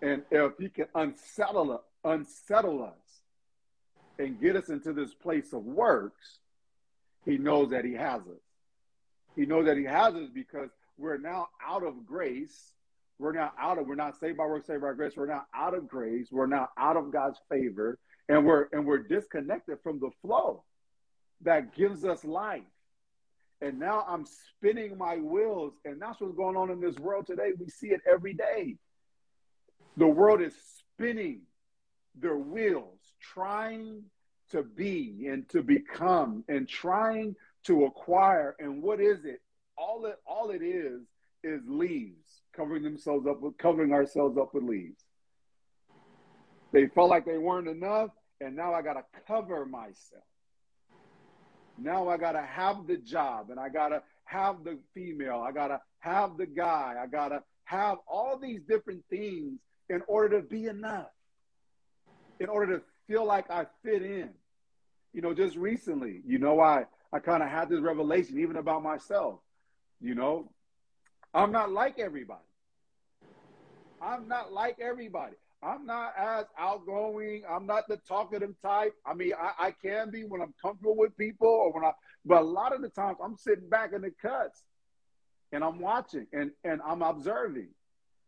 And 0.04 0.22
if 0.30 0.54
he 0.60 0.70
can 0.70 0.86
unsettle, 0.94 1.84
unsettle 2.04 2.84
us 2.84 3.22
and 4.20 4.40
get 4.40 4.56
us 4.56 4.70
into 4.70 4.94
this 4.94 5.16
place 5.16 5.52
of 5.52 5.64
works, 5.64 6.38
he 7.26 7.38
knows 7.38 7.70
that 7.72 7.86
he 7.86 7.94
has 7.94 8.22
us. 8.22 8.42
He 9.36 9.46
knows 9.46 9.66
that 9.66 9.78
he 9.78 9.86
has 9.86 10.14
us 10.14 10.30
because 10.34 10.70
we're 10.98 11.18
now 11.18 11.48
out 11.66 11.84
of 11.84 12.06
grace. 12.06 12.74
We're 13.20 13.34
now 13.34 13.52
out 13.60 13.78
of, 13.78 13.88
we're 13.88 13.96
not 13.96 14.20
saved 14.20 14.38
by 14.38 14.46
works, 14.46 14.68
saved 14.68 14.82
by 14.82 14.94
grace. 14.94 15.14
We're 15.16 15.28
now 15.28 15.46
out 15.56 15.74
of 15.74 15.88
grace. 15.88 16.28
We're 16.32 16.48
now 16.48 16.70
out 16.78 16.98
of 16.98 17.12
God's 17.12 17.40
favor. 17.50 17.98
And 18.30 18.46
we're 18.46 18.68
and 18.72 18.86
we're 18.86 19.04
disconnected 19.04 19.80
from 19.84 20.00
the 20.00 20.10
flow 20.22 20.64
that 21.42 21.76
gives 21.76 22.06
us 22.06 22.24
life. 22.24 22.64
And 23.62 23.80
now 23.80 24.06
I'm 24.08 24.26
spinning 24.26 24.98
my 24.98 25.18
wheels. 25.18 25.74
And 25.84 26.02
that's 26.02 26.20
what's 26.22 26.36
going 26.36 26.56
on 26.56 26.70
in 26.70 26.80
this 26.80 26.96
world 26.98 27.28
today. 27.28 27.52
We 27.58 27.68
see 27.70 27.88
it 27.88 28.02
every 28.10 28.34
day. 28.34 28.78
The 29.98 30.08
world 30.08 30.42
is 30.42 30.54
spinning 30.80 31.42
their 32.16 32.38
wheels, 32.38 33.00
trying 33.20 34.04
to 34.54 34.62
be 34.64 35.28
and 35.30 35.50
to 35.50 35.64
become 35.64 36.44
and 36.48 36.70
trying 36.70 37.36
to 37.66 37.86
acquire. 37.86 38.56
And 38.60 38.84
what 38.84 39.02
is 39.02 39.26
it? 39.26 39.42
All 39.76 40.06
it 40.06 40.20
all 40.26 40.52
it 40.52 40.62
is 40.62 41.02
is 41.44 41.62
leaves, 41.68 42.42
covering 42.56 42.84
themselves 42.84 43.26
up 43.28 43.42
with 43.42 43.58
covering 43.58 43.92
ourselves 43.92 44.38
up 44.38 44.54
with 44.54 44.64
leaves. 44.64 45.04
They 46.72 46.88
felt 46.88 47.10
like 47.10 47.26
they 47.26 47.40
weren't 47.40 47.68
enough, 47.68 48.12
and 48.40 48.56
now 48.56 48.74
I 48.74 48.84
gotta 48.84 49.04
cover 49.28 49.66
myself. 49.66 50.24
Now 51.80 52.08
I 52.08 52.18
gotta 52.18 52.42
have 52.42 52.86
the 52.86 52.98
job 52.98 53.50
and 53.50 53.60
I 53.60 53.70
gotta 53.70 54.04
have 54.26 54.64
the 54.64 54.78
female, 54.94 55.44
I 55.46 55.52
gotta 55.52 55.82
have 56.00 56.38
the 56.38 56.46
guy, 56.46 56.96
I 57.02 57.08
gotta 57.08 57.42
have 57.66 57.98
all 58.08 58.38
these 58.38 58.62
different 58.68 59.04
things 59.10 59.60
in 59.90 60.04
order 60.08 60.40
to 60.40 60.48
be 60.48 60.68
enough, 60.68 61.10
in 62.40 62.50
order 62.50 62.78
to 62.78 62.84
feel 63.08 63.26
like 63.26 63.50
I 63.50 63.66
fit 63.84 64.04
in. 64.04 64.30
You 65.14 65.22
know, 65.22 65.34
just 65.34 65.56
recently, 65.56 66.22
you 66.26 66.40
know, 66.40 66.60
I, 66.60 66.86
I 67.12 67.20
kind 67.20 67.44
of 67.44 67.50
had 67.50 67.70
this 67.70 67.80
revelation 67.80 68.40
even 68.40 68.56
about 68.56 68.84
myself. 68.84 69.40
You 70.02 70.16
know, 70.16 70.50
I'm 71.34 71.52
not 71.52 71.72
like 71.72 72.00
everybody. 72.00 72.42
I'm 74.02 74.28
not 74.28 74.52
like 74.52 74.78
everybody. 74.82 75.36
I'm 75.62 75.86
not 75.86 76.14
as 76.18 76.46
outgoing. 76.58 77.44
I'm 77.50 77.66
not 77.66 77.88
the 77.88 77.98
talkative 77.98 78.54
type. 78.62 78.94
I 79.06 79.14
mean, 79.14 79.32
I, 79.40 79.68
I 79.68 79.72
can 79.72 80.10
be 80.12 80.26
when 80.26 80.42
I'm 80.42 80.54
comfortable 80.62 80.98
with 80.98 81.16
people 81.18 81.48
or 81.48 81.72
when 81.72 81.86
I, 81.86 81.92
but 82.26 82.42
a 82.42 82.46
lot 82.46 82.74
of 82.74 82.82
the 82.82 82.90
times 82.90 83.18
I'm 83.24 83.38
sitting 83.38 83.70
back 83.70 83.94
in 83.94 84.02
the 84.02 84.12
cuts 84.22 84.64
and 85.54 85.64
I'm 85.64 85.80
watching 85.80 86.28
and, 86.34 86.52
and 86.66 86.82
I'm 86.86 87.02
observing 87.02 87.70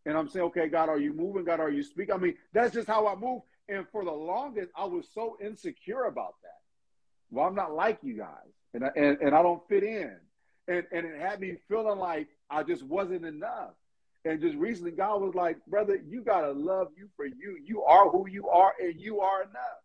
and 0.06 0.18
I'm 0.18 0.30
saying, 0.30 0.46
okay, 0.46 0.70
God, 0.70 0.88
are 0.88 1.00
you 1.00 1.14
moving? 1.14 1.44
God, 1.44 1.60
are 1.60 1.72
you 1.72 1.84
speaking? 1.84 2.14
I 2.14 2.18
mean, 2.18 2.36
that's 2.54 2.74
just 2.74 2.88
how 2.88 3.08
I 3.08 3.16
move. 3.16 3.42
And 3.68 3.86
for 3.92 4.06
the 4.06 4.12
longest, 4.12 4.70
I 4.78 4.86
was 4.86 5.08
so 5.14 5.38
insecure 5.44 6.04
about 6.04 6.36
that. 6.44 6.55
Well, 7.32 7.46
I'm 7.46 7.56
not 7.56 7.74
like 7.74 8.00
you 8.04 8.18
guys 8.18 8.54
and 8.74 8.84
I, 8.84 8.90
and, 8.96 9.18
and 9.20 9.36
I 9.36 9.42
don't 9.42 9.68
fit 9.68 9.84
in. 9.84 10.16
And, 10.68 10.84
and 10.92 11.06
it 11.06 11.20
had 11.22 11.40
me 11.40 11.58
feeling 11.68 12.00
like 12.00 12.28
I 12.50 12.64
just 12.64 12.84
wasn't 12.84 13.26
enough. 13.26 13.72
And 14.26 14.42
just 14.42 14.56
recently, 14.56 14.92
God 14.92 15.22
was 15.22 15.36
like, 15.36 15.58
brother, 15.68 16.00
you 16.08 16.22
got 16.22 16.42
to 16.42 16.52
love 16.52 16.88
you 16.98 17.08
for 17.16 17.26
you. 17.26 17.58
You 17.64 17.84
are 17.84 18.10
who 18.10 18.28
you 18.28 18.50
are, 18.50 18.74
and 18.80 19.00
you 19.00 19.22
are 19.22 19.44
enough. 19.44 19.84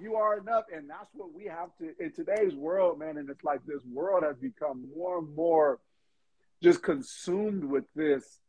You 0.00 0.16
are 0.16 0.38
enough. 0.38 0.64
And 0.74 0.88
that's 0.88 1.10
what 1.12 1.34
we 1.34 1.44
have 1.44 1.68
to, 1.78 1.92
in 2.02 2.12
today's 2.12 2.54
world, 2.54 2.98
man. 2.98 3.18
And 3.18 3.28
it's 3.28 3.44
like 3.44 3.60
this 3.66 3.84
world 3.84 4.24
has 4.24 4.36
become 4.36 4.88
more 4.96 5.18
and 5.18 5.34
more 5.36 5.80
just 6.62 6.82
consumed 6.82 7.64
with 7.64 7.84
this 7.94 8.40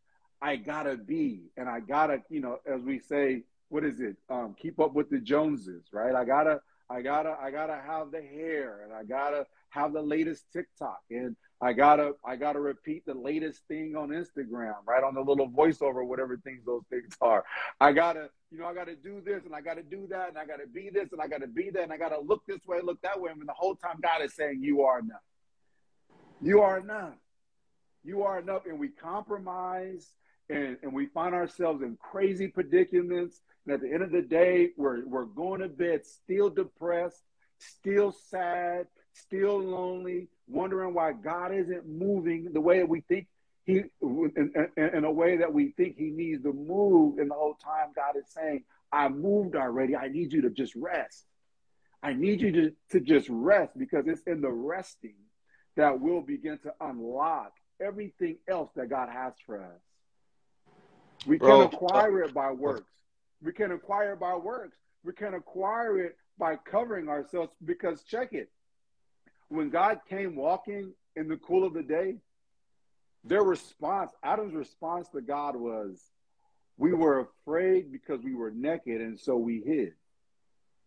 I 0.42 0.56
got 0.56 0.84
to 0.84 0.96
be. 0.96 1.52
And 1.58 1.68
I 1.68 1.82
got 1.82 2.08
to, 2.08 2.22
you 2.30 2.40
know, 2.40 2.60
as 2.66 2.82
we 2.82 3.00
say, 3.00 3.44
what 3.70 3.84
is 3.84 4.00
it? 4.00 4.16
Um, 4.30 4.56
keep 4.58 4.80
up 4.80 4.94
with 4.94 5.10
the 5.10 5.20
Joneses, 5.20 5.84
right? 5.92 6.16
I 6.16 6.24
got 6.24 6.44
to, 6.44 6.62
I 6.90 7.02
gotta, 7.02 7.36
I 7.42 7.52
gotta 7.52 7.80
have 7.86 8.12
the 8.12 8.22
hair, 8.22 8.82
and 8.84 8.94
I 8.94 9.04
gotta 9.04 9.48
have 9.70 9.94
the 9.94 10.02
latest 10.02 10.46
TikTok, 10.54 11.00
and 11.10 11.36
I 11.62 11.74
gotta 11.74 12.14
I 12.24 12.36
gotta 12.36 12.60
repeat 12.60 13.06
the 13.06 13.14
latest 13.14 13.62
thing 13.68 13.96
on 13.96 14.10
Instagram, 14.10 14.76
right 14.86 15.04
on 15.04 15.16
the 15.16 15.22
little 15.22 15.50
voiceover, 15.50 16.06
whatever 16.06 16.38
things 16.38 16.66
those 16.66 16.84
things 16.90 17.16
are. 17.22 17.44
I 17.80 17.94
gotta, 17.94 18.30
you 18.52 18.60
know, 18.60 18.66
I 18.66 18.74
gotta 18.74 18.96
do 18.96 19.22
this 19.22 19.46
and 19.46 19.56
I 19.56 19.62
gotta 19.62 19.84
do 19.84 20.06
that 20.10 20.30
and 20.30 20.38
I 20.38 20.46
gotta 20.46 20.68
be 20.68 20.90
this 20.90 21.12
and 21.12 21.22
I 21.22 21.28
gotta 21.28 21.48
be 21.48 21.70
that 21.72 21.84
and 21.84 21.94
I 21.94 21.98
gotta 21.98 22.20
look 22.20 22.46
this 22.46 22.60
way, 22.68 22.82
look 22.84 23.02
that 23.02 23.20
way. 23.20 23.32
Mean, 23.34 23.46
the 23.46 23.54
whole 23.54 23.76
time 23.76 24.00
God 24.02 24.22
is 24.22 24.36
saying, 24.36 24.62
"You 24.62 24.82
are 24.82 25.00
enough. 25.00 25.24
You 26.42 26.62
are 26.62 26.78
enough. 26.78 27.16
You 28.04 28.24
are 28.24 28.40
enough. 28.40 28.66
And 28.66 28.78
we 28.78 28.90
compromise 28.90 30.14
and, 30.50 30.78
and 30.84 30.94
we 30.94 31.08
find 31.08 31.34
ourselves 31.34 31.82
in 31.82 31.98
crazy 31.98 32.48
predicaments. 32.48 33.42
And 33.66 33.74
at 33.74 33.82
the 33.82 33.92
end 33.92 34.04
of 34.04 34.12
the 34.12 34.22
day, 34.22 34.72
we're, 34.78 35.06
we're 35.06 35.26
going 35.26 35.62
to 35.62 35.70
bed 35.70 36.06
still 36.06 36.50
depressed, 36.50 37.24
still 37.58 38.12
sad, 38.30 38.88
still 39.14 39.60
lonely, 39.60 40.28
wondering 40.48 40.94
why 40.94 41.14
God 41.14 41.54
isn't 41.54 41.88
moving 41.88 42.50
the 42.54 42.62
way 42.62 42.80
that 42.80 42.90
we 42.90 43.02
think 43.02 43.28
he 43.66 43.82
in, 44.02 44.54
in, 44.78 44.90
in, 44.94 45.06
a 45.06 45.12
way 45.12 45.38
that 45.38 45.52
we 45.52 45.72
think 45.72 45.98
he 45.98 46.12
needs 46.12 46.44
to 46.44 46.54
move 46.54 47.18
and 47.18 47.32
the 47.32 47.36
whole 47.36 47.56
time. 47.56 47.88
God 47.96 48.16
is 48.16 48.32
saying 48.32 48.64
i 48.92 49.10
moved 49.10 49.56
already. 49.56 49.96
I 49.96 50.08
need 50.08 50.32
you 50.32 50.44
to 50.44 50.52
just 50.52 50.76
rest. 50.76 51.26
I 52.04 52.14
need 52.14 52.42
you 52.42 52.52
to, 52.52 52.72
to 52.92 53.00
just 53.00 53.28
rest 53.30 53.72
because 53.76 54.06
it's 54.08 54.22
in 54.28 54.42
the 54.42 54.52
resting 54.52 55.16
that 55.76 56.00
we'll 56.00 56.22
begin 56.22 56.60
to 56.60 56.74
unlock 56.80 57.54
everything 57.82 58.38
else 58.48 58.70
that 58.76 58.90
god 58.90 59.10
has 59.10 59.34
for 59.46 59.62
us 59.62 59.82
we 61.26 61.38
Bro. 61.38 61.50
can 61.50 61.62
uh, 61.62 61.78
acquire 61.78 62.22
it 62.22 62.34
by 62.34 62.50
uh, 62.50 62.54
works 62.54 62.92
we 63.44 63.52
can 63.52 63.72
acquire 63.72 64.14
it 64.14 64.20
by 64.20 64.36
works 64.36 64.78
we 65.04 65.14
can 65.14 65.34
acquire 65.34 65.98
it 66.00 66.18
by 66.38 66.56
covering 66.56 67.10
ourselves 67.10 67.52
because 67.64 68.04
check 68.04 68.34
it 68.34 68.50
when 69.50 69.70
god 69.70 70.00
came 70.10 70.36
walking 70.36 70.94
in 71.16 71.28
the 71.28 71.38
cool 71.38 71.66
of 71.66 71.74
the 71.74 71.84
day 71.84 72.16
their 73.26 73.44
response, 73.44 74.12
Adam's 74.24 74.54
response 74.54 75.10
to 75.10 75.22
God 75.22 75.56
was, 75.56 76.00
We 76.78 76.94
were 76.94 77.22
afraid 77.22 77.92
because 77.92 78.22
we 78.22 78.36
were 78.36 78.52
naked, 78.52 79.02
and 79.02 79.20
so 79.20 79.36
we 79.36 79.62
hid. 79.66 79.94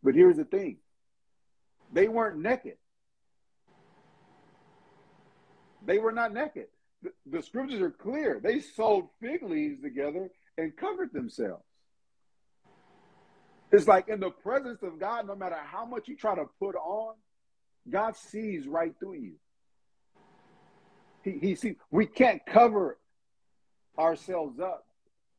But 0.03 0.15
here's 0.15 0.37
the 0.37 0.45
thing 0.45 0.79
they 1.93 2.07
weren't 2.07 2.39
naked. 2.39 2.77
They 5.85 5.99
were 5.99 6.13
not 6.13 6.33
naked. 6.33 6.69
The, 7.27 7.43
scriptures 7.43 7.81
are 7.81 7.91
clear. 7.91 8.41
They 8.43 8.61
sewed 8.61 9.07
fig 9.21 9.43
leaves 9.43 9.83
together 9.83 10.31
and 10.57 10.77
covered 10.77 11.13
themselves. 11.13 11.63
It's 13.71 13.87
like 13.87 14.09
in 14.09 14.19
the 14.21 14.31
presence 14.31 14.83
of 14.83 14.99
God, 14.99 15.27
no 15.27 15.37
matter 15.37 15.59
how 15.65 15.85
much 15.85 16.09
you 16.09 16.17
try 16.17 16.35
to 16.35 16.47
put 16.59 16.75
on, 16.75 17.15
God 17.89 18.17
sees 18.17 18.67
right 18.67 18.95
through 18.99 19.15
you. 19.15 19.33
He, 21.23 21.39
he 21.39 21.55
see, 21.55 21.77
we 21.91 22.07
can't 22.07 22.45
cover 22.47 22.99
ourselves 23.99 24.59
up 24.59 24.87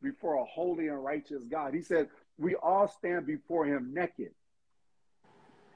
before 0.02 0.36
a 0.36 0.46
holy 0.46 0.88
and 0.88 1.04
righteous 1.04 1.44
God. 1.50 1.74
He 1.74 1.82
said, 1.82 2.08
we 2.38 2.56
all 2.56 2.88
stand 2.88 3.26
before 3.26 3.66
him 3.66 3.94
naked. 3.94 4.32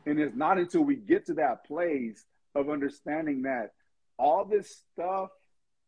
And 0.05 0.19
it's 0.19 0.36
not 0.36 0.57
until 0.57 0.81
we 0.81 0.95
get 0.95 1.25
to 1.27 1.34
that 1.36 1.65
place 1.65 2.23
of 2.55 2.69
understanding 2.69 3.43
that 3.43 3.71
all 4.17 4.45
this 4.45 4.84
stuff 4.93 5.29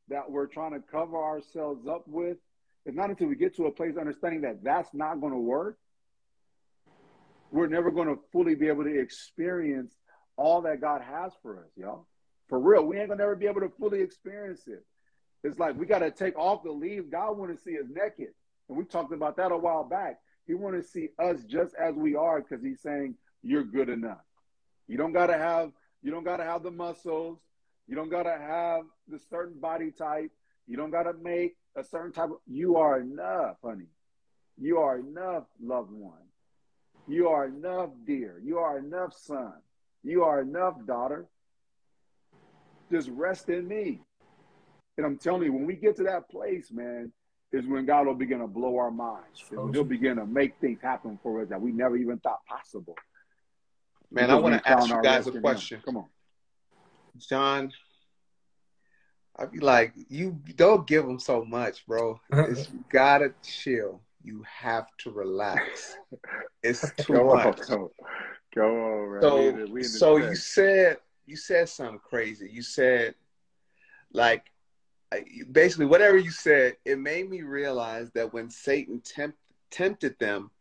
that 0.09 0.29
we're 0.29 0.47
trying 0.47 0.73
to 0.73 0.79
cover 0.79 1.17
ourselves 1.17 1.87
up 1.87 2.03
with, 2.07 2.37
it's 2.85 2.95
not 2.95 3.09
until 3.09 3.27
we 3.27 3.35
get 3.35 3.55
to 3.55 3.65
a 3.65 3.71
place 3.71 3.97
understanding 3.97 4.41
that 4.41 4.63
that's 4.63 4.93
not 4.93 5.19
going 5.19 5.33
to 5.33 5.39
work. 5.39 5.77
We're 7.51 7.67
never 7.67 7.89
going 7.89 8.09
to 8.09 8.19
fully 8.31 8.55
be 8.55 8.67
able 8.67 8.83
to 8.83 8.99
experience 8.99 9.95
all 10.37 10.61
that 10.63 10.81
God 10.81 11.01
has 11.01 11.31
for 11.41 11.59
us, 11.59 11.69
y'all. 11.75 12.05
For 12.47 12.59
real, 12.59 12.85
we 12.85 12.99
ain't 12.99 13.09
gonna 13.09 13.19
never 13.19 13.35
be 13.35 13.47
able 13.47 13.61
to 13.61 13.71
fully 13.79 14.01
experience 14.01 14.67
it. 14.67 14.85
It's 15.43 15.59
like 15.59 15.77
we 15.77 15.85
gotta 15.85 16.11
take 16.11 16.37
off 16.37 16.63
the 16.63 16.71
leaves. 16.71 17.09
God 17.09 17.37
want 17.37 17.55
to 17.55 17.61
see 17.61 17.77
us 17.77 17.85
naked, 17.89 18.33
and 18.69 18.77
we 18.77 18.83
talked 18.83 19.13
about 19.13 19.37
that 19.37 19.51
a 19.51 19.57
while 19.57 19.83
back. 19.83 20.19
He 20.45 20.53
want 20.53 20.75
to 20.75 20.87
see 20.87 21.09
us 21.17 21.43
just 21.43 21.73
as 21.75 21.95
we 21.95 22.15
are 22.15 22.41
because 22.41 22.63
He's 22.63 22.81
saying 22.81 23.15
you're 23.41 23.63
good 23.63 23.89
enough. 23.89 24.21
You 24.87 24.97
don't 24.97 25.13
gotta 25.13 25.37
have 25.37 25.71
you 26.03 26.11
don't 26.11 26.23
gotta 26.23 26.43
have 26.43 26.63
the 26.63 26.71
muscles. 26.71 27.39
You 27.87 27.95
don't 27.95 28.09
gotta 28.09 28.37
have 28.37 28.83
the 29.07 29.19
certain 29.29 29.59
body 29.59 29.91
type. 29.91 30.31
You 30.67 30.77
don't 30.77 30.91
gotta 30.91 31.13
make 31.13 31.55
a 31.75 31.83
certain 31.83 32.11
type 32.11 32.31
of. 32.31 32.37
You 32.47 32.77
are 32.77 32.99
enough, 32.99 33.57
honey. 33.63 33.87
You 34.57 34.79
are 34.79 34.97
enough, 34.97 35.43
loved 35.61 35.91
one. 35.91 36.13
You 37.07 37.27
are 37.29 37.45
enough, 37.45 37.89
dear. 38.05 38.41
You 38.43 38.59
are 38.59 38.79
enough, 38.79 39.13
son. 39.13 39.53
You 40.03 40.23
are 40.23 40.41
enough, 40.41 40.75
daughter. 40.85 41.27
Just 42.91 43.09
rest 43.09 43.49
in 43.49 43.67
me. 43.67 44.01
And 44.97 45.05
I'm 45.05 45.17
telling 45.17 45.43
you, 45.43 45.53
when 45.53 45.65
we 45.65 45.75
get 45.75 45.97
to 45.97 46.03
that 46.03 46.29
place, 46.29 46.71
man, 46.71 47.11
is 47.51 47.67
when 47.67 47.85
God 47.85 48.07
will 48.07 48.15
begin 48.15 48.39
to 48.39 48.47
blow 48.47 48.77
our 48.77 48.91
minds. 48.91 49.43
And 49.51 49.73
he'll 49.73 49.83
begin 49.83 50.15
to 50.17 50.25
make 50.25 50.55
things 50.59 50.79
happen 50.81 51.19
for 51.21 51.41
us 51.41 51.49
that 51.49 51.61
we 51.61 51.71
never 51.71 51.97
even 51.97 52.17
thought 52.19 52.45
possible. 52.47 52.95
Man, 54.11 54.25
because 54.25 54.37
I 54.37 54.39
want 54.39 54.63
to 54.63 54.69
ask 54.69 54.89
you 54.89 55.01
guys 55.01 55.27
a 55.27 55.31
question. 55.39 55.81
Come 55.83 55.97
on. 55.97 56.05
John, 57.17 57.71
I'd 59.37 59.51
be 59.51 59.59
like, 59.59 59.93
you 60.09 60.39
don't 60.55 60.87
give 60.87 61.05
them 61.05 61.19
so 61.19 61.43
much, 61.43 61.85
bro. 61.85 62.19
It's, 62.31 62.69
you 62.71 62.83
gotta 62.91 63.33
chill. 63.43 64.01
You 64.23 64.43
have 64.43 64.87
to 64.99 65.11
relax. 65.11 65.97
It's 66.63 66.91
too 66.97 67.13
go 67.13 67.35
much. 67.35 67.69
On, 67.69 67.89
go, 68.55 69.11
on, 69.11 69.11
man. 69.13 69.67
So, 69.71 69.83
so 69.83 70.17
you 70.17 70.35
said 70.35 70.97
you 71.25 71.35
said 71.35 71.69
something 71.69 71.99
crazy. 71.99 72.49
You 72.51 72.61
said 72.61 73.15
like 74.13 74.45
basically 75.51 75.85
whatever 75.85 76.17
you 76.17 76.31
said, 76.31 76.77
it 76.85 76.99
made 76.99 77.29
me 77.29 77.41
realize 77.41 78.09
that 78.11 78.33
when 78.33 78.49
Satan 78.49 79.01
tempt, 79.01 79.37
tempted 79.69 80.17
them, 80.19 80.51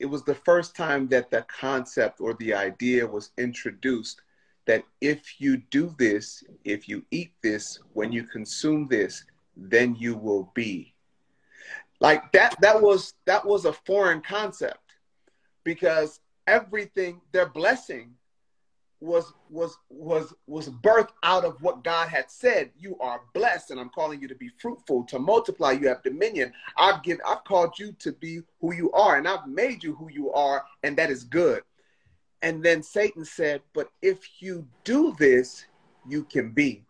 it 0.00 0.06
was 0.06 0.24
the 0.24 0.34
first 0.34 0.74
time 0.74 1.08
that 1.08 1.30
the 1.30 1.42
concept 1.42 2.20
or 2.20 2.34
the 2.34 2.54
idea 2.54 3.06
was 3.06 3.30
introduced 3.38 4.20
that 4.66 4.84
if 5.00 5.40
you 5.40 5.56
do 5.70 5.94
this, 5.98 6.44
if 6.64 6.88
you 6.88 7.04
eat 7.10 7.32
this, 7.42 7.80
when 7.92 8.12
you 8.12 8.24
consume 8.24 8.86
this, 8.88 9.24
then 9.56 9.94
you 9.96 10.16
will 10.16 10.50
be. 10.54 10.94
Like 12.00 12.32
that 12.32 12.56
that 12.60 12.80
was 12.80 13.14
that 13.26 13.44
was 13.44 13.64
a 13.64 13.72
foreign 13.72 14.22
concept 14.22 14.78
because 15.62 16.20
everything 16.46 17.20
their 17.30 17.46
blessing 17.46 18.14
was 19.02 19.32
was 19.50 19.76
was 19.90 20.32
was 20.46 20.68
birthed 20.68 21.10
out 21.22 21.44
of 21.44 21.60
what 21.60 21.84
God 21.84 22.08
had 22.08 22.30
said. 22.30 22.70
You 22.78 22.96
are 23.00 23.20
blessed, 23.34 23.72
and 23.72 23.80
I'm 23.80 23.90
calling 23.90 24.20
you 24.20 24.28
to 24.28 24.34
be 24.34 24.50
fruitful, 24.60 25.04
to 25.04 25.18
multiply. 25.18 25.72
You 25.72 25.88
have 25.88 26.02
dominion. 26.02 26.52
I've 26.76 27.02
given, 27.02 27.20
I've 27.26 27.44
called 27.44 27.78
you 27.78 27.92
to 27.98 28.12
be 28.12 28.40
who 28.60 28.72
you 28.72 28.92
are, 28.92 29.16
and 29.16 29.26
I've 29.26 29.46
made 29.46 29.82
you 29.82 29.94
who 29.94 30.08
you 30.10 30.32
are, 30.32 30.64
and 30.84 30.96
that 30.96 31.10
is 31.10 31.24
good. 31.24 31.62
And 32.42 32.62
then 32.62 32.82
Satan 32.82 33.24
said, 33.24 33.62
"But 33.72 33.90
if 34.02 34.42
you 34.42 34.68
do 34.84 35.14
this, 35.18 35.66
you 36.08 36.24
can 36.24 36.50
be." 36.52 36.84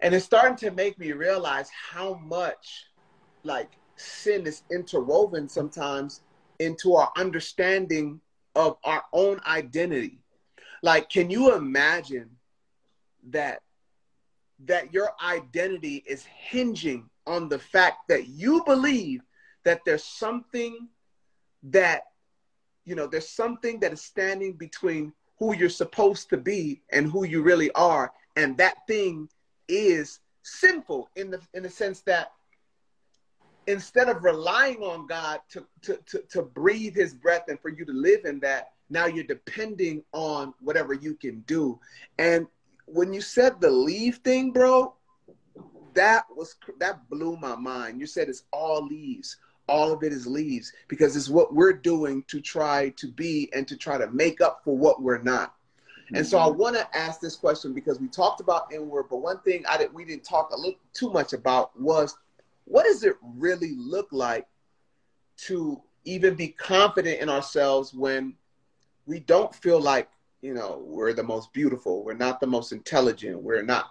And 0.00 0.14
it's 0.14 0.24
starting 0.24 0.56
to 0.58 0.70
make 0.70 0.98
me 0.98 1.12
realize 1.12 1.70
how 1.70 2.14
much, 2.14 2.86
like, 3.42 3.72
sin 3.96 4.46
is 4.46 4.62
interwoven 4.70 5.48
sometimes 5.48 6.22
into 6.58 6.94
our 6.94 7.10
understanding 7.16 8.20
of 8.54 8.76
our 8.84 9.04
own 9.12 9.40
identity 9.46 10.20
like, 10.82 11.08
can 11.10 11.30
you 11.30 11.54
imagine 11.54 12.30
that 13.30 13.60
that 14.66 14.92
your 14.92 15.10
identity 15.24 16.04
is 16.06 16.24
hinging 16.24 17.08
on 17.26 17.48
the 17.48 17.58
fact 17.58 18.08
that 18.08 18.28
you 18.28 18.62
believe 18.64 19.22
that 19.64 19.80
there's 19.86 20.04
something 20.04 20.88
that 21.62 22.02
you 22.84 22.94
know 22.94 23.06
there's 23.06 23.28
something 23.28 23.80
that 23.80 23.92
is 23.92 24.02
standing 24.02 24.52
between 24.54 25.12
who 25.38 25.54
you're 25.54 25.68
supposed 25.68 26.28
to 26.30 26.36
be 26.36 26.80
and 26.92 27.10
who 27.10 27.24
you 27.24 27.42
really 27.42 27.70
are 27.72 28.12
and 28.36 28.56
that 28.56 28.76
thing 28.86 29.28
is 29.68 30.20
sinful 30.42 31.08
in 31.16 31.30
the 31.30 31.40
in 31.54 31.62
the 31.62 31.70
sense 31.70 32.00
that 32.00 32.32
instead 33.66 34.08
of 34.08 34.24
relying 34.24 34.78
on 34.78 35.06
God 35.06 35.40
to, 35.50 35.64
to, 35.82 35.98
to, 36.06 36.18
to 36.30 36.42
breathe 36.42 36.94
his 36.94 37.14
breath 37.14 37.44
and 37.48 37.58
for 37.60 37.68
you 37.68 37.84
to 37.84 37.92
live 37.92 38.24
in 38.24 38.40
that, 38.40 38.72
now 38.88 39.06
you're 39.06 39.24
depending 39.24 40.02
on 40.12 40.52
whatever 40.60 40.92
you 40.92 41.14
can 41.14 41.40
do. 41.42 41.78
And 42.18 42.46
when 42.86 43.12
you 43.12 43.20
said 43.20 43.60
the 43.60 43.70
leave 43.70 44.16
thing, 44.18 44.52
bro, 44.52 44.94
that 45.94 46.24
was 46.34 46.56
that 46.78 47.08
blew 47.08 47.36
my 47.36 47.56
mind. 47.56 48.00
You 48.00 48.06
said 48.06 48.28
it's 48.28 48.44
all 48.52 48.84
leaves. 48.86 49.36
All 49.70 49.92
of 49.92 50.02
it 50.02 50.12
is 50.12 50.26
leaves 50.26 50.72
because 50.88 51.16
it's 51.16 51.28
what 51.28 51.54
we're 51.54 51.72
doing 51.72 52.24
to 52.28 52.40
try 52.40 52.90
to 52.90 53.06
be 53.06 53.48
and 53.54 53.66
to 53.68 53.76
try 53.76 53.96
to 53.96 54.10
make 54.10 54.40
up 54.40 54.62
for 54.64 54.76
what 54.76 55.00
we're 55.00 55.22
not. 55.22 55.54
And 56.12 56.26
so 56.26 56.38
I 56.38 56.48
mm-hmm. 56.48 56.58
want 56.58 56.76
to 56.76 56.96
ask 56.96 57.20
this 57.20 57.36
question 57.36 57.72
because 57.72 58.00
we 58.00 58.08
talked 58.08 58.40
about 58.40 58.72
inward, 58.72 59.04
but 59.08 59.18
one 59.18 59.38
thing 59.40 59.64
I 59.68 59.78
did 59.78 59.94
we 59.94 60.04
didn't 60.04 60.24
talk 60.24 60.50
a 60.52 60.56
little 60.56 60.80
too 60.92 61.10
much 61.10 61.32
about 61.32 61.78
was 61.80 62.16
what 62.64 62.84
does 62.84 63.04
it 63.04 63.14
really 63.22 63.74
look 63.76 64.08
like 64.10 64.46
to 65.46 65.80
even 66.04 66.34
be 66.34 66.48
confident 66.48 67.20
in 67.20 67.28
ourselves 67.28 67.94
when 67.94 68.34
we 69.06 69.20
don't 69.20 69.54
feel 69.54 69.80
like 69.80 70.08
you 70.42 70.54
know 70.54 70.82
we're 70.84 71.12
the 71.12 71.22
most 71.22 71.52
beautiful 71.52 72.04
we're 72.04 72.14
not 72.14 72.40
the 72.40 72.46
most 72.46 72.72
intelligent 72.72 73.42
we're 73.42 73.62
not 73.62 73.90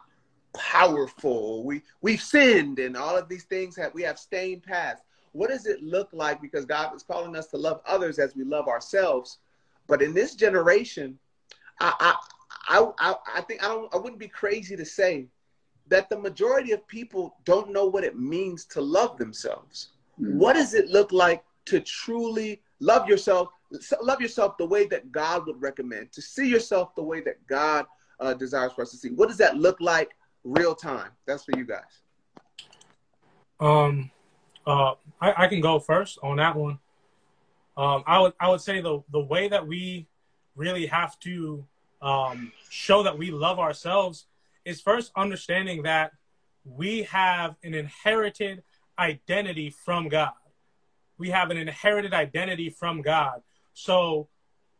powerful 0.53 1.63
we 1.63 1.81
we've 2.01 2.21
sinned 2.21 2.79
and 2.79 2.97
all 2.97 3.15
of 3.15 3.29
these 3.29 3.43
things 3.43 3.75
that 3.75 3.93
we 3.93 4.01
have 4.01 4.17
stained 4.17 4.63
past 4.63 5.03
what 5.33 5.49
does 5.49 5.65
it 5.65 5.81
look 5.81 6.09
like 6.11 6.41
because 6.41 6.65
god 6.65 6.95
is 6.95 7.03
calling 7.03 7.35
us 7.35 7.47
to 7.47 7.57
love 7.57 7.81
others 7.85 8.19
as 8.19 8.35
we 8.35 8.43
love 8.43 8.67
ourselves 8.67 9.39
but 9.87 10.01
in 10.01 10.13
this 10.13 10.35
generation 10.35 11.17
i 11.79 11.93
i 11.99 12.79
i, 12.79 12.91
I, 12.99 13.15
I 13.37 13.41
think 13.41 13.63
i 13.63 13.67
don't 13.67 13.93
i 13.93 13.97
wouldn't 13.97 14.19
be 14.19 14.27
crazy 14.27 14.75
to 14.75 14.85
say 14.85 15.27
that 15.89 16.09
the 16.09 16.17
majority 16.17 16.71
of 16.71 16.87
people 16.87 17.35
don't 17.43 17.71
know 17.71 17.85
what 17.85 18.03
it 18.03 18.17
means 18.17 18.65
to 18.65 18.81
love 18.81 19.17
themselves. 19.17 19.89
Mm-hmm. 20.21 20.37
What 20.37 20.53
does 20.53 20.73
it 20.73 20.87
look 20.87 21.11
like 21.11 21.43
to 21.65 21.79
truly 21.79 22.61
love 22.79 23.07
yourself? 23.07 23.49
Love 24.01 24.21
yourself 24.21 24.57
the 24.57 24.65
way 24.65 24.87
that 24.87 25.11
God 25.11 25.45
would 25.47 25.61
recommend, 25.61 26.11
to 26.13 26.21
see 26.21 26.47
yourself 26.47 26.95
the 26.95 27.03
way 27.03 27.21
that 27.21 27.45
God 27.47 27.85
uh, 28.19 28.33
desires 28.33 28.71
for 28.73 28.83
us 28.83 28.91
to 28.91 28.97
see. 28.97 29.09
What 29.09 29.27
does 29.27 29.37
that 29.37 29.57
look 29.57 29.79
like 29.79 30.11
real 30.43 30.75
time? 30.75 31.11
That's 31.27 31.43
for 31.43 31.57
you 31.57 31.65
guys. 31.65 32.01
Um, 33.59 34.09
uh, 34.69 34.93
I, 35.19 35.45
I 35.45 35.47
can 35.47 35.61
go 35.61 35.79
first 35.79 36.19
on 36.21 36.37
that 36.37 36.55
one. 36.55 36.79
Um, 37.75 38.03
I 38.05 38.19
would 38.19 38.33
I 38.39 38.49
would 38.49 38.61
say 38.61 38.81
the 38.81 39.01
the 39.11 39.19
way 39.19 39.47
that 39.47 39.65
we 39.65 40.05
really 40.55 40.85
have 40.85 41.19
to 41.21 41.65
um, 42.01 42.51
show 42.69 43.01
that 43.03 43.17
we 43.17 43.31
love 43.31 43.57
ourselves 43.59 44.25
is 44.65 44.79
first 44.79 45.11
understanding 45.15 45.83
that 45.83 46.11
we 46.65 47.03
have 47.03 47.55
an 47.63 47.73
inherited 47.73 48.61
identity 48.99 49.69
from 49.69 50.07
God. 50.09 50.33
We 51.17 51.29
have 51.29 51.49
an 51.51 51.57
inherited 51.57 52.13
identity 52.13 52.69
from 52.69 53.01
God. 53.01 53.41
So 53.73 54.27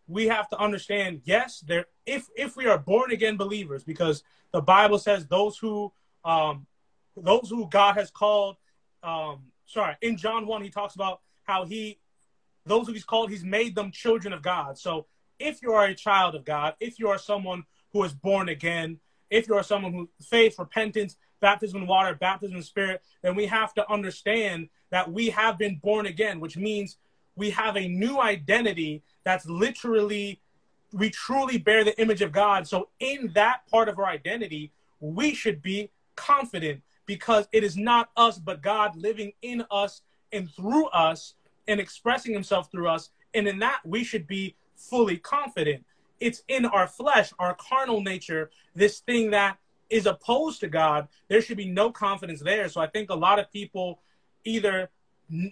we 0.08 0.28
have 0.28 0.50
to 0.50 0.60
understand, 0.60 1.22
yes, 1.24 1.64
there 1.66 1.86
if 2.06 2.28
if 2.36 2.56
we 2.56 2.68
are 2.68 2.78
born 2.78 3.12
again 3.12 3.38
believers, 3.38 3.84
because 3.84 4.24
the 4.52 4.62
Bible 4.62 5.00
says 5.00 5.26
those 5.26 5.58
who 5.58 5.92
um 6.24 6.68
those 7.18 7.50
who 7.50 7.68
God 7.70 7.96
has 7.96 8.12
called 8.12 8.58
um 9.02 9.40
sorry, 9.70 9.96
in 10.02 10.18
John 10.18 10.46
1 10.46 10.64
he 10.64 10.70
talks 10.70 10.96
about 10.96 11.22
how 11.44 11.66
he 11.66 12.00
those 12.66 12.88
who 12.88 12.94
he's 12.94 13.06
called, 13.06 13.32
he's 13.32 13.44
made 13.44 13.74
them 13.74 13.92
children 13.92 14.34
of 14.34 14.42
God. 14.42 14.78
So 14.78 15.08
if 15.40 15.62
you 15.62 15.72
are 15.74 15.86
a 15.86 15.96
child 15.96 16.36
of 16.36 16.46
God, 16.46 16.76
if 16.80 17.00
you 17.00 17.08
are 17.10 17.18
someone 17.18 17.64
who 17.94 18.04
is 18.04 18.14
born 18.14 18.50
again, 18.50 19.00
if 19.30 19.48
you 19.48 19.56
are 19.56 19.64
someone 19.64 19.94
who 19.94 20.10
faith, 20.22 20.60
repentance, 20.60 21.16
baptism 21.40 21.82
in 21.82 21.88
water, 21.88 22.14
baptism 22.14 22.58
in 22.58 22.64
spirit, 22.64 23.02
then 23.22 23.36
we 23.36 23.46
have 23.46 23.74
to 23.76 23.92
understand 23.92 24.70
that 24.92 25.12
we 25.12 25.30
have 25.30 25.58
been 25.58 25.78
born 25.78 26.06
again, 26.06 26.40
which 26.40 26.58
means 26.58 26.98
we 27.36 27.50
have 27.52 27.78
a 27.78 27.88
new 27.88 28.20
identity 28.20 29.02
that's 29.24 29.46
literally 29.48 30.42
we 30.92 31.10
truly 31.10 31.58
bear 31.58 31.84
the 31.84 32.00
image 32.02 32.22
of 32.22 32.32
God. 32.32 32.68
So 32.68 32.90
in 33.00 33.32
that 33.34 33.62
part 33.70 33.90
of 33.90 34.00
our 34.00 34.08
identity, 34.08 34.72
we 35.00 35.34
should 35.34 35.62
be 35.62 35.92
confident 36.16 36.82
because 37.10 37.48
it 37.52 37.64
is 37.64 37.76
not 37.76 38.12
us 38.16 38.38
but 38.38 38.62
God 38.62 38.96
living 38.96 39.32
in 39.42 39.66
us 39.72 40.04
and 40.32 40.48
through 40.48 40.86
us 40.90 41.34
and 41.68 41.80
expressing 41.80 42.32
himself 42.32 42.70
through 42.70 42.88
us. 42.88 43.10
And 43.34 43.48
in 43.48 43.58
that 43.60 43.80
we 43.84 44.04
should 44.04 44.28
be 44.28 44.56
fully 44.76 45.18
confident 45.18 45.84
it's 46.20 46.44
in 46.48 46.66
our 46.66 46.86
flesh, 46.86 47.32
our 47.40 47.56
carnal 47.56 48.02
nature, 48.02 48.52
this 48.76 49.00
thing 49.00 49.32
that 49.32 49.58
is 49.90 50.06
opposed 50.06 50.60
to 50.60 50.68
God, 50.68 51.08
there 51.30 51.42
should 51.42 51.58
be 51.58 51.72
no 51.72 51.92
confidence 51.92 52.42
there. 52.42 52.70
So 52.70 52.80
I 52.80 52.88
think 52.88 53.10
a 53.10 53.16
lot 53.16 53.40
of 53.40 53.52
people 53.52 54.02
either 54.44 54.90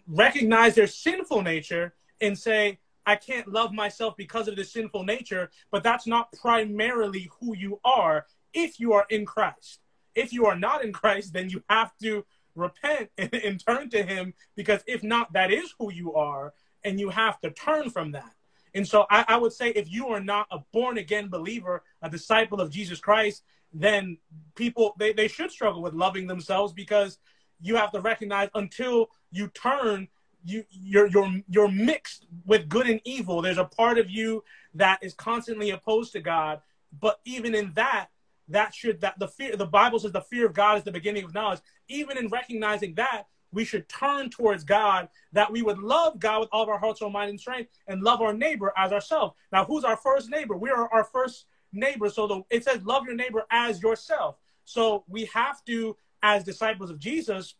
recognize 0.07 0.75
their 0.75 0.87
sinful 0.87 1.41
nature 1.41 1.95
and 2.21 2.37
say, 2.37 2.77
I 3.05 3.15
can't 3.15 3.47
love 3.47 3.71
myself 3.71 4.15
because 4.17 4.47
of 4.47 4.55
this 4.55 4.73
sinful 4.73 5.05
nature, 5.05 5.49
but 5.71 5.81
that's 5.81 6.05
not 6.05 6.31
primarily 6.33 7.31
who 7.39 7.55
you 7.55 7.79
are 7.83 8.25
if 8.53 8.79
you 8.79 8.93
are 8.93 9.07
in 9.09 9.25
Christ. 9.25 9.79
If 10.17 10.33
you 10.33 10.45
are 10.47 10.57
not 10.57 10.83
in 10.83 10.91
Christ, 10.91 11.33
then 11.33 11.49
you 11.49 11.63
have 11.69 11.91
to 12.01 12.25
repent 12.55 13.09
and, 13.17 13.33
and 13.33 13.65
turn 13.65 13.89
to 13.91 14.03
Him 14.03 14.33
because 14.55 14.81
if 14.87 15.03
not, 15.03 15.31
that 15.33 15.51
is 15.51 15.73
who 15.79 15.91
you 15.91 16.13
are, 16.15 16.53
and 16.83 16.99
you 16.99 17.09
have 17.09 17.39
to 17.41 17.51
turn 17.51 17.89
from 17.89 18.11
that. 18.11 18.31
And 18.73 18.87
so 18.87 19.05
I, 19.09 19.25
I 19.27 19.37
would 19.37 19.53
say 19.53 19.69
if 19.69 19.91
you 19.91 20.07
are 20.09 20.19
not 20.19 20.47
a 20.51 20.59
born 20.73 20.97
again 20.97 21.29
believer, 21.29 21.83
a 22.01 22.09
disciple 22.09 22.61
of 22.61 22.69
Jesus 22.69 22.99
Christ, 22.99 23.43
then 23.73 24.17
people 24.55 24.95
they, 24.97 25.13
they 25.13 25.27
should 25.27 25.51
struggle 25.51 25.81
with 25.81 25.93
loving 25.93 26.27
themselves 26.27 26.73
because 26.73 27.17
you 27.61 27.75
have 27.75 27.91
to 27.91 28.01
recognize 28.01 28.49
until 28.55 29.07
you 29.31 29.47
turn 29.49 30.07
you 30.45 30.63
you're 30.69 31.07
you're 31.07 31.41
you're 31.49 31.71
mixed 31.71 32.25
with 32.45 32.69
good 32.69 32.87
and 32.87 33.01
evil 33.03 33.41
there's 33.41 33.57
a 33.57 33.65
part 33.65 33.97
of 33.97 34.09
you 34.09 34.43
that 34.73 34.99
is 35.01 35.13
constantly 35.13 35.71
opposed 35.71 36.13
to 36.13 36.21
god 36.21 36.61
but 36.99 37.19
even 37.25 37.53
in 37.53 37.71
that 37.73 38.07
that 38.47 38.73
should 38.73 39.01
that 39.01 39.17
the 39.19 39.27
fear 39.27 39.55
the 39.55 39.65
bible 39.65 39.99
says 39.99 40.11
the 40.11 40.21
fear 40.21 40.45
of 40.45 40.53
god 40.53 40.77
is 40.77 40.83
the 40.83 40.91
beginning 40.91 41.23
of 41.23 41.33
knowledge 41.33 41.59
even 41.87 42.17
in 42.17 42.27
recognizing 42.27 42.93
that 42.95 43.27
we 43.51 43.65
should 43.65 43.87
turn 43.87 44.29
towards 44.29 44.63
God, 44.63 45.09
that 45.33 45.51
we 45.51 45.61
would 45.61 45.79
love 45.79 46.19
God 46.19 46.41
with 46.41 46.49
all 46.51 46.63
of 46.63 46.69
our 46.69 46.77
heart, 46.77 46.97
soul, 46.97 47.09
mind, 47.09 47.29
and 47.29 47.39
strength, 47.39 47.71
and 47.87 48.01
love 48.01 48.21
our 48.21 48.33
neighbor 48.33 48.73
as 48.77 48.91
ourselves. 48.91 49.35
Now, 49.51 49.65
who's 49.65 49.83
our 49.83 49.97
first 49.97 50.29
neighbor? 50.29 50.57
We 50.57 50.69
are 50.69 50.91
our 50.93 51.05
first 51.05 51.45
neighbor. 51.71 52.09
So 52.09 52.27
the, 52.27 52.41
it 52.49 52.63
says, 52.63 52.83
love 52.83 53.05
your 53.05 53.15
neighbor 53.15 53.45
as 53.51 53.81
yourself. 53.81 54.35
So 54.65 55.03
we 55.07 55.25
have 55.33 55.63
to, 55.65 55.95
as 56.21 56.43
disciples 56.43 56.89
of 56.89 56.99
Jesus, 56.99 57.55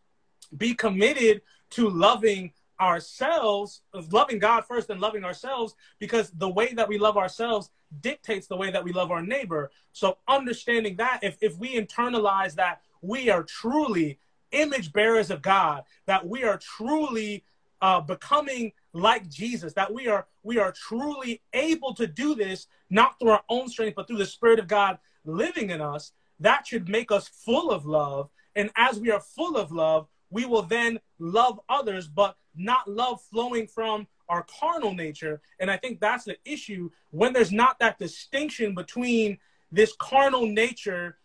be 0.57 0.73
committed 0.73 1.41
to 1.71 1.89
loving 1.89 2.51
ourselves, 2.79 3.81
loving 4.11 4.39
God 4.39 4.65
first 4.65 4.89
and 4.89 5.01
loving 5.01 5.23
ourselves, 5.23 5.75
because 5.99 6.31
the 6.31 6.49
way 6.49 6.73
that 6.73 6.87
we 6.87 6.97
love 6.97 7.17
ourselves 7.17 7.69
dictates 8.01 8.47
the 8.47 8.57
way 8.57 8.71
that 8.71 8.83
we 8.83 8.93
love 8.93 9.11
our 9.11 9.21
neighbor. 9.21 9.71
So 9.93 10.17
understanding 10.27 10.95
that, 10.97 11.19
if, 11.23 11.37
if 11.41 11.57
we 11.57 11.79
internalize 11.79 12.55
that 12.55 12.81
we 13.01 13.29
are 13.29 13.43
truly 13.43 14.19
image 14.51 14.93
bearers 14.93 15.31
of 15.31 15.41
God, 15.41 15.83
that 16.05 16.27
we 16.27 16.43
are 16.43 16.57
truly 16.57 17.43
uh, 17.81 18.01
becoming 18.01 18.71
like 18.93 19.29
Jesus, 19.29 19.73
that 19.73 19.93
we 19.93 20.07
are 20.07 20.25
we 20.43 20.57
are 20.57 20.71
truly 20.71 21.41
able 21.53 21.93
to 21.93 22.07
do 22.07 22.33
this 22.33 22.67
not 22.89 23.19
through 23.19 23.31
our 23.31 23.43
own 23.49 23.67
strength, 23.67 23.95
but 23.95 24.07
through 24.07 24.17
the 24.17 24.25
Spirit 24.25 24.59
of 24.59 24.67
God 24.67 24.97
living 25.25 25.69
in 25.69 25.81
us. 25.81 26.11
That 26.39 26.65
should 26.67 26.89
make 26.89 27.11
us 27.11 27.27
full 27.27 27.71
of 27.71 27.85
love, 27.85 28.29
and 28.55 28.71
as 28.75 28.99
we 28.99 29.11
are 29.11 29.19
full 29.19 29.57
of 29.57 29.71
love, 29.71 30.07
we 30.29 30.45
will 30.45 30.63
then 30.63 30.99
love 31.19 31.59
others, 31.69 32.07
but 32.07 32.35
not 32.55 32.87
love 32.89 33.21
flowing 33.21 33.67
from 33.67 34.07
our 34.29 34.45
carnal 34.59 34.93
nature. 34.93 35.41
And 35.59 35.71
I 35.71 35.77
think 35.77 35.99
that's 35.99 36.25
the 36.25 36.37
issue 36.43 36.89
when 37.11 37.33
there's 37.33 37.51
not 37.51 37.79
that 37.79 37.97
distinction 37.97 38.75
between 38.75 39.37
this 39.71 39.93
carnal 39.97 40.45
nature 40.45 41.17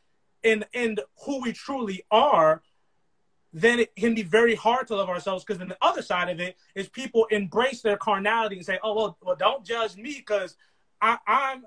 and 0.45 0.65
and 0.75 1.01
who 1.25 1.41
we 1.41 1.53
truly 1.53 2.03
are 2.11 2.63
then 3.53 3.79
it 3.79 3.95
can 3.97 4.15
be 4.15 4.23
very 4.23 4.55
hard 4.55 4.87
to 4.87 4.97
love 4.97 5.09
ourselves 5.09 5.45
because 5.45 5.59
then 5.59 5.69
the 5.69 5.77
other 5.83 6.03
side 6.03 6.31
of 6.31 6.41
it 6.41 6.57
is 6.75 6.89
people 6.89 7.27
embrace 7.27 7.83
their 7.83 7.97
carnality 7.97 8.57
and 8.57 8.65
say, 8.65 8.79
"Oh 8.83 8.95
well, 8.95 9.19
well 9.21 9.37
don't 9.37 9.65
judge 9.65 9.97
me 9.97 10.15
because 10.17 10.57
I, 11.01 11.19
I'm 11.27 11.65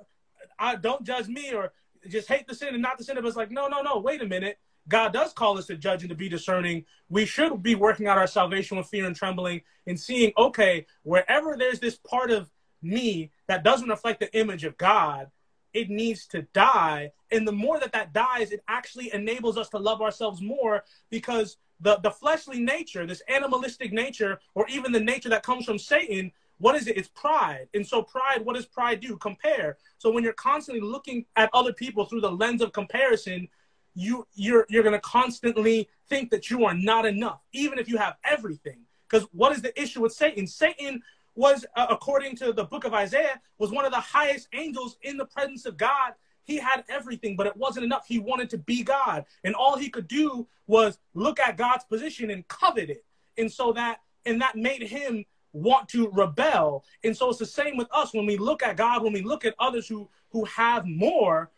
I 0.58 0.76
don't 0.76 1.04
judge 1.04 1.28
me 1.28 1.54
or 1.54 1.74
just 2.08 2.28
hate 2.28 2.48
the 2.48 2.56
sin 2.56 2.70
and 2.74 2.82
not 2.82 2.98
the 2.98 3.04
sin." 3.04 3.16
But 3.16 3.26
it's 3.26 3.38
like, 3.38 3.52
no, 3.52 3.68
no, 3.68 3.82
no. 3.82 4.00
Wait 4.00 4.22
a 4.22 4.26
minute. 4.26 4.58
God 4.88 5.14
does 5.14 5.34
call 5.34 5.58
us 5.58 5.66
to 5.68 5.76
judge 5.76 6.04
and 6.04 6.10
to 6.10 6.16
be 6.16 6.30
discerning. 6.30 6.86
We 7.10 7.26
should 7.26 7.64
be 7.64 7.76
working 7.76 8.08
out 8.08 8.18
our 8.18 8.28
salvation 8.28 8.78
with 8.78 8.88
fear 8.88 9.06
and 9.06 9.16
trembling 9.16 9.62
and 9.88 10.00
seeing, 10.00 10.32
okay, 10.38 10.86
wherever 11.04 11.56
there's 11.58 11.80
this 11.80 11.96
part 11.96 12.32
of 12.32 12.52
me 12.82 13.32
that 13.48 13.64
doesn't 13.64 13.90
reflect 13.90 14.20
the 14.20 14.38
image 14.38 14.64
of 14.64 14.78
God, 14.78 15.32
it 15.74 15.90
needs 15.90 16.28
to 16.28 16.44
die. 16.54 17.12
And 17.32 17.48
the 17.48 17.52
more 17.52 17.80
that 17.80 17.92
that 17.94 18.14
dies, 18.14 18.52
it 18.52 18.64
actually 18.68 19.14
enables 19.14 19.58
us 19.58 19.70
to 19.70 19.78
love 19.78 20.02
ourselves 20.02 20.42
more 20.42 20.84
because 21.10 21.58
the, 21.82 21.98
the 21.98 22.12
fleshly 22.12 22.60
nature, 22.60 23.06
this 23.06 23.22
animalistic 23.28 23.92
nature, 23.92 24.40
or 24.54 24.68
even 24.70 24.92
the 24.92 25.00
nature 25.00 25.30
that 25.30 25.44
comes 25.44 25.66
from 25.66 25.78
Satan, 25.78 26.32
what 26.58 26.76
is 26.76 26.88
it? 26.88 26.98
It's 26.98 27.10
pride. 27.10 27.68
And 27.74 27.86
so, 27.86 28.02
pride, 28.02 28.46
what 28.46 28.56
does 28.56 28.66
pride 28.66 29.02
do? 29.02 29.18
Compare. 29.18 29.78
So, 29.98 30.10
when 30.10 30.24
you're 30.24 30.34
constantly 30.34 30.82
looking 30.82 31.26
at 31.36 31.50
other 31.54 31.74
people 31.74 32.06
through 32.06 32.22
the 32.22 32.32
lens 32.32 32.62
of 32.62 32.72
comparison, 32.72 33.50
you 33.96 34.28
you're 34.36 34.66
you're 34.70 34.84
going 34.84 34.94
to 34.94 35.02
constantly 35.02 35.90
think 36.08 36.30
that 36.30 36.50
you 36.50 36.66
are 36.66 36.74
not 36.74 37.06
enough, 37.06 37.42
even 37.54 37.80
if 37.80 37.90
you 37.90 37.98
have 37.98 38.16
everything. 38.24 38.80
Because 39.10 39.28
what 39.32 39.52
is 39.52 39.62
the 39.62 39.80
issue 39.82 40.02
with 40.02 40.14
Satan? 40.14 40.46
Satan 40.46 41.02
was, 41.36 41.66
uh, 41.76 41.88
according 41.90 42.36
to 42.38 42.54
the 42.54 42.64
book 42.64 42.86
of 42.86 42.94
Isaiah, 42.94 43.42
was 43.58 43.72
one 43.72 43.86
of 43.86 43.92
the 43.92 44.00
highest 44.00 44.48
angels 44.54 44.98
in 45.02 45.18
the 45.18 45.26
presence 45.26 45.66
of 45.66 45.78
God 45.78 46.14
he 46.46 46.58
had 46.58 46.84
everything, 46.88 47.36
but 47.36 47.48
it 47.48 47.58
wasn't 47.58 47.86
enough. 47.86 48.06
He 48.08 48.20
wanted 48.20 48.50
to 48.52 48.58
be 48.60 48.84
God. 48.84 49.26
And 49.44 49.56
all 49.56 49.78
he 49.78 49.90
could 49.90 50.08
do 50.08 50.48
was 50.68 51.00
look 51.14 51.40
at 51.40 51.58
God's 51.58 51.84
position 51.84 52.30
and 52.30 52.48
covet 52.48 52.90
it. 52.90 53.04
And 53.38 53.52
so 53.52 53.74
that, 53.74 54.02
and 54.26 54.40
that 54.42 54.56
made 54.56 54.84
him 54.84 55.26
want 55.54 55.90
to 55.90 56.10
rebel. 56.12 56.86
And 57.04 57.18
so 57.18 57.30
it's 57.30 57.40
the 57.40 57.46
same 57.46 57.78
with 57.78 57.88
us 57.92 58.14
when 58.14 58.26
we 58.26 58.38
look 58.38 58.62
at 58.62 58.78
God, 58.78 59.04
when 59.04 59.14
we 59.14 59.24
look 59.24 59.44
at 59.44 59.56
others 59.58 59.88
who, 59.88 60.08
who 60.30 60.46
have 60.46 60.86
more, 60.86 61.52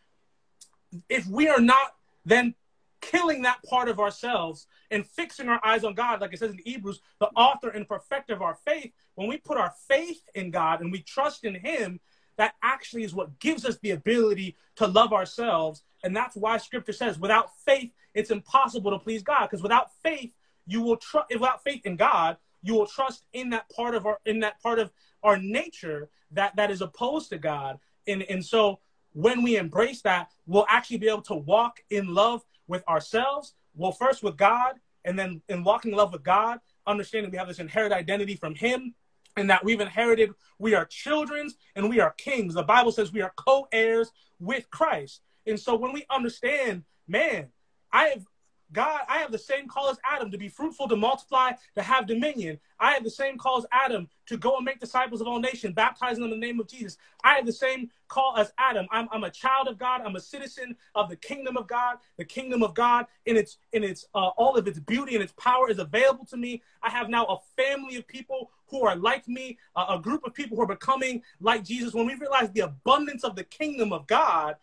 if 1.09 1.27
we 1.27 1.49
are 1.49 1.59
not 1.59 1.95
then 2.27 2.55
killing 3.01 3.43
that 3.43 3.63
part 3.63 3.89
of 3.89 3.99
ourselves 3.99 4.67
and 4.91 5.05
fixing 5.05 5.49
our 5.49 5.63
eyes 5.63 5.83
on 5.83 5.93
God, 5.93 6.21
like 6.21 6.33
it 6.33 6.39
says 6.39 6.51
in 6.51 6.59
Hebrews, 6.63 6.99
the 7.19 7.27
author 7.27 7.69
and 7.69 7.87
perfecter 7.87 8.33
of 8.33 8.41
our 8.41 8.55
faith, 8.65 8.91
when 9.15 9.27
we 9.27 9.37
put 9.37 9.57
our 9.57 9.73
faith 9.87 10.21
in 10.35 10.51
God 10.51 10.81
and 10.81 10.91
we 10.91 11.01
trust 11.01 11.43
in 11.43 11.55
Him, 11.55 11.99
that 12.37 12.53
actually 12.61 13.03
is 13.03 13.15
what 13.15 13.39
gives 13.39 13.65
us 13.65 13.77
the 13.81 13.91
ability 13.91 14.55
to 14.75 14.87
love 14.87 15.13
ourselves. 15.13 15.83
And 16.03 16.15
that's 16.15 16.35
why 16.35 16.57
scripture 16.57 16.93
says, 16.93 17.17
without 17.17 17.49
faith, 17.65 17.91
it's 18.13 18.31
impossible 18.31 18.91
to 18.91 18.99
please 18.99 19.23
God. 19.23 19.47
Because 19.49 19.63
without 19.63 19.87
faith, 20.03 20.33
you 20.65 20.81
will 20.81 20.97
trust 20.97 21.27
without 21.31 21.63
faith 21.63 21.85
in 21.85 21.95
God, 21.95 22.37
you 22.61 22.73
will 22.73 22.87
trust 22.87 23.25
in 23.33 23.51
that 23.51 23.69
part 23.69 23.95
of 23.95 24.05
our 24.05 24.19
in 24.25 24.39
that 24.41 24.61
part 24.61 24.79
of 24.79 24.91
our 25.23 25.37
nature 25.37 26.09
that 26.31 26.55
that 26.57 26.69
is 26.71 26.81
opposed 26.81 27.29
to 27.29 27.37
God. 27.37 27.79
And 28.05 28.23
and 28.23 28.45
so 28.45 28.79
when 29.17 29.41
we 29.41 29.57
embrace 29.57 30.03
that, 30.03 30.29
we'll 30.45 30.67
actually 30.69 30.99
be 30.99 31.09
able 31.09 31.23
to 31.23 31.33
walk 31.33 31.79
in 31.89 32.13
love 32.13 32.45
with 32.67 32.87
ourselves, 32.87 33.55
well, 33.75 33.91
first 33.91 34.21
with 34.21 34.37
God, 34.37 34.75
and 35.05 35.17
then 35.17 35.41
in 35.49 35.63
walking 35.63 35.89
in 35.89 35.97
love 35.97 36.13
with 36.13 36.21
God, 36.21 36.59
understanding 36.85 37.31
we 37.31 37.37
have 37.39 37.47
this 37.47 37.57
inherited 37.57 37.95
identity 37.95 38.35
from 38.35 38.53
Him, 38.53 38.93
and 39.35 39.49
that 39.49 39.65
we've 39.65 39.81
inherited, 39.81 40.35
we 40.59 40.75
are 40.75 40.85
children's 40.85 41.55
and 41.75 41.89
we 41.89 41.99
are 41.99 42.11
kings. 42.11 42.53
The 42.53 42.61
Bible 42.61 42.91
says 42.91 43.11
we 43.11 43.23
are 43.23 43.33
co 43.35 43.67
heirs 43.71 44.11
with 44.39 44.69
Christ. 44.69 45.21
And 45.47 45.59
so 45.59 45.75
when 45.75 45.93
we 45.93 46.05
understand, 46.11 46.83
man, 47.07 47.47
I 47.91 48.09
have 48.09 48.25
God, 48.73 49.01
I 49.07 49.19
have 49.19 49.31
the 49.31 49.37
same 49.37 49.67
call 49.67 49.89
as 49.89 49.97
Adam 50.03 50.29
to 50.31 50.37
be 50.37 50.49
fruitful, 50.49 50.87
to 50.89 50.95
multiply, 50.95 51.53
to 51.75 51.81
have 51.81 52.05
dominion. 52.05 52.59
I 52.79 52.93
have 52.93 53.03
the 53.03 53.09
same 53.09 53.37
call 53.37 53.57
as 53.57 53.65
Adam 53.71 54.09
to 54.27 54.37
go 54.37 54.57
and 54.57 54.65
make 54.65 54.79
disciples 54.79 55.21
of 55.21 55.27
all 55.27 55.39
nations, 55.39 55.73
baptizing 55.73 56.21
them 56.21 56.33
in 56.33 56.39
the 56.39 56.45
name 56.45 56.59
of 56.59 56.67
Jesus. 56.67 56.97
I 57.23 57.35
have 57.35 57.45
the 57.45 57.53
same 57.53 57.89
call 58.09 58.35
as 58.37 58.51
Adam. 58.57 58.85
I'm, 58.91 59.07
I'm 59.11 59.23
a 59.23 59.29
child 59.29 59.67
of 59.67 59.77
God. 59.77 60.01
I'm 60.01 60.15
a 60.15 60.19
citizen 60.19 60.75
of 60.95 61.09
the 61.09 61.15
kingdom 61.15 61.55
of 61.55 61.67
God. 61.67 61.97
The 62.17 62.25
kingdom 62.25 62.61
of 62.61 62.73
God 62.73 63.05
in 63.25 63.37
its 63.37 63.57
in 63.71 63.83
its 63.83 64.05
uh, 64.13 64.29
all 64.37 64.57
of 64.57 64.67
its 64.67 64.79
beauty 64.79 65.15
and 65.15 65.23
its 65.23 65.33
power 65.33 65.69
is 65.69 65.79
available 65.79 66.25
to 66.25 66.37
me. 66.37 66.61
I 66.83 66.89
have 66.89 67.09
now 67.09 67.25
a 67.25 67.37
family 67.55 67.95
of 67.95 68.07
people 68.07 68.51
who 68.67 68.85
are 68.85 68.95
like 68.95 69.27
me, 69.27 69.57
uh, 69.75 69.85
a 69.97 69.99
group 69.99 70.25
of 70.25 70.33
people 70.33 70.57
who 70.57 70.63
are 70.63 70.67
becoming 70.67 71.23
like 71.39 71.63
Jesus. 71.63 71.93
When 71.93 72.05
we 72.05 72.15
realize 72.15 72.51
the 72.51 72.61
abundance 72.61 73.23
of 73.23 73.35
the 73.35 73.45
kingdom 73.45 73.93
of 73.93 74.07
God 74.07 74.55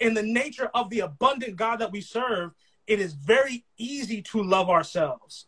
and 0.00 0.16
the 0.16 0.22
nature 0.22 0.70
of 0.74 0.90
the 0.90 1.00
abundant 1.00 1.56
God 1.56 1.76
that 1.80 1.92
we 1.92 2.00
serve, 2.00 2.52
it 2.86 3.00
is 3.00 3.14
very 3.14 3.64
easy 3.78 4.22
to 4.22 4.42
love 4.42 4.68
ourselves 4.68 5.46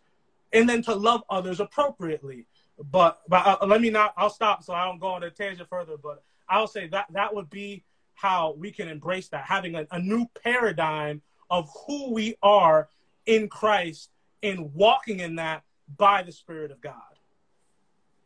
and 0.52 0.68
then 0.68 0.82
to 0.82 0.94
love 0.94 1.22
others 1.30 1.60
appropriately. 1.60 2.46
But 2.90 3.20
but 3.28 3.46
uh, 3.46 3.66
let 3.66 3.80
me 3.80 3.90
not. 3.90 4.14
I'll 4.16 4.30
stop 4.30 4.62
so 4.62 4.72
I 4.72 4.84
don't 4.84 5.00
go 5.00 5.08
on 5.08 5.22
a 5.22 5.30
tangent 5.30 5.68
further. 5.68 5.96
But 5.96 6.22
I'll 6.48 6.66
say 6.66 6.86
that 6.88 7.06
that 7.12 7.34
would 7.34 7.50
be 7.50 7.84
how 8.14 8.54
we 8.58 8.70
can 8.70 8.88
embrace 8.88 9.28
that, 9.28 9.44
having 9.44 9.74
a, 9.76 9.86
a 9.92 9.98
new 9.98 10.26
paradigm 10.42 11.22
of 11.50 11.70
who 11.86 12.12
we 12.12 12.36
are 12.42 12.88
in 13.26 13.48
Christ 13.48 14.10
and 14.42 14.72
walking 14.74 15.20
in 15.20 15.36
that 15.36 15.62
by 15.96 16.22
the 16.22 16.32
Spirit 16.32 16.70
of 16.70 16.80
God. 16.80 16.94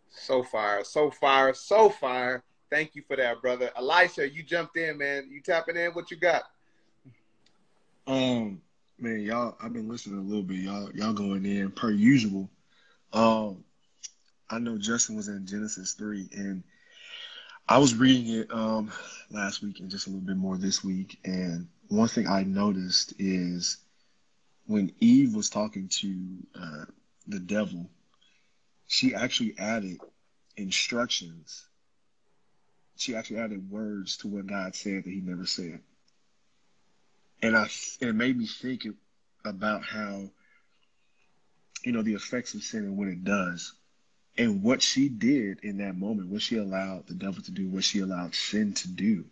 So 0.09 0.43
fire, 0.43 0.85
so 0.85 1.11
fire, 1.11 1.53
so 1.55 1.91
fire. 1.91 2.43
Thank 2.71 2.95
you 2.95 3.03
for 3.07 3.17
that, 3.17 3.43
brother. 3.43 3.71
Elisha, 3.77 4.29
you 4.29 4.43
jumped 4.43 4.79
in, 4.79 4.97
man. 4.97 5.29
You 5.31 5.43
tapping 5.43 5.77
in? 5.77 5.93
What 5.93 6.11
you 6.11 6.17
got? 6.17 6.45
Um, 8.07 8.62
man, 9.03 9.21
y'all, 9.21 9.57
I've 9.61 9.73
been 9.73 9.89
listening 9.89 10.21
a 10.21 10.23
little 10.23 10.45
bit. 10.45 10.59
Y'all, 10.59 10.91
y'all 10.95 11.13
going 11.13 11.45
in 11.45 11.73
per 11.73 11.91
usual. 11.91 12.49
Um, 13.13 13.65
I 14.49 14.59
know 14.61 14.79
Justin 14.79 15.17
was 15.17 15.27
in 15.29 15.45
Genesis 15.45 15.93
three, 15.93 16.29
and 16.33 16.63
I 17.69 17.79
was 17.79 17.97
reading 17.97 18.33
it 18.35 18.53
um 18.53 18.93
last 19.31 19.63
week 19.63 19.81
and 19.81 19.91
just 19.91 20.07
a 20.07 20.11
little 20.11 20.25
bit 20.25 20.37
more 20.37 20.57
this 20.57 20.85
week. 20.85 21.19
And 21.25 21.67
one 21.89 22.09
thing 22.09 22.29
I 22.29 22.45
noticed 22.45 23.15
is 23.19 23.79
when 24.67 24.93
Eve 25.01 25.35
was 25.35 25.51
talking 25.51 25.89
to 25.89 26.17
uh, 26.55 26.85
the 27.27 27.41
devil, 27.41 27.91
she 28.87 29.15
actually 29.15 29.55
added 29.59 29.99
instructions. 30.57 31.67
She 32.97 33.17
actually 33.17 33.41
added 33.41 33.69
words 33.69 34.19
to 34.19 34.29
what 34.29 34.47
God 34.47 34.77
said 34.77 35.05
that 35.05 35.11
He 35.11 35.21
never 35.21 35.47
said 35.47 35.81
and 37.43 37.57
I 37.57 37.69
it 38.01 38.15
made 38.15 38.39
me 38.39 38.47
think 38.47 38.87
about 39.45 39.85
how 39.85 40.31
you 41.85 41.93
know 41.93 42.03
the 42.03 42.15
effects 42.15 42.55
of 42.55 42.63
sin 42.63 42.85
and 42.85 42.97
what 42.97 43.09
it 43.09 43.25
does, 43.25 43.75
and 44.39 44.63
what 44.63 44.81
she 44.81 45.09
did 45.09 45.59
in 45.65 45.79
that 45.79 45.97
moment, 45.97 46.29
what 46.29 46.43
she 46.43 46.57
allowed 46.57 47.09
the 47.09 47.15
devil 47.15 47.43
to 47.43 47.51
do, 47.51 47.69
what 47.69 47.85
she 47.85 47.99
allowed 47.99 48.35
sin 48.35 48.73
to 48.75 48.89
do, 48.89 49.25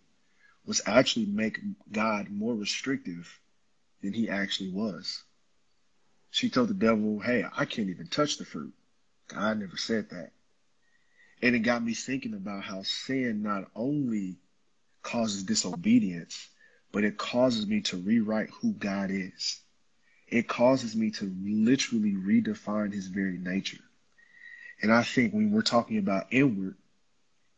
was 0.65 0.81
actually 0.85 1.25
make 1.25 1.59
God 1.91 2.29
more 2.29 2.53
restrictive 2.53 3.39
than 4.01 4.13
he 4.13 4.29
actually 4.29 4.71
was. 4.71 5.23
She 6.31 6.49
told 6.49 6.69
the 6.69 6.73
devil, 6.73 7.19
"Hey, 7.19 7.45
I 7.55 7.65
can't 7.65 7.89
even 7.89 8.07
touch 8.07 8.37
the 8.37 8.45
fruit. 8.45 8.73
God 9.29 9.59
never 9.59 9.77
said 9.77 10.09
that." 10.09 10.33
And 11.41 11.55
it 11.55 11.59
got 11.59 11.83
me 11.83 11.93
thinking 11.93 12.33
about 12.33 12.63
how 12.63 12.83
sin 12.83 13.41
not 13.41 13.71
only 13.73 14.37
causes 15.01 15.43
disobedience, 15.43 16.49
but 16.91 17.03
it 17.03 17.17
causes 17.17 17.65
me 17.67 17.81
to 17.81 17.97
rewrite 17.97 18.49
who 18.49 18.73
God 18.73 19.11
is. 19.11 19.61
It 20.27 20.47
causes 20.47 20.95
me 20.95 21.11
to 21.11 21.33
literally 21.43 22.13
redefine 22.13 22.93
his 22.93 23.07
very 23.07 23.37
nature. 23.37 23.83
And 24.81 24.91
I 24.91 25.03
think 25.03 25.33
when 25.33 25.51
we're 25.51 25.61
talking 25.61 25.97
about 25.97 26.27
inward, 26.31 26.75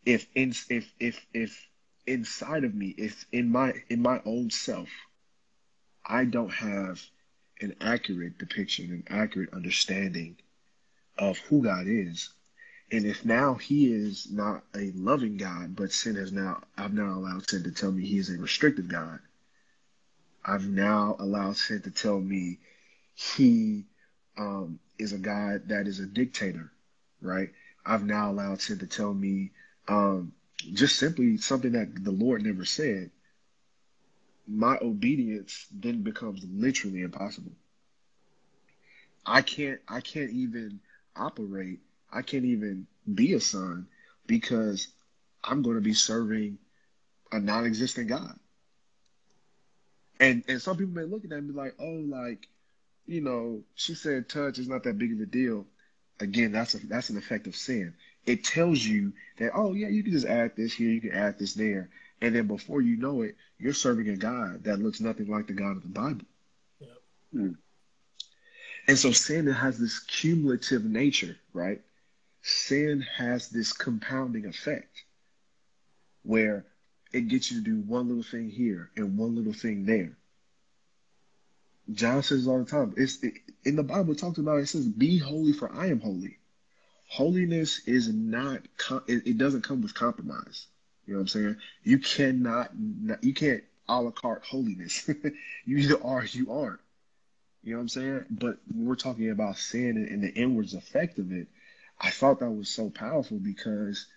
if 0.06 0.28
in, 0.36 0.54
if 0.70 0.92
if 1.00 1.26
if 1.34 1.68
inside 2.06 2.64
of 2.64 2.76
me, 2.76 2.90
if 2.98 3.26
in 3.32 3.50
my 3.50 3.74
in 3.90 4.02
my 4.02 4.22
own 4.26 4.50
self, 4.50 4.90
I 6.06 6.26
don't 6.26 6.52
have 6.52 7.02
an 7.62 7.76
accurate 7.80 8.38
depiction, 8.38 8.92
an 8.92 9.04
accurate 9.08 9.54
understanding 9.54 10.38
of 11.18 11.38
who 11.38 11.64
God 11.64 11.88
is, 11.88 12.30
and 12.94 13.08
if 13.08 13.26
now 13.26 13.56
he 13.56 13.92
is 13.92 14.30
not 14.30 14.64
a 14.76 14.92
loving 14.92 15.36
God, 15.36 15.76
but 15.76 15.92
sin 15.92 16.14
has 16.14 16.32
now, 16.32 16.62
I've 16.78 16.94
now 16.94 17.16
allowed 17.18 17.50
sin 17.50 17.64
to 17.64 17.72
tell 17.72 17.92
me 17.92 18.06
he 18.06 18.20
is 18.20 18.30
a 18.30 18.38
restrictive 18.38 18.88
God. 18.88 19.20
I've 20.46 20.68
now 20.68 21.16
allowed 21.18 21.58
sin 21.58 21.82
to 21.82 21.90
tell 21.90 22.20
me 22.20 22.60
he 23.16 23.86
um, 24.38 24.80
is 25.00 25.12
a 25.12 25.18
God 25.18 25.70
that 25.70 25.88
is 25.88 26.02
a 26.02 26.06
dictator, 26.06 26.72
right? 27.20 27.50
I've 27.84 28.06
now 28.06 28.30
allowed 28.30 28.62
sin 28.62 28.78
to 28.78 28.86
tell 28.86 29.12
me 29.12 29.50
um, 29.88 30.32
just 30.72 30.98
simply 30.98 31.38
something 31.38 31.72
that 31.72 32.04
the 32.04 32.12
Lord 32.12 32.44
never 32.44 32.64
said. 32.64 33.10
My 34.48 34.78
obedience 34.80 35.66
then 35.74 36.04
becomes 36.04 36.46
literally 36.48 37.02
impossible. 37.02 37.54
I 39.26 39.42
can't 39.42 39.80
I 39.88 40.02
can't 40.02 40.30
even 40.30 40.80
operate 41.16 41.80
I 42.14 42.22
can't 42.22 42.46
even 42.46 42.88
be 43.12 43.34
a 43.34 43.40
son 43.40 43.88
because 44.28 44.88
I'm 45.44 45.62
going 45.62 45.76
to 45.76 45.82
be 45.82 45.94
serving 45.94 46.60
a 47.32 47.40
non-existent 47.40 48.08
God. 48.08 48.38
And 50.20 50.44
and 50.48 50.62
some 50.62 50.78
people 50.78 50.94
may 50.94 51.04
look 51.04 51.24
at 51.24 51.32
that 51.32 51.38
and 51.38 51.48
be 51.48 51.54
like, 51.54 51.74
oh, 51.80 52.04
like, 52.08 52.48
you 53.08 53.22
know, 53.22 53.64
she 53.76 53.96
said 53.96 54.30
touch 54.30 54.60
is 54.60 54.70
not 54.70 54.84
that 54.84 54.98
big 54.98 55.12
of 55.12 55.20
a 55.20 55.26
deal. 55.26 55.66
Again, 56.20 56.52
that's 56.52 56.76
a 56.76 56.88
that's 56.88 57.10
an 57.10 57.18
effect 57.18 57.48
of 57.48 57.56
sin. 57.56 57.96
It 58.26 58.44
tells 58.44 58.80
you 58.80 59.12
that, 59.40 59.52
oh 59.56 59.74
yeah, 59.74 59.90
you 59.90 60.04
can 60.04 60.14
just 60.14 60.28
add 60.28 60.56
this 60.56 60.72
here, 60.72 60.92
you 60.92 61.02
can 61.02 61.12
add 61.12 61.40
this 61.40 61.56
there. 61.56 61.90
And 62.22 62.34
then 62.34 62.48
before 62.48 62.82
you 62.82 62.96
know 62.96 63.24
it, 63.24 63.36
you're 63.60 63.74
serving 63.74 64.08
a 64.08 64.16
God 64.16 64.64
that 64.64 64.80
looks 64.80 65.02
nothing 65.02 65.28
like 65.28 65.48
the 65.48 65.54
God 65.54 65.76
of 65.76 65.84
the 65.84 65.90
Bible. 65.90 66.26
Yep. 66.80 66.90
Mm. 67.36 67.56
And 68.88 68.98
so 68.98 69.12
sin 69.12 69.48
has 69.48 69.78
this 69.78 70.00
cumulative 70.00 70.86
nature, 70.86 71.36
right? 71.54 71.82
Sin 72.44 73.02
has 73.18 73.50
this 73.50 73.74
compounding 73.74 74.46
effect 74.46 75.04
where 76.24 76.66
it 77.12 77.28
gets 77.28 77.52
you 77.52 77.60
to 77.60 77.64
do 77.64 77.80
one 77.82 78.08
little 78.08 78.24
thing 78.24 78.50
here 78.50 78.92
and 78.96 79.18
one 79.18 79.36
little 79.36 79.54
thing 79.54 79.86
there. 79.86 80.16
John 81.92 82.24
says 82.24 82.48
all 82.48 82.60
the 82.60 82.70
time. 82.70 82.94
It's 82.96 83.22
it, 83.24 83.34
in 83.66 83.76
the 83.76 83.84
Bible. 83.84 84.16
Talks 84.16 84.38
about 84.38 84.60
it 84.60 84.68
says, 84.68 84.88
"Be 84.88 85.18
holy, 85.18 85.52
for 85.54 85.72
I 85.74 85.88
am 85.88 86.00
holy." 86.00 86.38
Holiness 87.08 87.82
is 87.86 88.08
not. 88.08 88.62
It, 89.08 89.28
it 89.28 89.38
doesn't 89.38 89.64
come 89.64 89.82
with 89.82 89.94
compromise. 89.94 90.68
You 91.06 91.14
know 91.14 91.20
what 91.20 91.24
I'm 91.24 91.28
saying? 91.28 91.58
You 91.84 92.00
cannot. 92.00 92.72
You 93.22 93.34
can't 93.34 93.64
a 93.90 94.02
la 94.02 94.12
carte 94.12 94.44
holiness. 94.44 95.10
you 95.66 95.78
either 95.78 96.02
are 96.04 96.24
you 96.24 96.52
aren't. 96.52 96.80
You 97.64 97.72
know 97.72 97.78
what 97.78 97.84
I'm 97.84 97.90
saying? 97.90 98.26
But 98.30 98.58
we're 98.74 98.96
talking 98.96 99.30
about 99.30 99.58
sin 99.58 99.98
and, 99.98 100.08
and 100.08 100.24
the 100.24 100.34
inwards 100.34 100.74
effect 100.74 101.20
of 101.20 101.32
it, 101.32 101.48
I 102.04 102.10
thought 102.10 102.42
that 102.42 102.52
was 102.52 102.70
so 102.70 102.90
powerful 102.90 103.40
because 103.40 104.08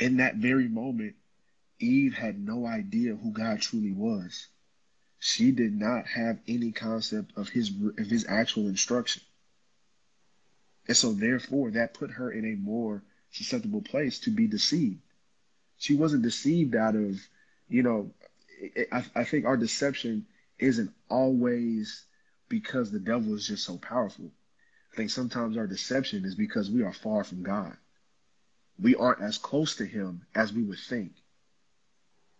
in 0.00 0.16
that 0.16 0.36
very 0.36 0.66
moment, 0.66 1.14
Eve 1.78 2.14
had 2.14 2.36
no 2.38 2.66
idea 2.66 3.14
who 3.14 3.30
God 3.30 3.60
truly 3.60 3.92
was. 3.92 4.48
She 5.20 5.52
did 5.52 5.72
not 5.72 6.06
have 6.08 6.40
any 6.48 6.72
concept 6.72 7.32
of 7.36 7.48
his 7.48 7.70
of 7.96 8.06
his 8.06 8.26
actual 8.28 8.66
instruction. 8.66 9.22
And 10.88 10.96
so 10.96 11.12
therefore 11.12 11.70
that 11.70 11.94
put 11.94 12.10
her 12.10 12.30
in 12.30 12.44
a 12.44 12.56
more 12.56 13.04
susceptible 13.30 13.80
place 13.80 14.18
to 14.20 14.30
be 14.30 14.48
deceived. 14.48 15.00
She 15.78 15.94
wasn't 15.94 16.24
deceived 16.24 16.74
out 16.74 16.96
of, 16.96 17.20
you 17.68 17.82
know, 17.82 18.10
I, 18.92 19.04
I 19.14 19.24
think 19.24 19.44
our 19.44 19.56
deception 19.56 20.26
isn't 20.58 20.92
always 21.08 22.04
because 22.48 22.90
the 22.90 22.98
devil 22.98 23.34
is 23.34 23.46
just 23.46 23.64
so 23.64 23.78
powerful. 23.78 24.30
I 24.94 24.96
think 24.96 25.10
sometimes 25.10 25.56
our 25.56 25.66
deception 25.66 26.24
is 26.24 26.36
because 26.36 26.70
we 26.70 26.84
are 26.84 26.92
far 26.92 27.24
from 27.24 27.42
God. 27.42 27.76
We 28.80 28.94
aren't 28.94 29.22
as 29.22 29.38
close 29.38 29.74
to 29.76 29.84
Him 29.84 30.24
as 30.36 30.52
we 30.52 30.62
would 30.62 30.78
think. 30.78 31.14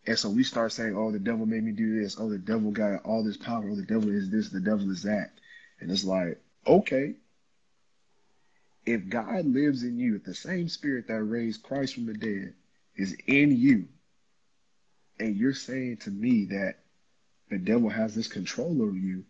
And 0.06 0.16
so 0.16 0.30
we 0.30 0.44
start 0.44 0.70
saying, 0.70 0.96
oh, 0.96 1.10
the 1.10 1.18
devil 1.18 1.46
made 1.46 1.64
me 1.64 1.72
do 1.72 2.00
this. 2.00 2.16
Oh, 2.16 2.30
the 2.30 2.38
devil 2.38 2.70
got 2.70 3.04
all 3.04 3.24
this 3.24 3.36
power. 3.36 3.68
Oh, 3.68 3.74
the 3.74 3.82
devil 3.82 4.08
is 4.08 4.30
this. 4.30 4.50
The 4.50 4.60
devil 4.60 4.88
is 4.92 5.02
that. 5.02 5.32
And 5.80 5.90
it's 5.90 6.04
like, 6.04 6.40
okay. 6.64 7.14
If 8.86 9.08
God 9.08 9.46
lives 9.46 9.82
in 9.82 9.98
you, 9.98 10.14
if 10.14 10.22
the 10.22 10.34
same 10.34 10.68
spirit 10.68 11.08
that 11.08 11.24
raised 11.24 11.64
Christ 11.64 11.94
from 11.94 12.06
the 12.06 12.14
dead 12.14 12.54
is 12.94 13.16
in 13.26 13.56
you, 13.56 13.88
and 15.18 15.34
you're 15.34 15.54
saying 15.54 15.96
to 15.98 16.10
me 16.10 16.44
that 16.50 16.76
the 17.50 17.58
devil 17.58 17.88
has 17.88 18.14
this 18.14 18.28
control 18.28 18.80
over 18.80 18.96
you. 18.96 19.24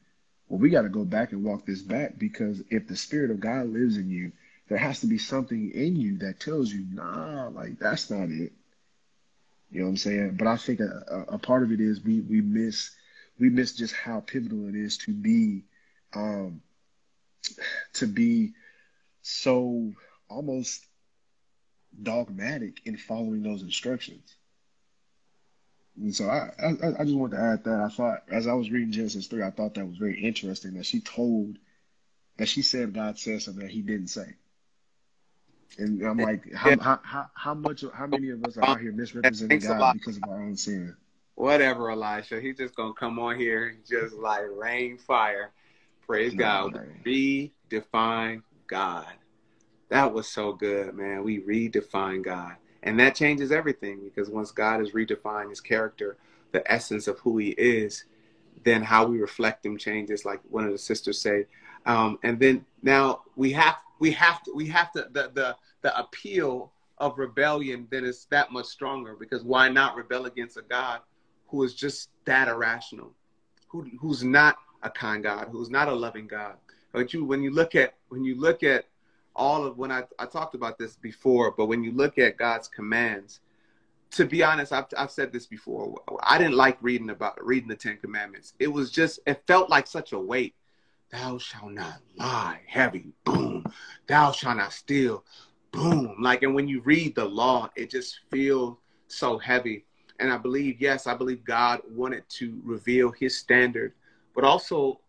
Well, 0.48 0.60
we 0.60 0.70
got 0.70 0.82
to 0.82 0.88
go 0.88 1.04
back 1.04 1.32
and 1.32 1.44
walk 1.44 1.66
this 1.66 1.82
back 1.82 2.18
because 2.18 2.62
if 2.70 2.86
the 2.86 2.96
spirit 2.96 3.30
of 3.30 3.40
God 3.40 3.68
lives 3.68 3.96
in 3.96 4.10
you, 4.10 4.32
there 4.68 4.78
has 4.78 5.00
to 5.00 5.06
be 5.06 5.18
something 5.18 5.70
in 5.72 5.96
you 5.96 6.18
that 6.18 6.40
tells 6.40 6.72
you, 6.72 6.86
nah, 6.90 7.48
like 7.48 7.78
that's 7.78 8.10
not 8.10 8.28
it. 8.30 8.52
You 9.70 9.80
know 9.80 9.86
what 9.86 9.90
I'm 9.90 9.96
saying? 9.96 10.36
But 10.36 10.46
I 10.46 10.56
think 10.56 10.80
a, 10.80 11.24
a, 11.28 11.38
part 11.38 11.62
of 11.62 11.72
it 11.72 11.80
is 11.80 12.02
we 12.02 12.20
we 12.20 12.40
miss 12.40 12.90
we 13.38 13.48
miss 13.50 13.72
just 13.72 13.94
how 13.94 14.20
pivotal 14.20 14.68
it 14.68 14.76
is 14.76 14.98
to 14.98 15.12
be 15.12 15.64
um 16.14 16.62
to 17.94 18.06
be 18.06 18.52
so 19.22 19.92
almost 20.28 20.86
dogmatic 22.00 22.80
in 22.84 22.96
following 22.96 23.42
those 23.42 23.62
instructions. 23.62 24.36
And 25.96 26.14
so 26.14 26.28
I, 26.28 26.50
I, 26.60 26.70
I 26.98 27.04
just 27.04 27.14
want 27.14 27.32
to 27.32 27.38
add 27.38 27.64
that 27.64 27.80
I 27.80 27.88
thought 27.88 28.24
as 28.30 28.46
I 28.46 28.54
was 28.54 28.70
reading 28.70 28.92
Genesis 28.92 29.26
three, 29.26 29.42
I 29.42 29.50
thought 29.50 29.74
that 29.74 29.86
was 29.86 29.96
very 29.96 30.20
interesting 30.22 30.74
that 30.74 30.86
she 30.86 31.00
told 31.00 31.56
that 32.36 32.48
she 32.48 32.62
said 32.62 32.94
God 32.94 33.18
said 33.18 33.42
something 33.42 33.62
that 33.62 33.72
He 33.72 33.82
didn't 33.82 34.08
say. 34.08 34.34
And 35.78 36.02
I'm 36.02 36.18
like, 36.18 36.52
how, 36.52 36.78
how, 36.78 37.00
how, 37.02 37.30
how 37.34 37.54
much, 37.54 37.84
how 37.92 38.06
many 38.06 38.30
of 38.30 38.44
us 38.44 38.56
are 38.56 38.62
out 38.64 38.80
here 38.80 38.92
misrepresenting 38.92 39.58
God 39.60 39.92
because 39.94 40.16
of 40.16 40.28
our 40.28 40.42
own 40.42 40.56
sin? 40.56 40.96
Whatever, 41.34 41.90
Elisha. 41.90 42.40
He's 42.40 42.56
just 42.56 42.76
gonna 42.76 42.94
come 42.94 43.18
on 43.18 43.38
here 43.38 43.68
and 43.68 43.84
just 43.84 44.14
like 44.14 44.44
rain 44.56 44.98
fire. 44.98 45.50
Praise 46.06 46.32
no, 46.32 46.38
God. 46.38 46.74
Man. 46.74 47.00
Redefine 47.04 48.42
God. 48.68 49.12
That 49.88 50.12
was 50.12 50.28
so 50.28 50.52
good, 50.52 50.94
man. 50.94 51.24
We 51.24 51.40
redefine 51.40 52.22
God. 52.22 52.56
And 52.84 53.00
that 53.00 53.14
changes 53.14 53.50
everything 53.50 54.00
because 54.04 54.28
once 54.28 54.52
God 54.52 54.80
has 54.80 54.90
redefined 54.90 55.48
his 55.48 55.60
character, 55.60 56.16
the 56.52 56.70
essence 56.70 57.08
of 57.08 57.18
who 57.18 57.38
he 57.38 57.48
is, 57.50 58.04
then 58.62 58.82
how 58.82 59.06
we 59.06 59.18
reflect 59.18 59.64
him 59.64 59.76
changes, 59.76 60.24
like 60.24 60.40
one 60.50 60.64
of 60.64 60.70
the 60.70 60.78
sisters 60.78 61.18
say. 61.18 61.46
Um, 61.86 62.18
and 62.22 62.38
then 62.38 62.64
now 62.82 63.22
we 63.36 63.52
have 63.52 63.76
we 63.98 64.10
have 64.12 64.42
to 64.44 64.52
we 64.54 64.68
have 64.68 64.92
to 64.92 65.08
the 65.12 65.30
the 65.34 65.56
the 65.82 65.98
appeal 65.98 66.72
of 66.98 67.18
rebellion 67.18 67.88
then 67.90 68.04
is 68.04 68.26
that 68.30 68.52
much 68.52 68.66
stronger 68.66 69.16
because 69.18 69.42
why 69.42 69.68
not 69.68 69.96
rebel 69.96 70.26
against 70.26 70.56
a 70.56 70.62
God 70.62 71.00
who 71.48 71.62
is 71.62 71.74
just 71.74 72.10
that 72.26 72.48
irrational, 72.48 73.12
who 73.68 73.90
who's 73.98 74.22
not 74.22 74.56
a 74.82 74.90
kind 74.90 75.22
God, 75.22 75.48
who's 75.50 75.70
not 75.70 75.88
a 75.88 75.94
loving 75.94 76.26
God. 76.26 76.56
But 76.92 77.14
you 77.14 77.24
when 77.24 77.42
you 77.42 77.50
look 77.50 77.74
at 77.74 77.94
when 78.08 78.24
you 78.24 78.38
look 78.38 78.62
at 78.62 78.86
all 79.36 79.64
of 79.64 79.76
when 79.76 79.90
I, 79.90 80.04
I 80.18 80.26
talked 80.26 80.54
about 80.54 80.78
this 80.78 80.96
before, 80.96 81.52
but 81.52 81.66
when 81.66 81.82
you 81.82 81.92
look 81.92 82.18
at 82.18 82.36
God's 82.36 82.68
commands, 82.68 83.40
to 84.12 84.24
be 84.24 84.42
honest, 84.44 84.72
I've, 84.72 84.86
I've 84.96 85.10
said 85.10 85.32
this 85.32 85.46
before. 85.46 85.94
I 86.22 86.38
didn't 86.38 86.54
like 86.54 86.78
reading 86.80 87.10
about 87.10 87.44
reading 87.44 87.68
the 87.68 87.74
Ten 87.76 87.96
Commandments. 87.96 88.54
It 88.60 88.68
was 88.68 88.90
just 88.90 89.18
it 89.26 89.42
felt 89.46 89.70
like 89.70 89.86
such 89.86 90.12
a 90.12 90.18
weight. 90.18 90.54
Thou 91.10 91.38
shalt 91.38 91.72
not 91.72 92.00
lie, 92.16 92.60
heavy, 92.66 93.12
boom. 93.24 93.64
Thou 94.06 94.32
shalt 94.32 94.56
not 94.56 94.72
steal, 94.72 95.24
boom. 95.72 96.16
Like, 96.20 96.42
and 96.42 96.54
when 96.54 96.68
you 96.68 96.80
read 96.82 97.14
the 97.14 97.24
law, 97.24 97.70
it 97.76 97.90
just 97.90 98.20
feels 98.30 98.76
so 99.08 99.38
heavy. 99.38 99.84
And 100.20 100.32
I 100.32 100.38
believe, 100.38 100.80
yes, 100.80 101.06
I 101.06 101.14
believe 101.14 101.44
God 101.44 101.80
wanted 101.90 102.28
to 102.30 102.60
reveal 102.64 103.10
His 103.10 103.36
standard, 103.36 103.94
but 104.34 104.44
also 104.44 105.00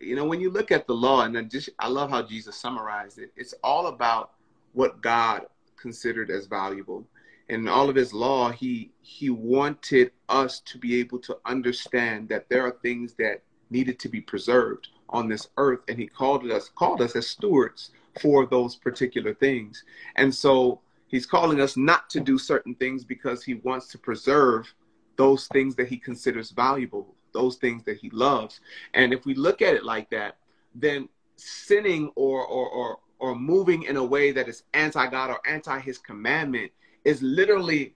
you 0.00 0.16
know, 0.16 0.24
when 0.24 0.40
you 0.40 0.50
look 0.50 0.70
at 0.70 0.86
the 0.86 0.94
law, 0.94 1.22
and 1.22 1.34
then 1.34 1.48
just 1.48 1.70
I 1.78 1.88
love 1.88 2.10
how 2.10 2.22
Jesus 2.22 2.56
summarized 2.56 3.18
it. 3.18 3.32
It's 3.36 3.54
all 3.62 3.88
about 3.88 4.32
what 4.72 5.00
God 5.00 5.46
considered 5.76 6.30
as 6.30 6.46
valuable. 6.46 7.06
In 7.48 7.66
all 7.68 7.88
of 7.88 7.96
His 7.96 8.12
law, 8.12 8.50
He 8.50 8.90
He 9.00 9.30
wanted 9.30 10.12
us 10.28 10.60
to 10.60 10.78
be 10.78 11.00
able 11.00 11.18
to 11.20 11.38
understand 11.44 12.28
that 12.28 12.48
there 12.48 12.66
are 12.66 12.76
things 12.82 13.14
that 13.14 13.42
needed 13.70 13.98
to 14.00 14.08
be 14.08 14.20
preserved 14.20 14.88
on 15.08 15.28
this 15.28 15.48
earth, 15.56 15.80
and 15.88 15.98
He 15.98 16.06
called 16.06 16.50
us 16.50 16.68
called 16.68 17.00
us 17.00 17.16
as 17.16 17.26
stewards 17.26 17.90
for 18.20 18.46
those 18.46 18.76
particular 18.76 19.34
things. 19.34 19.84
And 20.16 20.34
so 20.34 20.80
He's 21.06 21.26
calling 21.26 21.60
us 21.60 21.76
not 21.76 22.10
to 22.10 22.20
do 22.20 22.38
certain 22.38 22.74
things 22.74 23.04
because 23.04 23.42
He 23.42 23.54
wants 23.54 23.88
to 23.88 23.98
preserve 23.98 24.72
those 25.16 25.46
things 25.48 25.74
that 25.76 25.88
He 25.88 25.96
considers 25.96 26.50
valuable 26.50 27.14
those 27.38 27.56
things 27.56 27.84
that 27.84 27.98
he 27.98 28.10
loves. 28.10 28.60
And 28.94 29.12
if 29.12 29.24
we 29.24 29.34
look 29.34 29.62
at 29.62 29.74
it 29.74 29.84
like 29.84 30.10
that, 30.10 30.36
then 30.74 31.08
sinning 31.36 32.10
or 32.16 32.44
or 32.44 32.68
or, 32.68 32.98
or 33.20 33.34
moving 33.36 33.84
in 33.84 33.96
a 33.96 34.04
way 34.04 34.32
that 34.32 34.48
is 34.48 34.64
anti-God 34.74 35.30
or 35.30 35.40
anti 35.46 35.78
his 35.78 35.98
commandment 35.98 36.72
is 37.04 37.22
literally 37.22 37.94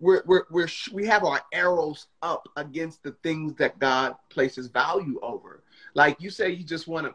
we're, 0.00 0.22
we're, 0.26 0.44
we're, 0.50 0.68
we 0.92 1.06
have 1.06 1.24
our 1.24 1.40
arrows 1.52 2.08
up 2.22 2.46
against 2.56 3.02
the 3.02 3.12
things 3.22 3.54
that 3.54 3.78
God 3.78 4.14
places 4.28 4.66
value 4.66 5.18
over. 5.22 5.62
Like 5.94 6.20
you 6.20 6.30
say, 6.30 6.50
you 6.50 6.64
just 6.64 6.86
want 6.86 7.06
to, 7.06 7.14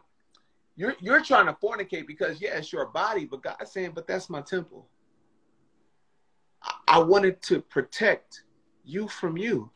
you're, 0.76 0.96
you're 1.00 1.22
trying 1.22 1.46
to 1.46 1.52
fornicate 1.52 2.06
because, 2.06 2.40
yeah, 2.40 2.56
it's 2.56 2.72
your 2.72 2.86
body, 2.86 3.26
but 3.26 3.42
God's 3.42 3.70
saying, 3.70 3.92
but 3.94 4.06
that's 4.08 4.28
my 4.28 4.40
temple. 4.40 4.88
I, 6.62 6.74
I 6.88 6.98
wanted 6.98 7.40
to 7.42 7.60
protect 7.60 8.42
you 8.84 9.06
from 9.06 9.36
you 9.36 9.70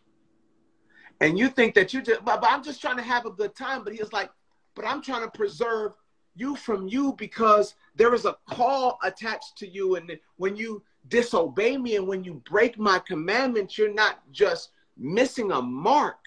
and 1.21 1.39
you 1.39 1.49
think 1.49 1.75
that 1.75 1.93
you 1.93 2.03
just 2.03 2.25
but, 2.25 2.41
but 2.41 2.51
i'm 2.51 2.63
just 2.63 2.81
trying 2.81 2.97
to 2.97 3.03
have 3.03 3.27
a 3.27 3.31
good 3.31 3.55
time. 3.55 3.85
But 3.85 3.93
he 3.93 4.01
was 4.01 4.13
like 4.13 4.31
but 4.75 4.87
i'm 4.87 5.03
trying 5.03 5.23
to 5.23 5.31
preserve 5.31 5.93
you 6.37 6.57
from 6.57 6.89
you 6.89 7.15
because 7.17 7.75
there 7.95 8.13
is 8.15 8.25
a 8.25 8.37
call 8.49 8.99
attached 9.05 9.57
to 9.59 9.69
you. 9.69 9.95
And 9.95 10.19
when 10.37 10.57
you 10.57 10.83
disobey 11.09 11.77
me 11.77 11.97
and 11.97 12.09
when 12.09 12.25
you 12.25 12.43
break 12.49 12.79
my 12.79 12.99
commandments 12.99 13.79
you're 13.79 13.93
not 13.93 14.21
just 14.33 14.71
missing 14.97 15.53
a 15.53 15.61
mark. 15.61 16.19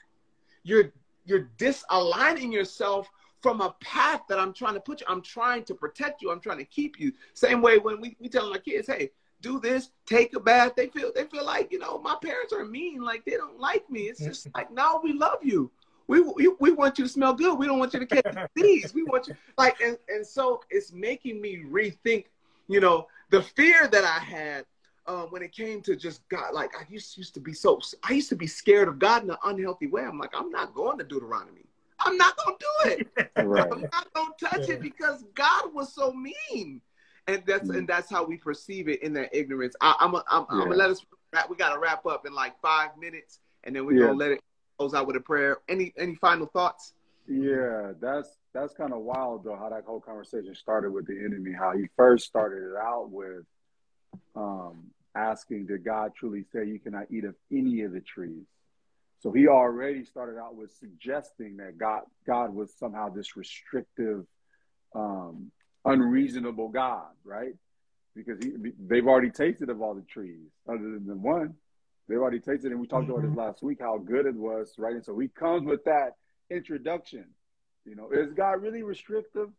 You're 0.63 0.91
you're 1.25 1.49
disaligning 1.57 2.51
yourself 2.51 3.09
from 3.41 3.61
a 3.61 3.75
path 3.81 4.21
that 4.29 4.39
i'm 4.39 4.53
trying 4.53 4.73
to 4.73 4.79
put 4.79 5.01
you. 5.01 5.07
I'm 5.09 5.21
trying 5.21 5.63
to 5.65 5.75
protect 5.75 6.21
you. 6.21 6.31
I'm 6.31 6.39
trying 6.39 6.59
to 6.59 6.65
keep 6.65 6.99
you. 6.99 7.11
Same 7.33 7.61
way 7.61 7.77
when 7.77 8.01
we, 8.01 8.15
we 8.19 8.29
tell 8.29 8.51
our 8.51 8.59
kids 8.59 8.88
hey 8.88 9.11
do 9.41 9.59
this, 9.59 9.89
take 10.05 10.35
a 10.35 10.39
bath. 10.39 10.73
They 10.75 10.88
feel 10.88 11.11
they 11.13 11.25
feel 11.25 11.45
like 11.45 11.71
you 11.71 11.79
know 11.79 11.99
my 11.99 12.15
parents 12.21 12.53
are 12.53 12.65
mean, 12.65 13.01
like 13.01 13.25
they 13.25 13.33
don't 13.33 13.59
like 13.59 13.89
me. 13.89 14.01
It's 14.01 14.23
just 14.23 14.47
like 14.55 14.71
no, 14.71 14.99
we 15.03 15.13
love 15.13 15.39
you. 15.41 15.71
We, 16.07 16.21
we, 16.21 16.47
we 16.61 16.71
want 16.71 16.97
you 16.97 17.03
to 17.03 17.09
smell 17.09 17.33
good. 17.33 17.59
We 17.59 17.65
don't 17.65 17.79
want 17.79 17.93
you 17.93 17.99
to 17.99 18.05
catch 18.05 18.49
disease. 18.55 18.93
We 18.93 19.03
want 19.03 19.27
you 19.27 19.35
like 19.57 19.81
and 19.81 19.97
and 20.07 20.25
so 20.25 20.61
it's 20.69 20.91
making 20.91 21.41
me 21.41 21.63
rethink. 21.69 22.25
You 22.67 22.79
know 22.79 23.07
the 23.29 23.41
fear 23.41 23.88
that 23.88 24.03
I 24.03 24.19
had 24.19 24.65
um, 25.05 25.27
when 25.29 25.41
it 25.41 25.51
came 25.51 25.81
to 25.81 25.95
just 25.95 26.27
God. 26.29 26.53
Like 26.53 26.71
I 26.75 26.83
used 26.89 27.17
used 27.17 27.33
to 27.35 27.39
be 27.39 27.53
so 27.53 27.79
I 28.03 28.13
used 28.13 28.29
to 28.29 28.35
be 28.35 28.47
scared 28.47 28.88
of 28.88 28.99
God 28.99 29.23
in 29.23 29.29
an 29.29 29.38
unhealthy 29.45 29.88
way. 29.88 30.03
I'm 30.03 30.17
like 30.17 30.31
I'm 30.33 30.49
not 30.49 30.73
going 30.73 30.97
to 30.97 31.03
Deuteronomy. 31.03 31.65
I'm 31.99 32.17
not 32.17 32.38
gonna 32.38 32.57
do 32.59 32.89
it. 32.91 33.07
Right. 33.38 33.71
I'm 33.71 33.81
not 33.81 34.13
gonna 34.13 34.31
touch 34.39 34.67
yeah. 34.67 34.75
it 34.75 34.81
because 34.81 35.23
God 35.35 35.73
was 35.73 35.93
so 35.93 36.11
mean 36.11 36.81
and 37.28 37.43
that's 37.45 37.69
and 37.69 37.88
that's 37.88 38.09
how 38.09 38.25
we 38.25 38.38
perceive 38.38 38.88
it 38.88 39.03
in 39.03 39.13
that 39.13 39.30
ignorance. 39.34 39.75
I, 39.82 39.95
am 39.99 40.15
I'm, 40.15 40.23
I'm, 40.30 40.41
yeah. 40.41 40.45
I'm 40.49 40.59
gonna 40.69 40.75
let 40.75 40.89
us. 40.89 41.05
We 41.49 41.55
gotta 41.57 41.80
wrap 41.80 42.05
up 42.05 42.25
in 42.25 42.34
like 42.34 42.59
five 42.61 42.91
minutes, 42.97 43.39
and 43.63 43.75
then 43.75 43.86
we're 43.86 43.99
yeah. 43.99 44.07
gonna 44.07 44.17
let 44.17 44.32
it 44.32 44.41
close 44.78 44.93
out 44.93 45.07
with 45.07 45.17
a 45.17 45.21
prayer. 45.21 45.57
Any 45.67 45.93
any 45.97 46.15
final 46.15 46.47
thoughts? 46.47 46.93
Yeah, 47.28 47.91
that's 47.99 48.30
that's 48.53 48.73
kind 48.73 48.93
of 48.93 48.99
wild 48.99 49.43
though. 49.43 49.57
How 49.57 49.69
that 49.69 49.84
whole 49.86 49.99
conversation 49.99 50.55
started 50.55 50.91
with 50.91 51.05
the 51.05 51.19
enemy. 51.19 51.51
How 51.51 51.73
he 51.73 51.88
first 51.97 52.25
started 52.25 52.63
it 52.71 52.78
out 52.78 53.09
with 53.11 53.43
um, 54.36 54.86
asking, 55.13 55.67
"Did 55.67 55.84
God 55.84 56.13
truly 56.15 56.45
say 56.53 56.65
you 56.65 56.80
cannot 56.80 57.07
eat 57.11 57.25
of 57.25 57.36
any 57.51 57.82
of 57.82 57.91
the 57.91 57.99
trees?" 58.01 58.45
So 59.19 59.32
he 59.32 59.47
already 59.47 60.05
started 60.05 60.39
out 60.39 60.55
with 60.55 60.71
suggesting 60.80 61.57
that 61.57 61.78
God 61.78 62.03
God 62.25 62.53
was 62.53 62.73
somehow 62.80 63.09
this 63.09 63.36
restrictive 63.36 64.25
um, 64.95 65.51
unreasonable 65.88 66.69
God, 66.69 67.07
right? 67.23 67.53
Because 68.15 68.43
he, 68.43 68.51
they've 68.88 69.07
already 69.07 69.29
tasted 69.29 69.69
of 69.69 69.81
all 69.81 69.93
the 69.93 70.01
trees, 70.01 70.49
other 70.67 70.79
than 70.79 71.07
the 71.07 71.15
one. 71.15 71.55
They've 72.07 72.17
already 72.17 72.39
tasted, 72.39 72.71
and 72.71 72.79
we 72.79 72.88
talked 72.88 73.03
mm-hmm. 73.03 73.11
about 73.11 73.21
this 73.21 73.31
mm-hmm. 73.31 73.39
last 73.39 73.63
week 73.63 73.79
how 73.81 73.97
good 73.97 74.25
it 74.25 74.35
was, 74.35 74.73
right? 74.77 74.95
And 74.95 75.03
so 75.03 75.17
he 75.19 75.27
comes 75.27 75.65
with 75.65 75.83
that 75.85 76.15
introduction. 76.49 77.25
You 77.85 77.95
know, 77.95 78.09
is 78.11 78.33
God 78.33 78.61
really 78.61 78.83
restrictive? 78.83 79.49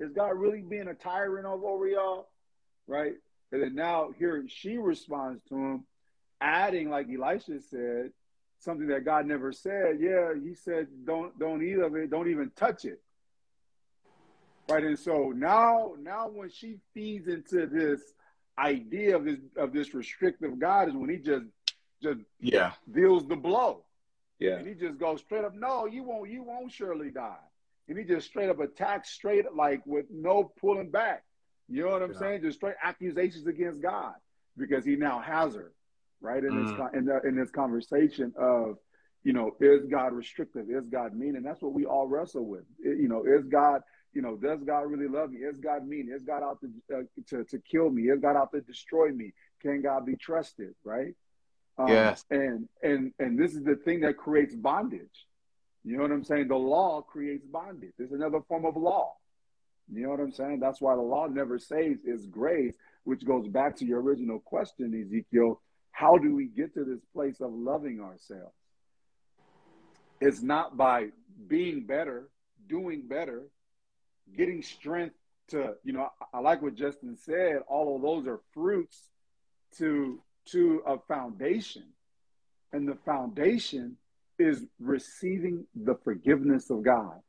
Is 0.00 0.12
God 0.12 0.30
really 0.30 0.62
being 0.62 0.88
a 0.88 0.94
tyrant 0.94 1.46
over 1.46 1.86
y'all? 1.86 2.28
Right? 2.86 3.14
And 3.52 3.62
then 3.62 3.74
now 3.74 4.10
here 4.18 4.44
she 4.48 4.78
responds 4.78 5.42
to 5.48 5.54
him, 5.54 5.84
adding, 6.40 6.90
like 6.90 7.06
Elisha 7.08 7.60
said, 7.60 8.10
something 8.58 8.88
that 8.88 9.04
God 9.04 9.26
never 9.26 9.52
said. 9.52 9.98
Yeah, 10.00 10.32
he 10.34 10.54
said, 10.54 10.88
don't 11.04 11.38
don't 11.38 11.62
eat 11.62 11.78
of 11.78 11.94
it, 11.94 12.10
don't 12.10 12.28
even 12.28 12.50
touch 12.56 12.84
it. 12.84 13.00
Right. 14.68 14.82
And 14.84 14.98
so 14.98 15.32
now 15.34 15.92
now 16.00 16.28
when 16.28 16.50
she 16.50 16.76
feeds 16.94 17.28
into 17.28 17.66
this 17.66 18.00
idea 18.58 19.16
of 19.16 19.24
this 19.24 19.38
of 19.56 19.72
this 19.72 19.94
restrictive 19.94 20.58
God 20.58 20.88
is 20.88 20.94
when 20.94 21.10
he 21.10 21.18
just 21.18 21.46
just 22.02 22.20
yeah 22.40 22.72
deals 22.90 23.26
the 23.26 23.36
blow. 23.36 23.84
Yeah. 24.38 24.56
And 24.56 24.66
he 24.66 24.74
just 24.74 24.98
goes 24.98 25.20
straight 25.20 25.44
up, 25.44 25.54
no, 25.54 25.86
you 25.86 26.02
won't 26.02 26.30
you 26.30 26.42
won't 26.42 26.72
surely 26.72 27.10
die. 27.10 27.36
And 27.88 27.98
he 27.98 28.04
just 28.04 28.26
straight 28.26 28.48
up 28.48 28.60
attacks 28.60 29.10
straight 29.10 29.44
like 29.54 29.82
with 29.86 30.06
no 30.10 30.52
pulling 30.60 30.90
back. 30.90 31.24
You 31.68 31.84
know 31.84 31.90
what 31.90 32.02
I'm 32.02 32.12
yeah. 32.12 32.18
saying? 32.18 32.42
Just 32.42 32.58
straight 32.58 32.76
accusations 32.82 33.46
against 33.46 33.82
God 33.82 34.14
because 34.56 34.84
he 34.84 34.96
now 34.96 35.20
has 35.20 35.54
her, 35.54 35.72
right? 36.20 36.42
In 36.42 36.50
mm. 36.52 36.76
this 36.76 36.98
in, 36.98 37.04
the, 37.06 37.20
in 37.26 37.36
this 37.36 37.50
conversation 37.50 38.32
of, 38.38 38.76
you 39.22 39.32
know, 39.32 39.56
is 39.60 39.86
God 39.86 40.12
restrictive? 40.12 40.66
Is 40.68 40.86
God 40.88 41.14
mean? 41.14 41.36
And 41.36 41.44
that's 41.44 41.62
what 41.62 41.72
we 41.72 41.86
all 41.86 42.06
wrestle 42.06 42.46
with. 42.46 42.64
You 42.78 43.08
know, 43.08 43.24
is 43.24 43.46
God, 43.46 43.80
you 44.14 44.22
know, 44.22 44.36
does 44.36 44.62
God 44.62 44.90
really 44.90 45.08
love 45.08 45.30
me? 45.30 45.40
Is 45.40 45.58
God 45.58 45.86
mean? 45.86 46.10
Is 46.14 46.22
God 46.22 46.42
out 46.42 46.60
to 46.60 46.96
uh, 46.96 47.02
to, 47.28 47.44
to 47.44 47.58
kill 47.58 47.90
me? 47.90 48.04
Is 48.04 48.20
God 48.20 48.36
out 48.36 48.52
to 48.52 48.60
destroy 48.60 49.08
me? 49.10 49.32
Can 49.60 49.82
God 49.82 50.06
be 50.06 50.16
trusted? 50.16 50.74
Right? 50.84 51.14
Um, 51.76 51.88
yes. 51.88 52.24
And 52.30 52.68
and 52.82 53.12
and 53.18 53.38
this 53.38 53.54
is 53.54 53.64
the 53.64 53.76
thing 53.76 54.00
that 54.00 54.16
creates 54.16 54.54
bondage. 54.54 55.26
You 55.84 55.96
know 55.96 56.02
what 56.02 56.12
I'm 56.12 56.24
saying? 56.24 56.48
The 56.48 56.56
law 56.56 57.02
creates 57.02 57.44
bondage. 57.44 57.92
It's 57.98 58.12
another 58.12 58.40
form 58.48 58.64
of 58.64 58.76
law. 58.76 59.14
You 59.92 60.04
know 60.04 60.10
what 60.10 60.20
I'm 60.20 60.32
saying? 60.32 60.60
That's 60.60 60.80
why 60.80 60.94
the 60.94 61.02
law 61.02 61.26
never 61.26 61.58
saves. 61.58 62.00
It's 62.04 62.24
grace, 62.26 62.74
which 63.02 63.26
goes 63.26 63.46
back 63.48 63.76
to 63.76 63.84
your 63.84 64.00
original 64.00 64.38
question, 64.38 64.98
Ezekiel. 64.98 65.60
How 65.90 66.16
do 66.16 66.34
we 66.34 66.46
get 66.46 66.72
to 66.74 66.84
this 66.84 67.00
place 67.12 67.40
of 67.40 67.52
loving 67.52 68.00
ourselves? 68.00 68.54
It's 70.20 70.40
not 70.40 70.76
by 70.76 71.08
being 71.46 71.84
better, 71.84 72.30
doing 72.66 73.06
better, 73.06 73.42
getting 74.36 74.62
strength 74.62 75.14
to, 75.48 75.74
you 75.84 75.92
know, 75.92 76.08
I, 76.20 76.38
I 76.38 76.40
like 76.40 76.62
what 76.62 76.74
Justin 76.74 77.16
said. 77.16 77.58
All 77.68 77.96
of 77.96 78.02
those 78.02 78.26
are 78.26 78.40
fruits 78.52 78.98
to 79.78 80.20
to 80.46 80.82
a 80.86 80.98
foundation. 80.98 81.84
And 82.72 82.88
the 82.88 82.96
foundation 83.04 83.96
is 84.38 84.64
receiving 84.80 85.66
the 85.74 85.94
forgiveness 86.02 86.70
of 86.70 86.82
God. 86.82 87.20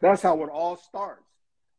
That's 0.00 0.22
how 0.22 0.42
it 0.42 0.50
all 0.50 0.76
starts. 0.76 1.22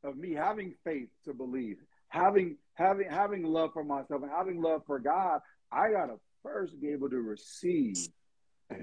Of 0.04 0.18
me 0.18 0.34
having 0.34 0.76
faith 0.84 1.10
to 1.26 1.34
believe, 1.34 1.78
having 2.10 2.58
having 2.76 3.10
having 3.10 3.44
love 3.44 3.72
for 3.74 3.84
myself 3.84 4.22
and 4.22 4.32
having 4.32 4.62
love 4.62 4.84
for 4.86 5.00
God, 5.00 5.42
I 5.72 5.92
gotta 5.92 6.16
first 6.44 6.80
be 6.80 6.90
able 6.90 7.10
to 7.10 7.22
receive 7.22 7.98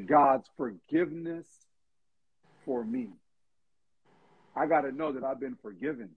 God's 0.07 0.49
forgiveness 0.57 1.47
for 2.65 2.85
me. 2.85 3.11
I 4.55 4.67
gotta 4.67 4.93
know 4.93 5.13
that 5.13 5.25
I've 5.25 5.41
been 5.41 5.57
forgiven, 5.63 6.11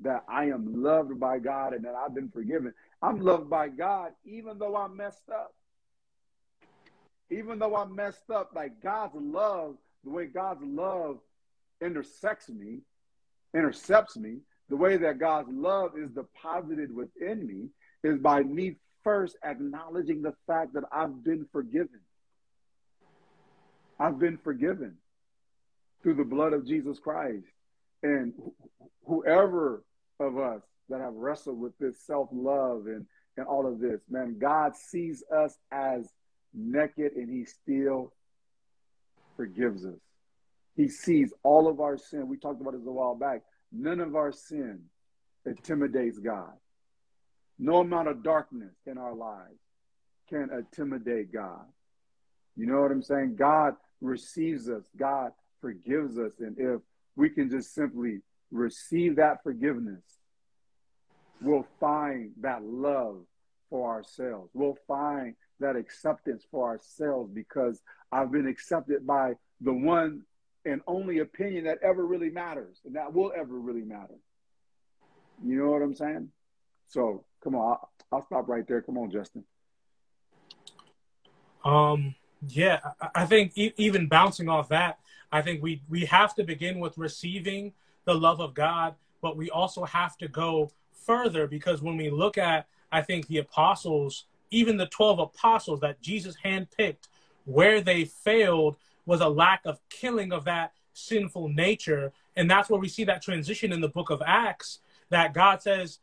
that 0.00 0.24
I 0.28 0.46
am 0.46 0.82
loved 0.82 1.18
by 1.18 1.38
God, 1.38 1.72
and 1.74 1.84
that 1.84 1.94
I've 1.94 2.14
been 2.14 2.30
forgiven. 2.30 2.74
I'm 3.02 3.20
loved 3.20 3.48
by 3.48 3.68
God 3.68 4.12
even 4.24 4.58
though 4.58 4.76
I 4.76 4.88
messed 4.88 5.28
up. 5.30 5.54
Even 7.30 7.58
though 7.58 7.76
I 7.76 7.84
messed 7.86 8.30
up, 8.30 8.52
like 8.54 8.80
God's 8.82 9.16
love, 9.16 9.76
the 10.04 10.10
way 10.10 10.26
God's 10.26 10.62
love 10.62 11.18
intersects 11.80 12.48
me, 12.48 12.80
intercepts 13.54 14.16
me, 14.16 14.38
the 14.68 14.76
way 14.76 14.96
that 14.96 15.18
God's 15.18 15.48
love 15.50 15.92
is 15.98 16.10
deposited 16.10 16.94
within 16.94 17.46
me 17.46 17.68
is 18.04 18.18
by 18.18 18.42
me 18.42 18.76
first 19.02 19.36
acknowledging 19.44 20.22
the 20.22 20.34
fact 20.46 20.74
that 20.74 20.84
I've 20.92 21.22
been 21.24 21.46
forgiven. 21.52 22.00
I've 23.98 24.18
been 24.18 24.38
forgiven 24.38 24.96
through 26.06 26.14
the 26.14 26.22
blood 26.22 26.52
of 26.52 26.64
Jesus 26.64 27.00
Christ. 27.00 27.48
And 28.04 28.32
whoever 29.08 29.82
of 30.20 30.38
us 30.38 30.62
that 30.88 31.00
have 31.00 31.14
wrestled 31.14 31.58
with 31.58 31.76
this 31.78 31.96
self 32.06 32.28
love 32.30 32.86
and, 32.86 33.06
and 33.36 33.44
all 33.44 33.66
of 33.66 33.80
this, 33.80 33.98
man, 34.08 34.38
God 34.38 34.76
sees 34.76 35.24
us 35.36 35.58
as 35.72 36.08
naked 36.54 37.14
and 37.16 37.28
he 37.28 37.44
still 37.44 38.12
forgives 39.36 39.84
us. 39.84 39.98
He 40.76 40.86
sees 40.86 41.32
all 41.42 41.66
of 41.66 41.80
our 41.80 41.98
sin. 41.98 42.28
We 42.28 42.36
talked 42.36 42.60
about 42.60 42.74
this 42.74 42.86
a 42.86 42.92
while 42.92 43.16
back. 43.16 43.42
None 43.72 43.98
of 43.98 44.14
our 44.14 44.30
sin 44.30 44.82
intimidates 45.44 46.20
God. 46.20 46.52
No 47.58 47.78
amount 47.78 48.06
of 48.06 48.22
darkness 48.22 48.76
in 48.86 48.96
our 48.96 49.12
lives 49.12 49.58
can 50.28 50.50
intimidate 50.56 51.32
God. 51.32 51.64
You 52.56 52.66
know 52.66 52.80
what 52.80 52.92
I'm 52.92 53.02
saying? 53.02 53.34
God 53.34 53.74
receives 54.00 54.68
us, 54.68 54.84
God 54.96 55.32
forgives 55.66 56.16
us. 56.16 56.32
And 56.38 56.56
if 56.58 56.80
we 57.16 57.28
can 57.28 57.50
just 57.50 57.74
simply 57.74 58.20
receive 58.52 59.16
that 59.16 59.42
forgiveness, 59.42 60.02
we'll 61.40 61.66
find 61.80 62.30
that 62.40 62.62
love 62.62 63.24
for 63.68 63.92
ourselves. 63.92 64.50
We'll 64.54 64.78
find 64.86 65.34
that 65.58 65.74
acceptance 65.74 66.44
for 66.50 66.68
ourselves 66.68 67.32
because 67.32 67.80
I've 68.12 68.30
been 68.30 68.46
accepted 68.46 69.04
by 69.06 69.34
the 69.60 69.72
one 69.72 70.22
and 70.64 70.82
only 70.86 71.18
opinion 71.18 71.64
that 71.64 71.78
ever 71.82 72.06
really 72.06 72.30
matters 72.30 72.80
and 72.84 72.94
that 72.94 73.12
will 73.12 73.32
ever 73.36 73.58
really 73.58 73.82
matter. 73.82 74.14
You 75.44 75.58
know 75.58 75.70
what 75.70 75.82
I'm 75.82 75.94
saying? 75.94 76.28
So 76.88 77.24
come 77.42 77.56
on, 77.56 77.78
I'll, 78.12 78.22
stop 78.22 78.48
right 78.48 78.66
there. 78.68 78.82
Come 78.82 78.98
on, 78.98 79.10
Justin. 79.10 79.44
Um, 81.64 82.14
yeah, 82.48 82.78
I 83.14 83.26
think 83.26 83.52
even 83.56 84.06
bouncing 84.06 84.48
off 84.48 84.68
that, 84.68 84.98
I 85.36 85.42
think 85.42 85.62
we 85.62 85.82
we 85.88 86.06
have 86.06 86.34
to 86.36 86.44
begin 86.44 86.80
with 86.80 86.96
receiving 86.96 87.74
the 88.06 88.14
love 88.14 88.40
of 88.40 88.54
God, 88.54 88.94
but 89.20 89.36
we 89.36 89.50
also 89.50 89.84
have 89.84 90.16
to 90.18 90.28
go 90.28 90.70
further 90.92 91.46
because 91.46 91.82
when 91.82 91.98
we 91.98 92.08
look 92.08 92.38
at, 92.38 92.66
I 92.90 93.02
think 93.02 93.26
the 93.26 93.38
apostles, 93.38 94.24
even 94.50 94.78
the 94.78 94.86
twelve 94.86 95.18
apostles 95.18 95.80
that 95.80 96.00
Jesus 96.00 96.36
handpicked, 96.42 97.08
where 97.44 97.82
they 97.82 98.06
failed 98.06 98.76
was 99.04 99.20
a 99.20 99.28
lack 99.28 99.60
of 99.66 99.78
killing 99.90 100.32
of 100.32 100.44
that 100.46 100.72
sinful 100.94 101.50
nature, 101.50 102.12
and 102.34 102.50
that's 102.50 102.70
where 102.70 102.80
we 102.80 102.88
see 102.88 103.04
that 103.04 103.20
transition 103.20 103.74
in 103.74 103.82
the 103.82 103.88
book 103.88 104.08
of 104.08 104.22
Acts. 104.24 104.78
That 105.10 105.34
God 105.34 105.60
says, 105.60 105.98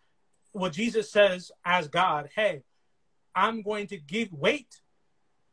what 0.51 0.73
Jesus 0.73 1.11
says 1.11 1.51
as 1.65 1.87
God, 1.87 2.29
hey, 2.35 2.61
I'm 3.33 3.63
going 3.63 3.87
to 3.87 3.97
give 3.97 4.31
weight 4.31 4.81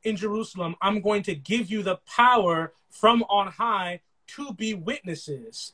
in 0.02 0.16
Jerusalem, 0.16 0.76
I'm 0.80 1.00
going 1.00 1.22
to 1.24 1.34
give 1.34 1.70
you 1.70 1.82
the 1.82 1.96
power 2.06 2.72
from 2.90 3.22
on 3.24 3.48
high 3.48 4.00
to 4.28 4.52
be 4.54 4.74
witnesses. 4.74 5.72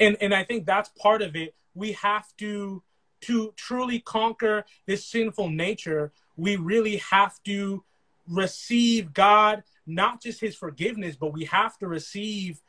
And 0.00 0.16
and 0.20 0.34
I 0.34 0.44
think 0.44 0.66
that's 0.66 0.88
part 0.90 1.22
of 1.22 1.36
it. 1.36 1.54
We 1.74 1.92
have 1.92 2.26
to 2.38 2.82
to 3.22 3.52
truly 3.56 4.00
conquer 4.00 4.64
this 4.86 5.04
sinful 5.04 5.50
nature, 5.50 6.12
we 6.36 6.56
really 6.56 6.98
have 6.98 7.42
to 7.44 7.82
receive 8.28 9.12
God, 9.12 9.64
not 9.86 10.22
just 10.22 10.40
his 10.40 10.54
forgiveness, 10.54 11.16
but 11.16 11.32
we 11.32 11.44
have 11.46 11.78
to 11.78 11.88
receive 11.88 12.60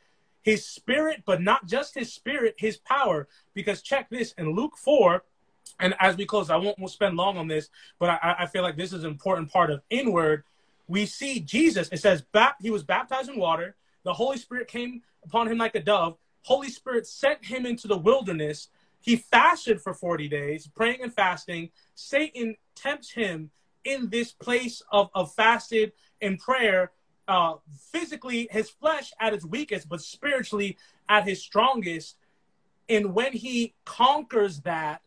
his 0.42 0.66
spirit, 0.66 1.24
but 1.26 1.42
not 1.42 1.68
just 1.68 1.94
his 1.94 2.14
spirit, 2.14 2.56
his 2.58 2.78
power. 2.78 3.28
Because 3.54 3.82
check 3.82 4.10
this 4.10 4.34
in 4.38 4.56
Luke 4.56 4.78
4, 4.78 5.24
and 5.80 5.94
as 6.00 6.18
we 6.18 6.26
close, 6.26 6.50
I 6.50 6.56
won't 6.56 6.80
we'll 6.80 6.88
spend 6.88 7.16
long 7.16 7.38
on 7.38 7.48
this, 7.48 7.70
but 8.00 8.10
I, 8.10 8.38
I 8.40 8.46
feel 8.48 8.64
like 8.64 8.78
this 8.78 8.94
is 8.94 9.04
an 9.04 9.12
important 9.12 9.52
part 9.52 9.70
of 9.70 9.82
inward 9.90 10.44
we 10.90 11.06
see 11.06 11.40
Jesus, 11.40 11.88
it 11.92 12.00
says, 12.00 12.24
he 12.60 12.72
was 12.72 12.84
baptized 12.84 13.30
in 13.30 13.38
water. 13.38 13.76
The 14.04 14.14
Holy 14.14 14.38
Spirit 14.38 14.68
came 14.68 15.04
upon 15.24 15.48
him 15.48 15.60
like 15.60 15.76
a 15.76 15.80
dove. 15.80 16.18
Holy 16.42 16.70
Spirit 16.70 17.06
sent 17.06 17.46
him 17.46 17.68
into 17.68 17.88
the 17.88 17.98
wilderness. 17.98 18.70
He 19.00 19.16
fasted 19.16 19.80
for 19.82 19.94
40 19.94 20.28
days, 20.28 20.68
praying 20.68 21.02
and 21.04 21.14
fasting. 21.14 21.70
Satan 21.94 22.56
tempts 22.76 23.12
him 23.12 23.52
in 23.86 24.10
this 24.10 24.32
place 24.32 24.82
of, 24.92 25.12
of 25.14 25.34
fasted 25.36 25.92
and 26.22 26.40
prayer. 26.40 26.92
Uh, 27.28 27.56
physically, 27.92 28.48
his 28.50 28.72
flesh 28.72 29.14
at 29.20 29.34
its 29.34 29.46
weakest, 29.46 29.88
but 29.88 30.02
spiritually 30.02 30.76
at 31.08 31.28
his 31.28 31.40
strongest. 31.40 32.16
And 32.90 33.14
when 33.14 33.34
he 33.34 33.76
conquers 33.86 34.62
that 34.62 35.02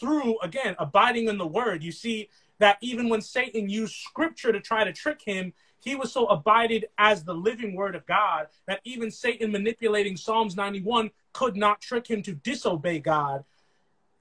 through, 0.00 0.40
again, 0.40 0.74
abiding 0.80 1.28
in 1.28 1.38
the 1.38 1.46
word, 1.46 1.84
you 1.84 1.92
see 1.92 2.28
that 2.60 2.78
even 2.80 3.08
when 3.08 3.20
Satan 3.20 3.68
used 3.68 3.94
scripture 3.94 4.52
to 4.52 4.60
try 4.60 4.84
to 4.84 4.92
trick 4.92 5.22
him, 5.22 5.52
he 5.80 5.96
was 5.96 6.12
so 6.12 6.26
abided 6.26 6.86
as 6.98 7.24
the 7.24 7.34
living 7.34 7.74
word 7.74 7.96
of 7.96 8.06
God 8.06 8.48
that 8.66 8.80
even 8.84 9.10
Satan 9.10 9.50
manipulating 9.50 10.16
Psalms 10.16 10.56
91 10.56 11.10
could 11.32 11.56
not 11.56 11.80
trick 11.80 12.06
him 12.06 12.22
to 12.22 12.34
disobey 12.34 12.98
God. 12.98 13.44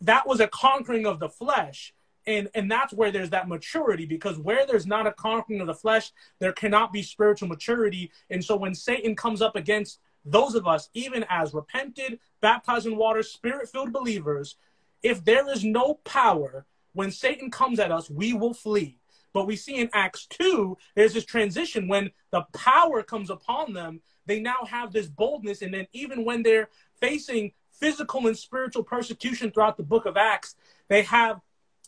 That 0.02 0.26
was 0.26 0.40
a 0.40 0.48
conquering 0.48 1.06
of 1.06 1.20
the 1.20 1.30
flesh. 1.30 1.94
And, 2.26 2.48
and 2.54 2.72
that's 2.72 2.94
where 2.94 3.12
there's 3.12 3.32
that 3.32 3.50
maturity 3.50 4.06
because 4.06 4.38
where 4.38 4.66
there's 4.66 4.86
not 4.86 5.08
a 5.08 5.12
conquering 5.12 5.62
of 5.62 5.68
the 5.68 5.74
flesh, 5.74 6.12
there 6.40 6.54
cannot 6.54 6.94
be 6.94 7.02
spiritual 7.02 7.50
maturity. 7.50 8.12
And 8.30 8.44
so 8.44 8.56
when 8.56 8.76
Satan 8.76 9.16
comes 9.16 9.42
up 9.42 9.56
against 9.56 10.00
those 10.24 10.56
of 10.56 10.68
us, 10.68 10.90
even 10.94 11.26
as 11.30 11.54
repented, 11.54 12.20
baptized 12.40 12.86
in 12.86 12.96
water, 12.96 13.24
spirit 13.24 13.68
filled 13.70 13.92
believers, 13.92 14.56
if 15.02 15.26
there 15.26 15.50
is 15.52 15.64
no 15.66 15.96
power, 16.06 16.66
when 17.00 17.12
Satan 17.12 17.50
comes 17.50 17.80
at 17.80 17.94
us, 17.94 18.10
we 18.10 18.34
will 18.34 18.54
flee. 18.54 18.98
But 19.32 19.48
we 19.48 19.56
see 19.56 19.76
in 19.76 19.90
Acts 19.94 20.28
2, 20.32 20.78
there's 20.98 21.14
this 21.14 21.24
transition 21.24 21.88
when 21.88 22.12
the 22.32 22.46
power 22.54 23.04
comes 23.04 23.30
upon 23.30 23.72
them, 23.72 24.02
they 24.26 24.42
now 24.42 24.66
have 24.68 24.92
this 24.92 25.08
boldness. 25.08 25.62
And 25.62 25.74
then, 25.74 25.88
even 25.94 26.26
when 26.26 26.44
they're 26.44 26.68
facing 27.00 27.54
physical 27.72 28.28
and 28.28 28.38
spiritual 28.38 28.84
persecution 28.84 29.50
throughout 29.50 29.78
the 29.78 29.84
book 29.84 30.06
of 30.08 30.18
Acts, 30.18 30.58
they 30.90 31.04
have 31.04 31.40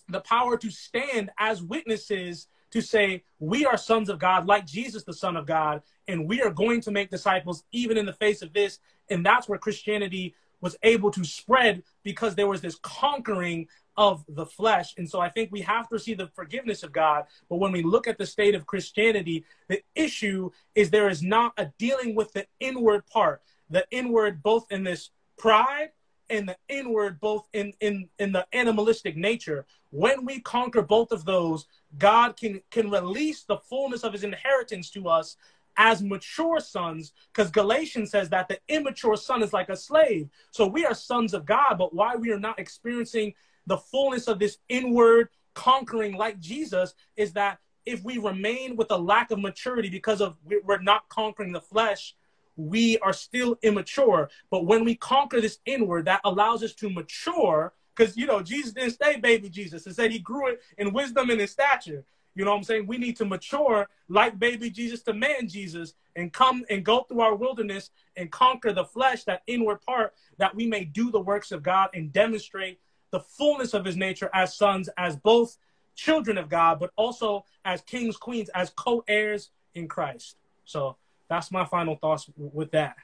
the 0.08 0.22
power 0.22 0.56
to 0.56 0.70
stand 0.70 1.30
as 1.38 1.62
witnesses 1.62 2.48
to 2.70 2.80
say, 2.80 3.26
We 3.38 3.66
are 3.66 3.76
sons 3.76 4.08
of 4.08 4.18
God, 4.18 4.48
like 4.48 4.66
Jesus, 4.66 5.04
the 5.04 5.14
Son 5.14 5.36
of 5.36 5.46
God, 5.46 5.82
and 6.08 6.26
we 6.26 6.42
are 6.42 6.52
going 6.52 6.80
to 6.84 6.92
make 6.92 7.10
disciples 7.10 7.66
even 7.74 7.98
in 7.98 8.06
the 8.06 8.14
face 8.14 8.42
of 8.42 8.54
this. 8.54 8.80
And 9.10 9.26
that's 9.26 9.50
where 9.50 9.60
Christianity 9.60 10.36
was 10.62 10.78
able 10.84 11.12
to 11.12 11.26
spread 11.26 11.84
because 12.02 12.36
there 12.36 12.48
was 12.48 12.62
this 12.62 12.80
conquering 12.82 13.68
of 14.02 14.26
the 14.28 14.48
flesh. 14.48 14.96
And 14.98 15.08
so 15.08 15.20
I 15.20 15.30
think 15.30 15.52
we 15.52 15.62
have 15.62 15.88
to 15.90 16.00
see 16.00 16.16
the 16.16 16.32
forgiveness 16.34 16.82
of 16.82 16.92
God. 16.92 17.26
But 17.48 17.58
when 17.58 17.72
we 17.72 17.84
look 17.84 18.08
at 18.08 18.18
the 18.18 18.26
state 18.26 18.56
of 18.56 18.66
Christianity, 18.66 19.46
the 19.70 19.84
issue 19.94 20.50
is 20.74 20.90
there 20.90 21.08
is 21.08 21.22
not 21.22 21.54
a 21.58 21.68
dealing 21.78 22.16
with 22.16 22.34
the 22.34 22.48
inward 22.60 23.06
part, 23.06 23.44
the 23.70 23.86
inward 23.92 24.42
both 24.42 24.66
in 24.72 24.84
this 24.84 25.12
pride 25.38 25.92
and 26.32 26.50
the 26.50 26.58
inward 26.68 27.20
both 27.20 27.48
in 27.54 27.74
in 27.80 28.10
in 28.18 28.32
the 28.32 28.48
animalistic 28.54 29.16
nature 29.16 29.66
when 29.92 30.26
we 30.26 30.40
conquer 30.40 30.82
both 30.82 31.12
of 31.12 31.26
those 31.26 31.66
god 31.98 32.38
can 32.38 32.62
can 32.70 32.90
release 32.90 33.44
the 33.44 33.58
fullness 33.58 34.04
of 34.04 34.14
his 34.14 34.24
inheritance 34.24 34.90
to 34.90 35.10
us 35.10 35.36
as 35.78 36.02
mature 36.02 36.60
sons 36.60 37.12
because 37.34 37.52
galatians 37.52 38.12
says 38.12 38.30
that 38.30 38.48
the 38.48 38.60
immature 38.70 39.18
son 39.18 39.44
is 39.44 39.52
like 39.52 39.68
a 39.70 39.76
slave 39.76 40.30
so 40.52 40.66
we 40.66 40.86
are 40.86 40.94
sons 40.94 41.34
of 41.34 41.44
god 41.46 41.76
but 41.78 41.94
why 41.94 42.16
we 42.16 42.32
are 42.32 42.40
not 42.40 42.60
experiencing 42.60 43.34
the 43.72 43.78
fullness 43.78 44.28
of 44.28 44.38
this 44.38 44.58
inward 44.70 45.30
conquering 45.54 46.16
like 46.16 46.40
jesus 46.40 46.94
is 47.16 47.34
that 47.34 47.58
if 47.86 48.04
we 48.04 48.18
remain 48.18 48.76
with 48.76 48.92
a 48.92 48.98
lack 48.98 49.32
of 49.32 49.40
maturity 49.40 49.90
because 49.90 50.22
of 50.22 50.36
we're 50.66 50.82
not 50.82 51.08
conquering 51.10 51.52
the 51.52 51.62
flesh 51.62 52.16
we 52.56 52.98
are 53.00 53.14
still 53.14 53.58
immature. 53.64 54.30
But 54.50 54.66
when 54.66 54.84
we 54.84 54.96
conquer 54.96 55.42
this 55.42 55.60
inward, 55.66 56.06
that 56.06 56.22
allows 56.24 56.64
us 56.64 56.74
to 56.76 56.90
mature. 56.90 57.74
Because, 57.96 58.16
you 58.16 58.26
know, 58.26 58.42
Jesus 58.42 58.74
didn't 58.74 58.92
stay 58.92 59.18
baby 59.18 59.50
Jesus. 59.50 59.86
It 59.88 59.96
said 59.96 60.12
he 60.12 60.20
grew 60.20 60.48
it 60.48 60.62
in 60.78 60.94
wisdom 60.94 61.30
and 61.30 61.42
in 61.42 61.48
stature. 61.48 62.06
You 62.34 62.46
know 62.46 62.52
what 62.52 62.58
I'm 62.58 62.64
saying? 62.64 62.88
We 62.88 62.98
need 62.98 63.18
to 63.18 63.26
mature 63.26 63.90
like 64.08 64.40
baby 64.40 64.70
Jesus 64.70 65.02
to 65.04 65.14
man 65.14 65.50
Jesus 65.50 65.96
and 66.16 66.32
come 66.32 66.64
and 66.70 66.86
go 66.86 67.02
through 67.02 67.20
our 67.20 67.36
wilderness 67.36 67.90
and 68.16 68.32
conquer 68.32 68.72
the 68.72 68.86
flesh, 68.86 69.26
that 69.26 69.44
inward 69.48 69.82
part, 69.82 70.14
that 70.38 70.56
we 70.56 70.66
may 70.66 70.86
do 70.86 71.12
the 71.12 71.20
works 71.20 71.52
of 71.52 71.62
God 71.62 71.90
and 71.94 72.14
demonstrate 72.14 72.80
the 73.12 73.20
fullness 73.20 73.74
of 73.74 73.86
his 73.86 73.96
nature 73.96 74.30
as 74.34 74.56
sons, 74.56 74.90
as 74.98 75.16
both 75.16 75.58
children 75.96 76.38
of 76.38 76.50
God, 76.50 76.80
but 76.80 76.92
also 76.96 77.46
as 77.66 77.82
kings, 77.82 78.18
queens, 78.18 78.50
as 78.50 78.72
co 78.72 79.04
heirs 79.08 79.52
in 79.76 79.88
Christ. 79.88 80.38
So 80.66 80.98
that's 81.30 81.52
my 81.52 81.66
final 81.66 81.96
thoughts 81.96 82.30
with 82.38 82.72
that. 82.72 82.96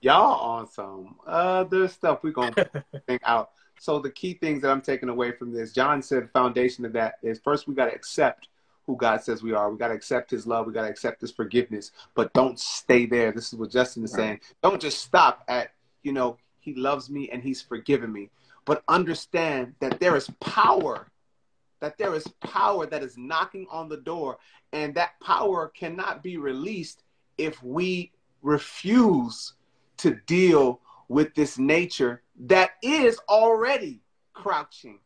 Y'all 0.00 0.40
on 0.40 0.70
some 0.70 1.16
other 1.26 1.88
stuff 1.88 2.22
we're 2.22 2.30
gonna 2.30 2.54
think 3.06 3.20
out. 3.24 3.50
So 3.80 3.98
the 3.98 4.10
key 4.10 4.34
things 4.34 4.62
that 4.62 4.70
I'm 4.70 4.80
taking 4.80 5.08
away 5.08 5.32
from 5.32 5.52
this, 5.52 5.72
John 5.72 6.02
said 6.02 6.24
the 6.24 6.28
foundation 6.28 6.84
of 6.84 6.92
that 6.92 7.14
is 7.22 7.40
first 7.40 7.66
we 7.66 7.74
gotta 7.74 7.94
accept 7.94 8.48
who 8.86 8.96
God 8.96 9.22
says 9.22 9.42
we 9.42 9.52
are. 9.52 9.70
We 9.70 9.76
gotta 9.76 9.94
accept 9.94 10.30
his 10.30 10.46
love, 10.46 10.66
we 10.66 10.72
gotta 10.72 10.88
accept 10.88 11.20
his 11.20 11.30
forgiveness, 11.30 11.92
but 12.14 12.32
don't 12.32 12.58
stay 12.58 13.06
there. 13.06 13.32
This 13.32 13.52
is 13.52 13.58
what 13.58 13.70
Justin 13.70 14.04
is 14.04 14.12
right. 14.12 14.18
saying. 14.18 14.40
Don't 14.62 14.80
just 14.80 15.02
stop 15.02 15.44
at, 15.48 15.72
you 16.02 16.12
know, 16.12 16.38
he 16.60 16.74
loves 16.74 17.10
me 17.10 17.28
and 17.30 17.42
he's 17.42 17.62
forgiven 17.62 18.12
me. 18.12 18.30
But 18.68 18.84
understand 18.86 19.74
that 19.80 19.98
there 19.98 20.14
is 20.14 20.30
power 20.38 21.10
that 21.80 21.98
there 21.98 22.14
is 22.14 22.26
power 22.40 22.86
that 22.86 23.02
is 23.02 23.16
knocking 23.16 23.66
on 23.70 23.88
the 23.88 23.98
door, 23.98 24.38
and 24.72 24.94
that 24.94 25.18
power 25.20 25.68
cannot 25.68 26.22
be 26.22 26.36
released 26.36 27.04
if 27.36 27.62
we 27.62 28.12
refuse 28.42 29.54
to 29.98 30.16
deal 30.26 30.80
with 31.08 31.34
this 31.34 31.58
nature 31.58 32.22
that 32.38 32.72
is 32.82 33.18
already 33.28 34.00
crouching 34.32 34.98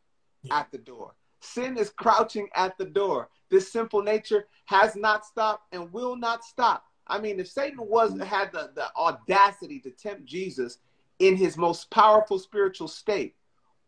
at 0.51 0.71
the 0.71 0.77
door. 0.77 1.15
Sin 1.39 1.77
is 1.77 1.89
crouching 1.89 2.49
at 2.55 2.77
the 2.77 2.85
door. 2.85 3.29
This 3.49 3.71
simple 3.71 4.01
nature 4.01 4.47
has 4.65 4.95
not 4.95 5.25
stopped 5.25 5.73
and 5.73 5.91
will 5.93 6.15
not 6.15 6.43
stop. 6.43 6.85
I 7.07 7.19
mean, 7.19 7.39
if 7.39 7.47
Satan 7.49 7.79
was 7.79 8.13
mm. 8.13 8.23
had 8.23 8.51
the, 8.51 8.71
the 8.75 8.87
audacity 8.95 9.79
to 9.81 9.91
tempt 9.91 10.25
Jesus 10.25 10.79
in 11.19 11.35
his 11.35 11.57
most 11.57 11.89
powerful 11.91 12.39
spiritual 12.39 12.87
state, 12.87 13.35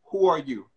who 0.05 0.27
are 0.27 0.39
you? 0.39 0.67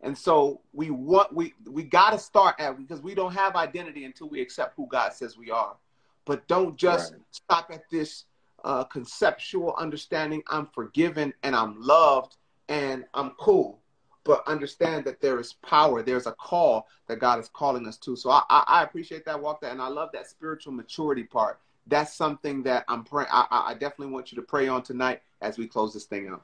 And 0.00 0.16
so 0.16 0.60
we 0.72 0.90
want 0.90 1.34
we 1.34 1.54
we 1.66 1.82
got 1.82 2.10
to 2.10 2.18
start 2.18 2.56
at 2.58 2.76
because 2.76 3.00
we 3.00 3.14
don't 3.14 3.32
have 3.32 3.56
identity 3.56 4.04
until 4.04 4.28
we 4.28 4.40
accept 4.40 4.76
who 4.76 4.86
God 4.86 5.12
says 5.12 5.36
we 5.36 5.50
are 5.50 5.76
but 6.24 6.46
don't 6.48 6.76
just 6.76 7.12
right. 7.12 7.20
stop 7.30 7.70
at 7.72 7.88
this 7.90 8.24
uh, 8.64 8.84
conceptual 8.84 9.74
understanding. 9.78 10.42
I'm 10.48 10.66
forgiven 10.66 11.32
and 11.42 11.54
I'm 11.54 11.80
loved 11.80 12.36
and 12.68 13.04
I'm 13.14 13.30
cool. 13.38 13.80
But 14.24 14.46
understand 14.46 15.04
that 15.04 15.20
there 15.20 15.38
is 15.38 15.52
power. 15.52 16.02
There's 16.02 16.26
a 16.26 16.32
call 16.32 16.88
that 17.08 17.18
God 17.18 17.38
is 17.38 17.50
calling 17.52 17.86
us 17.86 17.98
to. 17.98 18.16
So 18.16 18.30
I, 18.30 18.42
I, 18.48 18.64
I 18.66 18.82
appreciate 18.82 19.26
that 19.26 19.40
walk 19.40 19.60
that, 19.60 19.72
and 19.72 19.82
I 19.82 19.88
love 19.88 20.10
that 20.14 20.28
spiritual 20.28 20.72
maturity 20.72 21.24
part. 21.24 21.60
That's 21.86 22.14
something 22.14 22.62
that 22.62 22.86
I'm 22.88 23.04
praying. 23.04 23.28
I, 23.30 23.46
I 23.50 23.74
definitely 23.74 24.14
want 24.14 24.32
you 24.32 24.36
to 24.36 24.42
pray 24.42 24.66
on 24.68 24.82
tonight 24.82 25.20
as 25.42 25.58
we 25.58 25.66
close 25.66 25.92
this 25.92 26.04
thing 26.04 26.28
out. 26.28 26.42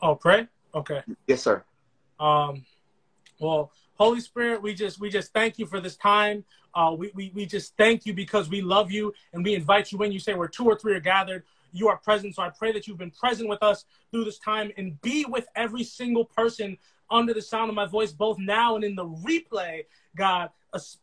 Oh, 0.00 0.14
pray. 0.14 0.46
Okay. 0.76 1.02
Yes, 1.26 1.42
sir. 1.42 1.64
Um. 2.20 2.64
Well, 3.40 3.72
Holy 3.94 4.20
Spirit, 4.20 4.62
we 4.62 4.74
just 4.74 5.00
we 5.00 5.08
just 5.08 5.32
thank 5.32 5.58
you 5.58 5.66
for 5.66 5.80
this 5.80 5.96
time. 5.96 6.44
Uh, 6.74 6.94
we, 6.96 7.10
we, 7.14 7.32
we 7.34 7.46
just 7.46 7.74
thank 7.78 8.04
you 8.04 8.12
because 8.12 8.50
we 8.50 8.60
love 8.60 8.90
you 8.90 9.14
and 9.32 9.42
we 9.42 9.54
invite 9.54 9.90
you 9.90 10.02
in. 10.02 10.12
You 10.12 10.18
say 10.18 10.34
where 10.34 10.48
two 10.48 10.66
or 10.66 10.78
three 10.78 10.94
are 10.94 11.00
gathered, 11.00 11.42
you 11.72 11.88
are 11.88 11.96
present. 11.96 12.34
So 12.34 12.42
I 12.42 12.50
pray 12.50 12.72
that 12.72 12.86
you've 12.86 12.98
been 12.98 13.10
present 13.10 13.48
with 13.48 13.62
us 13.62 13.86
through 14.10 14.24
this 14.24 14.38
time 14.38 14.70
and 14.76 15.00
be 15.00 15.24
with 15.24 15.46
every 15.56 15.82
single 15.82 16.26
person 16.26 16.76
under 17.10 17.32
the 17.32 17.40
sound 17.40 17.70
of 17.70 17.74
my 17.74 17.86
voice, 17.86 18.12
both 18.12 18.38
now 18.38 18.76
and 18.76 18.84
in 18.84 18.94
the 18.94 19.06
replay, 19.06 19.84
God. 20.14 20.50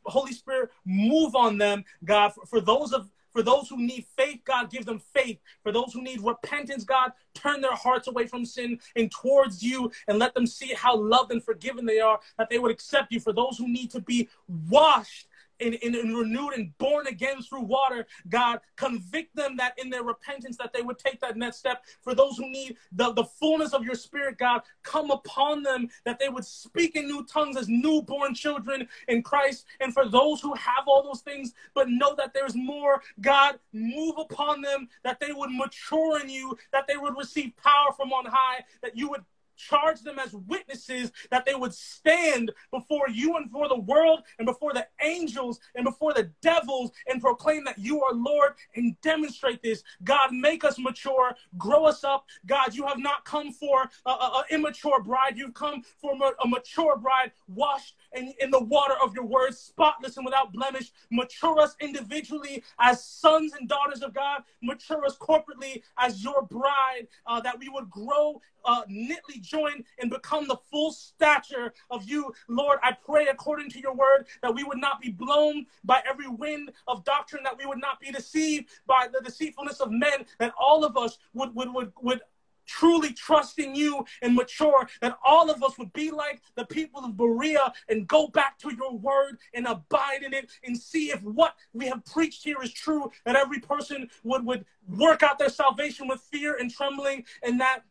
Holy 0.05 0.33
Spirit, 0.33 0.69
move 0.85 1.35
on 1.35 1.57
them, 1.57 1.83
God. 2.05 2.33
For, 2.33 2.45
for 2.45 2.61
those 2.61 2.93
of 2.93 3.09
for 3.33 3.41
those 3.41 3.67
who 3.67 3.77
need 3.77 4.05
faith, 4.15 4.41
God, 4.45 4.69
give 4.69 4.85
them 4.85 5.01
faith. 5.13 5.39
For 5.63 5.71
those 5.71 5.91
who 5.91 6.01
need 6.01 6.21
repentance, 6.21 6.83
God, 6.83 7.11
turn 7.33 7.61
their 7.61 7.75
hearts 7.75 8.07
away 8.07 8.27
from 8.27 8.45
sin 8.45 8.79
and 8.95 9.11
towards 9.11 9.63
you 9.63 9.91
and 10.07 10.19
let 10.19 10.33
them 10.35 10.45
see 10.47 10.73
how 10.73 10.95
loved 10.95 11.31
and 11.31 11.43
forgiven 11.43 11.85
they 11.85 11.99
are, 11.99 12.19
that 12.37 12.49
they 12.49 12.59
would 12.59 12.71
accept 12.71 13.11
you. 13.11 13.19
For 13.19 13.33
those 13.33 13.57
who 13.57 13.67
need 13.67 13.91
to 13.91 14.01
be 14.01 14.29
washed 14.69 15.27
and, 15.59 15.77
and, 15.81 16.17
renewed 16.17 16.53
and 16.53 16.77
born 16.77 17.07
again 17.07 17.41
through 17.41 17.63
water, 17.63 18.05
God, 18.29 18.59
convict 18.75 19.35
them 19.35 19.57
that 19.57 19.73
in 19.77 19.89
their 19.89 20.03
repentance 20.03 20.57
that 20.57 20.73
they 20.73 20.81
would 20.81 20.99
take 20.99 21.19
that 21.21 21.37
next 21.37 21.57
step. 21.57 21.83
For 22.01 22.13
those 22.15 22.37
who 22.37 22.49
need 22.49 22.77
the, 22.91 23.13
the 23.13 23.23
fullness 23.23 23.73
of 23.73 23.83
your 23.83 23.95
spirit, 23.95 24.37
God, 24.37 24.61
come 24.83 25.11
upon 25.11 25.63
them 25.63 25.89
that 26.05 26.19
they 26.19 26.29
would 26.29 26.45
speak 26.45 26.95
in 26.95 27.05
new 27.05 27.25
tongues 27.25 27.57
as 27.57 27.67
newborn 27.67 28.33
children 28.33 28.87
in 29.07 29.21
Christ. 29.23 29.65
And 29.79 29.93
for 29.93 30.07
those 30.07 30.41
who 30.41 30.53
have 30.53 30.87
all 30.87 31.03
those 31.03 31.21
things, 31.21 31.53
but 31.73 31.89
know 31.89 32.15
that 32.15 32.33
there's 32.33 32.55
more, 32.55 33.01
God, 33.21 33.59
move 33.71 34.15
upon 34.17 34.61
them 34.61 34.87
that 35.03 35.19
they 35.19 35.31
would 35.31 35.51
mature 35.51 36.19
in 36.21 36.29
you, 36.29 36.57
that 36.71 36.87
they 36.87 36.97
would 36.97 37.17
receive 37.17 37.55
power 37.57 37.91
from 37.95 38.11
on 38.11 38.25
high, 38.25 38.63
that 38.81 38.97
you 38.97 39.09
would 39.09 39.23
charge 39.55 40.01
them 40.01 40.19
as 40.19 40.33
witnesses 40.33 41.11
that 41.31 41.45
they 41.45 41.55
would 41.55 41.73
stand 41.73 42.51
before 42.71 43.09
you 43.09 43.35
and 43.37 43.49
for 43.51 43.67
the 43.67 43.79
world 43.79 44.21
and 44.39 44.45
before 44.45 44.73
the 44.73 44.85
angels 45.01 45.59
and 45.75 45.85
before 45.85 46.13
the 46.13 46.29
devils 46.41 46.91
and 47.07 47.21
proclaim 47.21 47.63
that 47.63 47.77
you 47.77 48.03
are 48.03 48.13
Lord 48.13 48.53
and 48.75 48.99
demonstrate 49.01 49.61
this. 49.61 49.83
God, 50.03 50.31
make 50.31 50.63
us 50.63 50.79
mature, 50.79 51.35
grow 51.57 51.85
us 51.85 52.03
up. 52.03 52.25
God, 52.45 52.73
you 52.73 52.85
have 52.85 52.99
not 52.99 53.25
come 53.25 53.51
for 53.51 53.89
an 54.05 54.43
immature 54.49 55.01
bride. 55.01 55.37
You've 55.37 55.53
come 55.53 55.83
for 56.01 56.13
a 56.13 56.47
mature 56.47 56.97
bride 56.97 57.31
washed 57.47 57.95
in, 58.15 58.33
in 58.39 58.51
the 58.51 58.63
water 58.63 58.95
of 59.03 59.13
your 59.13 59.25
word, 59.25 59.55
spotless 59.55 60.17
and 60.17 60.25
without 60.25 60.53
blemish. 60.53 60.91
Mature 61.11 61.59
us 61.59 61.75
individually 61.79 62.63
as 62.79 63.03
sons 63.03 63.53
and 63.53 63.67
daughters 63.67 64.01
of 64.01 64.13
God. 64.13 64.43
Mature 64.61 65.05
us 65.05 65.17
corporately 65.17 65.81
as 65.97 66.23
your 66.23 66.43
bride, 66.43 67.07
uh, 67.27 67.41
that 67.41 67.57
we 67.59 67.69
would 67.69 67.89
grow 67.89 68.41
uh, 68.65 68.81
knitly 68.87 69.39
joined 69.39 69.83
and 69.99 70.09
become 70.09 70.47
the 70.47 70.57
full 70.71 70.91
stature 70.91 71.73
of 71.89 72.07
you. 72.07 72.33
Lord, 72.47 72.79
I 72.81 72.93
pray 72.93 73.27
according 73.27 73.69
to 73.71 73.79
your 73.79 73.93
word 73.93 74.25
that 74.41 74.53
we 74.53 74.63
would 74.63 74.77
not 74.79 75.01
be 75.01 75.09
blown 75.09 75.65
by 75.83 76.01
every 76.09 76.27
wind 76.27 76.71
of 76.87 77.03
doctrine, 77.03 77.43
that 77.43 77.57
we 77.57 77.65
would 77.65 77.81
not 77.81 77.99
be 77.99 78.11
deceived 78.11 78.69
by 78.87 79.07
the 79.11 79.21
deceitfulness 79.21 79.79
of 79.79 79.91
men, 79.91 80.25
that 80.39 80.53
all 80.59 80.85
of 80.85 80.97
us 80.97 81.17
would, 81.33 81.53
would, 81.55 81.73
would, 81.73 81.91
would 82.01 82.21
truly 82.65 83.13
trusting 83.13 83.75
you 83.75 84.05
and 84.21 84.35
mature, 84.35 84.87
that 85.01 85.17
all 85.25 85.49
of 85.49 85.63
us 85.63 85.77
would 85.77 85.93
be 85.93 86.11
like 86.11 86.41
the 86.55 86.65
people 86.65 87.03
of 87.03 87.17
Berea 87.17 87.73
and 87.89 88.07
go 88.07 88.27
back 88.27 88.57
to 88.59 88.73
your 88.75 88.97
word 88.97 89.37
and 89.53 89.67
abide 89.67 90.23
in 90.23 90.33
it 90.33 90.51
and 90.63 90.77
see 90.77 91.11
if 91.11 91.21
what 91.23 91.55
we 91.73 91.87
have 91.87 92.03
preached 92.05 92.43
here 92.43 92.61
is 92.61 92.73
true, 92.73 93.11
that 93.25 93.35
every 93.35 93.59
person 93.59 94.09
would, 94.23 94.45
would 94.45 94.65
work 94.87 95.23
out 95.23 95.39
their 95.39 95.49
salvation 95.49 96.07
with 96.07 96.21
fear 96.21 96.57
and 96.59 96.71
trembling, 96.71 97.25
and 97.41 97.59
that 97.59 97.81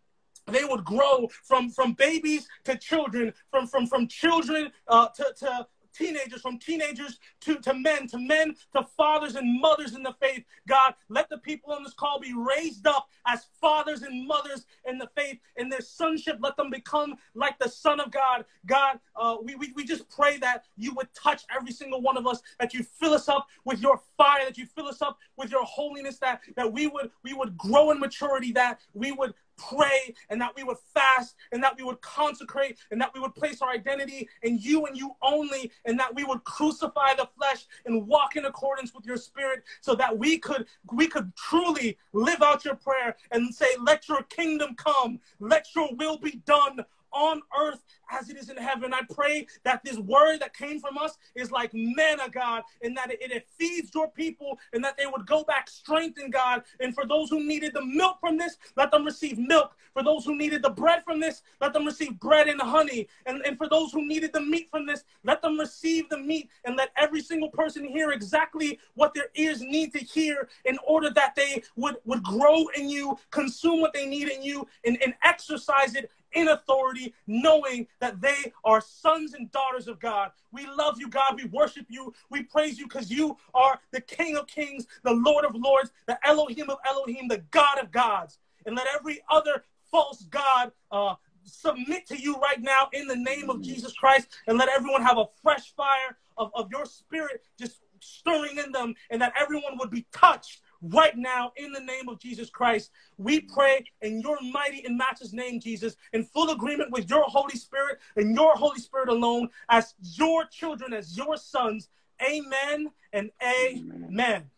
they 0.47 0.65
would 0.65 0.85
grow 0.85 1.29
from 1.45 1.71
from 1.71 1.93
babies 1.93 2.49
to 2.65 2.77
children 2.77 3.33
from 3.51 3.67
from 3.67 3.87
from 3.87 4.09
children 4.09 4.71
uh, 4.89 5.09
to, 5.09 5.33
to 5.39 5.67
teenagers, 5.93 6.41
from 6.41 6.59
teenagers 6.59 7.19
to, 7.43 7.57
to 7.61 7.75
men, 7.75 8.07
to 8.09 8.19
men 8.19 8.55
to 8.75 8.87
fathers 8.97 9.35
and 9.35 9.61
mothers 9.61 9.95
in 9.95 10.03
the 10.03 10.15
faith. 10.21 10.45
God, 10.69 10.95
let 11.09 11.29
the 11.29 11.39
people 11.39 11.73
on 11.73 11.83
this 11.83 11.95
call 11.95 12.21
be 12.21 12.35
raised 12.35 12.87
up 12.87 13.09
as 13.27 13.47
fathers 13.61 14.03
and 14.03 14.27
mothers 14.27 14.67
in 14.89 14.99
the 14.99 15.09
faith. 15.17 15.39
In 15.57 15.69
their 15.69 15.81
sonship, 15.81 16.39
let 16.41 16.57
them 16.57 16.71
become 16.71 17.17
like 17.35 17.59
the 17.59 17.69
Son 17.69 18.01
of 18.01 18.11
God. 18.11 18.45
God, 18.67 19.01
uh, 19.17 19.37
we, 19.43 19.55
we, 19.55 19.73
we 19.75 19.85
just 19.85 20.09
pray 20.09 20.39
that 20.39 20.65
you 20.77 20.95
would 20.95 21.09
touch 21.15 21.45
every 21.55 21.73
single 21.73 22.01
one 22.01 22.17
of 22.17 22.27
us, 22.27 22.43
that 22.61 22.75
you 22.75 22.83
fill 22.83 23.15
us 23.15 23.29
up 23.29 23.47
with 23.65 23.81
your 23.81 24.01
fire, 24.17 24.45
that 24.45 24.59
you 24.59 24.67
fill 24.67 24.87
us 24.87 25.03
up 25.03 25.19
with 25.37 25.51
your 25.51 25.65
holiness, 25.65 26.19
that, 26.19 26.41
that 26.57 26.73
we 26.73 26.87
would 26.87 27.11
we 27.23 27.35
would 27.35 27.57
grow 27.57 27.91
in 27.91 28.01
maturity, 28.01 28.53
that 28.53 28.81
we 28.95 29.13
would 29.13 29.35
pray 29.57 30.15
and 30.31 30.41
that 30.41 30.53
we 30.57 30.63
would 30.65 30.79
fast 30.95 31.37
and 31.53 31.63
that 31.63 31.77
we 31.77 31.85
would 31.85 32.01
consecrate 32.01 32.79
and 32.91 33.01
that 33.01 33.13
we 33.15 33.21
would 33.21 33.35
place 33.35 33.63
our 33.63 33.71
identity 33.71 34.29
in 34.43 34.59
you 34.59 34.87
and 34.87 34.97
you 34.97 35.13
only 35.23 35.71
and 35.85 35.99
that 35.99 36.15
we 36.15 36.25
would 36.25 36.43
crucify 36.45 37.15
the 37.15 37.29
flesh 37.37 37.67
and 37.87 38.07
walk 38.07 38.37
in 38.37 38.45
accordance 38.45 38.95
with 38.95 39.05
your 39.05 39.17
spirit 39.17 39.63
so 39.81 39.95
that 39.95 40.17
we 40.17 40.39
could 40.39 40.67
we 40.93 41.07
could 41.07 41.35
truly 41.37 41.97
live 42.13 42.43
out 42.43 42.65
your 42.65 42.77
prayer 42.77 43.17
and 43.31 43.55
say 43.55 43.67
let 43.81 44.09
your 44.09 44.23
kingdom 44.25 44.75
come. 44.77 45.19
Let 45.41 45.67
your 45.75 45.95
will 45.95 46.19
be 46.19 46.43
done 46.47 46.85
on 47.13 47.43
earth 47.59 47.83
as 48.13 48.29
it 48.29 48.37
is 48.37 48.51
in 48.51 48.57
heaven. 48.57 48.93
I 48.93 49.03
pray 49.13 49.47
that 49.65 49.83
this 49.85 49.99
word 49.99 50.39
that 50.41 50.55
came 50.55 50.81
from 50.81 50.99
us 50.99 51.17
is 51.35 51.51
like 51.51 51.71
manna, 51.73 52.29
God, 52.31 52.63
and 52.83 52.97
that 52.97 53.11
it, 53.11 53.19
it 53.21 53.49
feeds 53.59 53.91
your 53.95 54.11
people 54.11 54.59
and 54.73 54.85
that 54.85 54.97
they 54.97 55.07
would 55.07 55.27
go 55.27 55.45
back 55.45 55.69
strengthened, 55.69 56.33
God. 56.33 56.63
And 56.81 56.95
for 56.95 57.07
those 57.07 57.31
who 57.31 57.43
needed 57.43 57.75
the 57.75 57.85
milk 57.85 58.19
from 58.21 58.37
this, 58.37 58.57
let 58.77 58.91
them 58.91 59.05
receive 59.05 59.39
milk. 59.39 59.75
For 59.93 60.03
those 60.03 60.25
who 60.25 60.37
needed 60.37 60.63
the 60.63 60.71
bread 60.71 61.05
from 61.05 61.21
this, 61.21 61.43
let 61.61 61.73
them 61.73 61.85
receive 61.85 62.19
bread 62.19 62.49
and 62.49 62.61
honey. 62.61 63.09
And, 63.27 63.43
and 63.45 63.59
for 63.59 63.69
those 63.69 63.93
who 63.93 64.07
needed 64.07 64.33
the 64.33 64.41
meat 64.41 64.69
from 64.71 64.87
this, 64.87 65.05
let 65.25 65.43
them 65.43 65.59
receive 65.59 66.09
the 66.09 66.19
meat 66.19 66.49
and 66.65 66.77
let 66.77 66.91
every 66.97 67.21
single 67.21 67.51
person 67.51 67.85
hear 67.85 68.13
exactly 68.13 68.79
what 68.95 69.15
their 69.15 69.29
ears 69.35 69.61
need 69.61 69.93
to 69.93 69.99
hear 69.99 70.49
in 70.65 70.79
order 70.87 71.11
that 71.11 71.35
they 71.35 71.63
would, 71.77 71.97
would 72.05 72.23
grow 72.23 72.67
in 72.77 72.89
you, 72.89 73.19
consume 73.31 73.81
what 73.81 73.93
they 73.93 74.07
need 74.07 74.29
in 74.29 74.43
you, 74.43 74.67
and, 74.85 75.01
and 75.03 75.15
exercise 75.23 75.95
it 75.95 76.11
in 76.35 76.49
authority, 76.49 77.15
knowing 77.27 77.87
that 78.03 78.21
they 78.21 78.53
are 78.65 78.81
sons 78.81 79.33
and 79.33 79.51
daughters 79.53 79.87
of 79.87 80.01
God. 80.01 80.33
We 80.51 80.67
love 80.67 80.99
you, 80.99 81.09
God. 81.09 81.37
We 81.37 81.45
worship 81.45 81.87
you. 81.89 82.13
We 82.31 82.43
praise 82.43 82.77
you 82.77 82.89
because 82.89 83.13
you 83.13 83.37
are 83.55 83.79
the 83.93 84.01
King 84.01 84.37
of 84.37 84.49
kings, 84.49 84.89
the 85.05 85.13
Lord 85.13 85.45
of 85.45 85.55
lords, 85.55 85.93
the 86.09 86.19
Elohim 86.27 86.69
of 86.69 86.79
Elohim, 86.87 87.29
the 87.29 87.45
God 87.53 87.79
of 87.81 87.93
gods. 87.93 88.41
And 88.67 88.75
let 88.75 88.89
every 88.93 89.21
other 89.31 89.63
false 89.89 90.25
God 90.31 90.73
uh, 90.91 91.15
submit 91.45 92.09
to 92.09 92.21
you 92.21 92.35
right 92.41 92.61
now 92.61 92.89
in 92.93 93.07
the 93.07 93.15
name 93.15 93.49
of 93.49 93.63
Jesus 93.63 93.93
Christ. 93.93 94.27
And 94.49 94.59
let 94.59 94.69
everyone 94.69 95.03
have 95.03 95.19
a 95.19 95.27
fresh 95.41 95.73
fire 95.73 96.19
of, 96.37 96.51
of 96.57 96.73
your 96.73 96.87
spirit 96.87 97.45
just 97.57 97.83
stirring 98.01 98.59
in 98.59 98.73
them, 98.73 98.97
and 99.11 99.23
that 99.23 99.33
everyone 99.41 99.79
would 99.79 99.91
be 99.91 100.07
touched 100.13 100.61
right 100.83 101.17
now 101.17 101.53
in 101.57 101.73
the 101.73 101.81
name 101.81 102.09
of 102.09 102.19
Jesus 102.19 102.51
Christ. 102.51 102.91
We 103.19 103.41
pray 103.41 103.85
in 104.01 104.21
your 104.21 104.39
mighty 104.41 104.85
and 104.85 104.97
matchless 104.97 105.33
name, 105.33 105.61
Jesus, 105.61 105.97
in 106.13 106.25
full 106.25 106.51
agreement 106.51 106.91
with 106.91 107.09
your 107.09 107.25
Holy 107.25 107.57
Spirit 107.57 107.99
and 108.17 108.35
your 108.35 108.55
Holy 108.55 108.81
Spirit 108.81 109.09
alone, 109.09 109.49
as 109.69 109.95
your 110.01 110.45
children, 110.47 110.93
as 110.93 111.17
your 111.17 111.37
sons. 111.37 111.89
Amen 112.23 112.91
and 113.13 113.31
amen. 113.43 114.51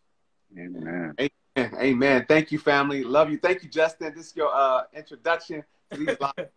Amen. 0.59 1.14
Amen. 1.18 1.31
Amen. 1.57 2.27
Thank 2.29 2.53
you, 2.53 2.59
family. 2.59 3.05
Love 3.05 3.31
you. 3.31 3.39
Thank 3.39 3.62
you, 3.62 3.68
Justin. 3.68 4.12
This 4.14 4.29
is 4.29 4.37
your 4.37 4.55
uh, 4.55 4.83
introduction 4.95 5.62
to 5.93 5.99
these 5.99 6.20
lives. 6.20 6.35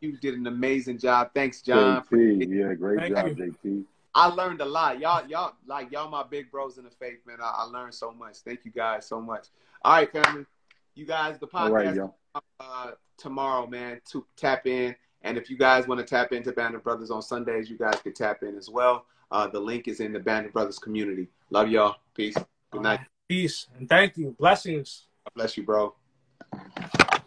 You 0.00 0.18
did 0.18 0.34
an 0.34 0.46
amazing 0.46 0.98
job. 0.98 1.30
Thanks, 1.34 1.62
John. 1.62 2.02
JT, 2.12 2.46
yeah, 2.50 2.74
great 2.74 2.98
Thank 2.98 3.14
job, 3.14 3.38
you. 3.38 3.56
JT. 3.64 3.84
I 4.14 4.28
learned 4.28 4.60
a 4.60 4.64
lot. 4.64 5.00
Y'all, 5.00 5.26
y'all, 5.26 5.54
like 5.66 5.90
y'all, 5.90 6.08
my 6.08 6.22
big 6.22 6.50
bros 6.50 6.78
in 6.78 6.84
the 6.84 6.90
faith, 6.90 7.18
man. 7.26 7.38
I, 7.42 7.52
I 7.58 7.62
learned 7.64 7.94
so 7.94 8.12
much. 8.12 8.36
Thank 8.38 8.60
you 8.64 8.70
guys 8.70 9.06
so 9.06 9.20
much. 9.20 9.48
All 9.84 9.94
right, 9.94 10.10
family. 10.10 10.46
You 10.94 11.04
guys, 11.04 11.38
the 11.38 11.48
All 11.52 11.70
right, 11.70 11.88
podcast 11.88 11.96
y'all. 11.96 12.14
uh, 12.60 12.90
tomorrow, 13.16 13.66
man. 13.66 14.00
To 14.12 14.24
tap 14.36 14.66
in, 14.66 14.94
and 15.22 15.36
if 15.36 15.50
you 15.50 15.58
guys 15.58 15.88
want 15.88 16.00
to 16.00 16.06
tap 16.06 16.32
into 16.32 16.52
Band 16.52 16.76
of 16.76 16.84
Brothers 16.84 17.10
on 17.10 17.22
Sundays, 17.22 17.68
you 17.68 17.76
guys 17.76 18.00
can 18.00 18.12
tap 18.12 18.42
in 18.42 18.56
as 18.56 18.70
well. 18.70 19.06
Uh, 19.30 19.48
the 19.48 19.58
link 19.58 19.88
is 19.88 20.00
in 20.00 20.12
the 20.12 20.20
Band 20.20 20.46
of 20.46 20.52
Brothers 20.52 20.78
community. 20.78 21.28
Love 21.50 21.68
y'all. 21.68 21.96
Peace. 22.14 22.36
Good 22.70 22.82
night. 22.82 23.00
Peace 23.28 23.66
and 23.78 23.88
thank 23.88 24.16
you. 24.16 24.36
Blessings. 24.38 25.06
God 25.24 25.32
bless 25.34 25.56
you, 25.56 25.64
bro. 25.64 25.94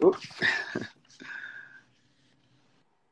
Oop. 0.02 0.16